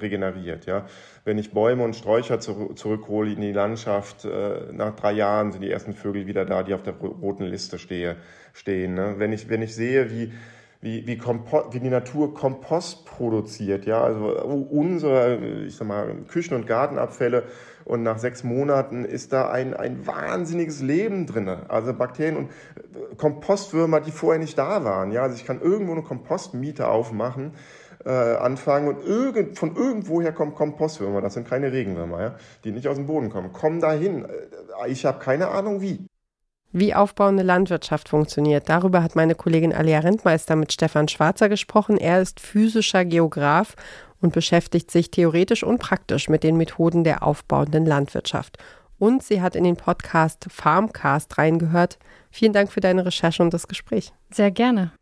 regeneriert. 0.00 0.66
Ja? 0.66 0.86
Wenn 1.24 1.38
ich 1.38 1.52
Bäume 1.52 1.84
und 1.84 1.94
Sträucher 1.94 2.40
zu, 2.40 2.74
zurückhole 2.74 3.32
in 3.32 3.40
die 3.40 3.52
Landschaft, 3.52 4.24
äh, 4.24 4.72
nach 4.72 4.96
drei 4.96 5.12
Jahren 5.12 5.52
sind 5.52 5.62
die 5.62 5.70
ersten 5.70 5.94
Vögel 5.94 6.26
wieder 6.26 6.44
da, 6.44 6.64
die 6.64 6.74
auf 6.74 6.82
der 6.82 6.94
roten 6.94 7.44
Liste 7.44 7.78
stehe, 7.78 8.16
stehen. 8.52 8.94
Ne? 8.94 9.14
Wenn, 9.18 9.32
ich, 9.32 9.48
wenn 9.48 9.62
ich 9.62 9.74
sehe, 9.74 10.10
wie 10.10 10.32
wie, 10.82 11.06
wie, 11.06 11.16
Kompost, 11.16 11.72
wie 11.72 11.80
die 11.80 11.88
Natur 11.88 12.34
Kompost 12.34 13.06
produziert, 13.06 13.86
ja, 13.86 14.02
also 14.02 14.26
unsere, 14.70 15.38
ich 15.66 15.74
sag 15.74 15.88
mal, 15.88 16.14
Küchen- 16.28 16.54
und 16.54 16.66
Gartenabfälle 16.66 17.44
und 17.86 18.02
nach 18.02 18.18
sechs 18.18 18.42
Monaten 18.42 19.04
ist 19.04 19.32
da 19.32 19.48
ein, 19.48 19.72
ein 19.72 20.06
wahnsinniges 20.06 20.82
Leben 20.82 21.26
drin. 21.26 21.48
Also 21.68 21.94
Bakterien 21.94 22.36
und 22.36 22.50
äh, 22.50 23.14
Kompostwürmer, 23.16 24.00
die 24.00 24.10
vorher 24.10 24.40
nicht 24.40 24.58
da 24.58 24.84
waren. 24.84 25.12
Ja, 25.12 25.22
also 25.22 25.36
ich 25.36 25.46
kann 25.46 25.60
irgendwo 25.60 25.92
eine 25.92 26.02
Kompostmiete 26.02 26.88
aufmachen, 26.88 27.52
äh, 28.04 28.10
anfangen 28.10 28.88
und 28.88 29.04
irgend, 29.04 29.56
von 29.56 29.76
irgendwoher 29.76 30.32
kommen 30.32 30.54
Kompostwürmer. 30.54 31.20
Das 31.20 31.34
sind 31.34 31.48
keine 31.48 31.70
Regenwürmer, 31.70 32.20
ja, 32.20 32.34
die 32.64 32.72
nicht 32.72 32.88
aus 32.88 32.96
dem 32.96 33.06
Boden 33.06 33.30
kommen. 33.30 33.52
Kommen 33.52 33.80
dahin. 33.80 34.24
Äh, 34.24 34.90
ich 34.90 35.06
habe 35.06 35.20
keine 35.20 35.48
Ahnung 35.48 35.80
wie. 35.80 36.06
Wie 36.72 36.92
aufbauende 36.92 37.44
Landwirtschaft 37.44 38.08
funktioniert, 38.08 38.68
darüber 38.68 39.02
hat 39.02 39.14
meine 39.14 39.36
Kollegin 39.36 39.72
Alia 39.72 40.00
Rentmeister 40.00 40.56
mit 40.56 40.72
Stefan 40.72 41.06
Schwarzer 41.06 41.48
gesprochen. 41.48 41.96
Er 41.96 42.20
ist 42.20 42.40
physischer 42.40 43.04
Geograf 43.04 43.76
und 44.20 44.32
beschäftigt 44.32 44.90
sich 44.90 45.10
theoretisch 45.10 45.62
und 45.62 45.78
praktisch 45.78 46.28
mit 46.28 46.42
den 46.42 46.56
Methoden 46.56 47.04
der 47.04 47.22
aufbauenden 47.22 47.86
Landwirtschaft. 47.86 48.58
Und 48.98 49.22
sie 49.22 49.42
hat 49.42 49.56
in 49.56 49.64
den 49.64 49.76
Podcast 49.76 50.46
Farmcast 50.50 51.36
reingehört. 51.38 51.98
Vielen 52.30 52.52
Dank 52.52 52.72
für 52.72 52.80
deine 52.80 53.04
Recherche 53.04 53.42
und 53.42 53.52
das 53.52 53.68
Gespräch. 53.68 54.12
Sehr 54.30 54.50
gerne. 54.50 54.92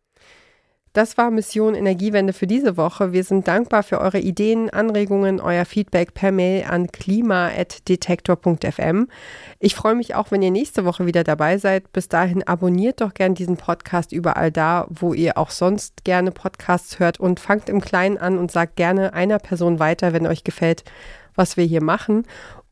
Das 0.95 1.17
war 1.17 1.29
Mission 1.29 1.75
Energiewende 1.75 2.31
für 2.31 2.47
diese 2.47 2.77
Woche. 2.77 3.11
Wir 3.11 3.25
sind 3.25 3.49
dankbar 3.49 3.83
für 3.83 3.99
eure 3.99 4.19
Ideen, 4.19 4.69
Anregungen, 4.69 5.41
euer 5.41 5.65
Feedback 5.65 6.13
per 6.13 6.31
Mail 6.31 6.63
an 6.69 6.89
klima.detektor.fm. 6.89 9.09
Ich 9.59 9.75
freue 9.75 9.95
mich 9.95 10.15
auch, 10.15 10.31
wenn 10.31 10.41
ihr 10.41 10.51
nächste 10.51 10.85
Woche 10.85 11.05
wieder 11.05 11.25
dabei 11.25 11.57
seid. 11.57 11.91
Bis 11.91 12.07
dahin 12.07 12.43
abonniert 12.43 13.01
doch 13.01 13.13
gern 13.13 13.35
diesen 13.35 13.57
Podcast 13.57 14.13
überall 14.13 14.53
da, 14.53 14.87
wo 14.89 15.13
ihr 15.13 15.37
auch 15.37 15.49
sonst 15.49 16.05
gerne 16.05 16.31
Podcasts 16.31 16.97
hört 16.97 17.19
und 17.19 17.41
fangt 17.41 17.67
im 17.67 17.81
Kleinen 17.81 18.17
an 18.17 18.37
und 18.37 18.49
sagt 18.49 18.77
gerne 18.77 19.13
einer 19.13 19.39
Person 19.39 19.79
weiter, 19.79 20.13
wenn 20.13 20.25
euch 20.25 20.45
gefällt, 20.45 20.85
was 21.35 21.57
wir 21.57 21.65
hier 21.65 21.83
machen. 21.83 22.23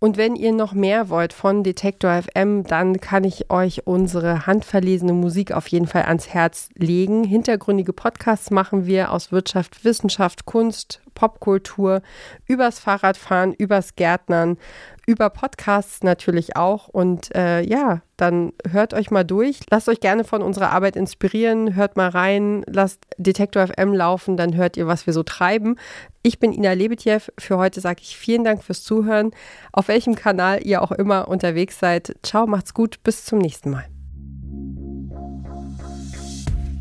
Und 0.04 0.18
wenn 0.18 0.36
ihr 0.36 0.52
noch 0.52 0.74
mehr 0.74 1.08
wollt 1.08 1.32
von 1.32 1.64
Detektor 1.64 2.22
FM, 2.22 2.66
dann 2.66 3.00
kann 3.00 3.24
ich 3.24 3.50
euch 3.50 3.88
unsere 3.88 4.46
handverlesene 4.46 5.14
Musik 5.14 5.54
auf 5.54 5.68
jeden 5.68 5.88
Fall 5.88 6.04
ans 6.04 6.28
Herz 6.28 6.68
legen. 6.76 7.24
Hintergründige 7.24 7.94
Podcasts 7.94 8.52
machen 8.52 8.86
wir 8.86 9.14
aus 9.14 9.32
Wirtschaft, 9.32 9.86
Wissenschaft, 9.86 10.46
Kunst, 10.46 11.02
Popkultur, 11.14 12.02
übers 12.48 12.80
Fahrradfahren, 12.80 13.54
übers 13.54 13.96
Gärtnern, 13.96 14.58
über 15.06 15.30
Podcasts 15.30 16.04
natürlich 16.04 16.56
auch. 16.56 16.88
Und 16.88 17.34
äh, 17.36 17.62
ja, 17.62 18.02
dann 18.18 18.54
hört 18.70 18.94
euch 18.94 19.12
mal 19.12 19.24
durch. 19.24 19.60
Lasst 19.70 19.90
euch 19.90 20.00
gerne 20.00 20.24
von 20.24 20.42
unserer 20.42 20.72
Arbeit 20.72 20.96
inspirieren. 20.96 21.76
Hört 21.76 21.98
mal 21.98 22.10
rein. 22.10 22.64
Lasst 22.68 23.06
Detektor 23.18 23.68
FM 23.68 23.94
laufen. 23.94 24.38
Dann 24.38 24.56
hört 24.56 24.78
ihr, 24.78 24.88
was 24.88 25.06
wir 25.06 25.14
so 25.14 25.24
treiben. 25.24 25.78
Ich 26.22 26.40
bin 26.40 26.54
Ina 26.54 26.72
Lebetjew. 26.72 27.20
Für 27.38 27.58
heute 27.58 27.82
sage 27.82 28.02
ich 28.02 28.16
vielen 28.16 28.46
Dank 28.46 28.64
fürs 28.64 28.84
Zuhören. 28.84 29.32
Auf 29.74 29.90
welchem 29.94 30.16
Kanal 30.16 30.66
ihr 30.66 30.82
auch 30.82 30.92
immer 30.92 31.28
unterwegs 31.28 31.78
seid. 31.78 32.16
Ciao, 32.24 32.48
macht's 32.48 32.74
gut. 32.74 33.04
Bis 33.04 33.26
zum 33.26 33.38
nächsten 33.38 33.70
Mal. 33.70 33.86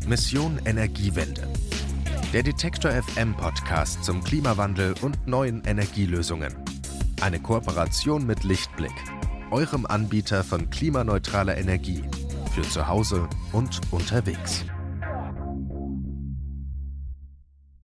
Mission 0.07 0.59
Energiewende. 0.65 1.47
Der 2.33 2.41
Detektor 2.41 2.89
FM 2.89 3.35
Podcast 3.35 4.03
zum 4.03 4.23
Klimawandel 4.23 4.95
und 5.01 5.27
neuen 5.27 5.61
Energielösungen. 5.63 6.55
Eine 7.21 7.39
Kooperation 7.39 8.25
mit 8.25 8.43
Lichtblick, 8.43 8.95
eurem 9.51 9.85
Anbieter 9.85 10.43
von 10.43 10.71
klimaneutraler 10.71 11.55
Energie 11.55 12.01
für 12.55 12.63
zu 12.63 12.87
Hause 12.87 13.29
und 13.51 13.79
unterwegs. 13.91 14.65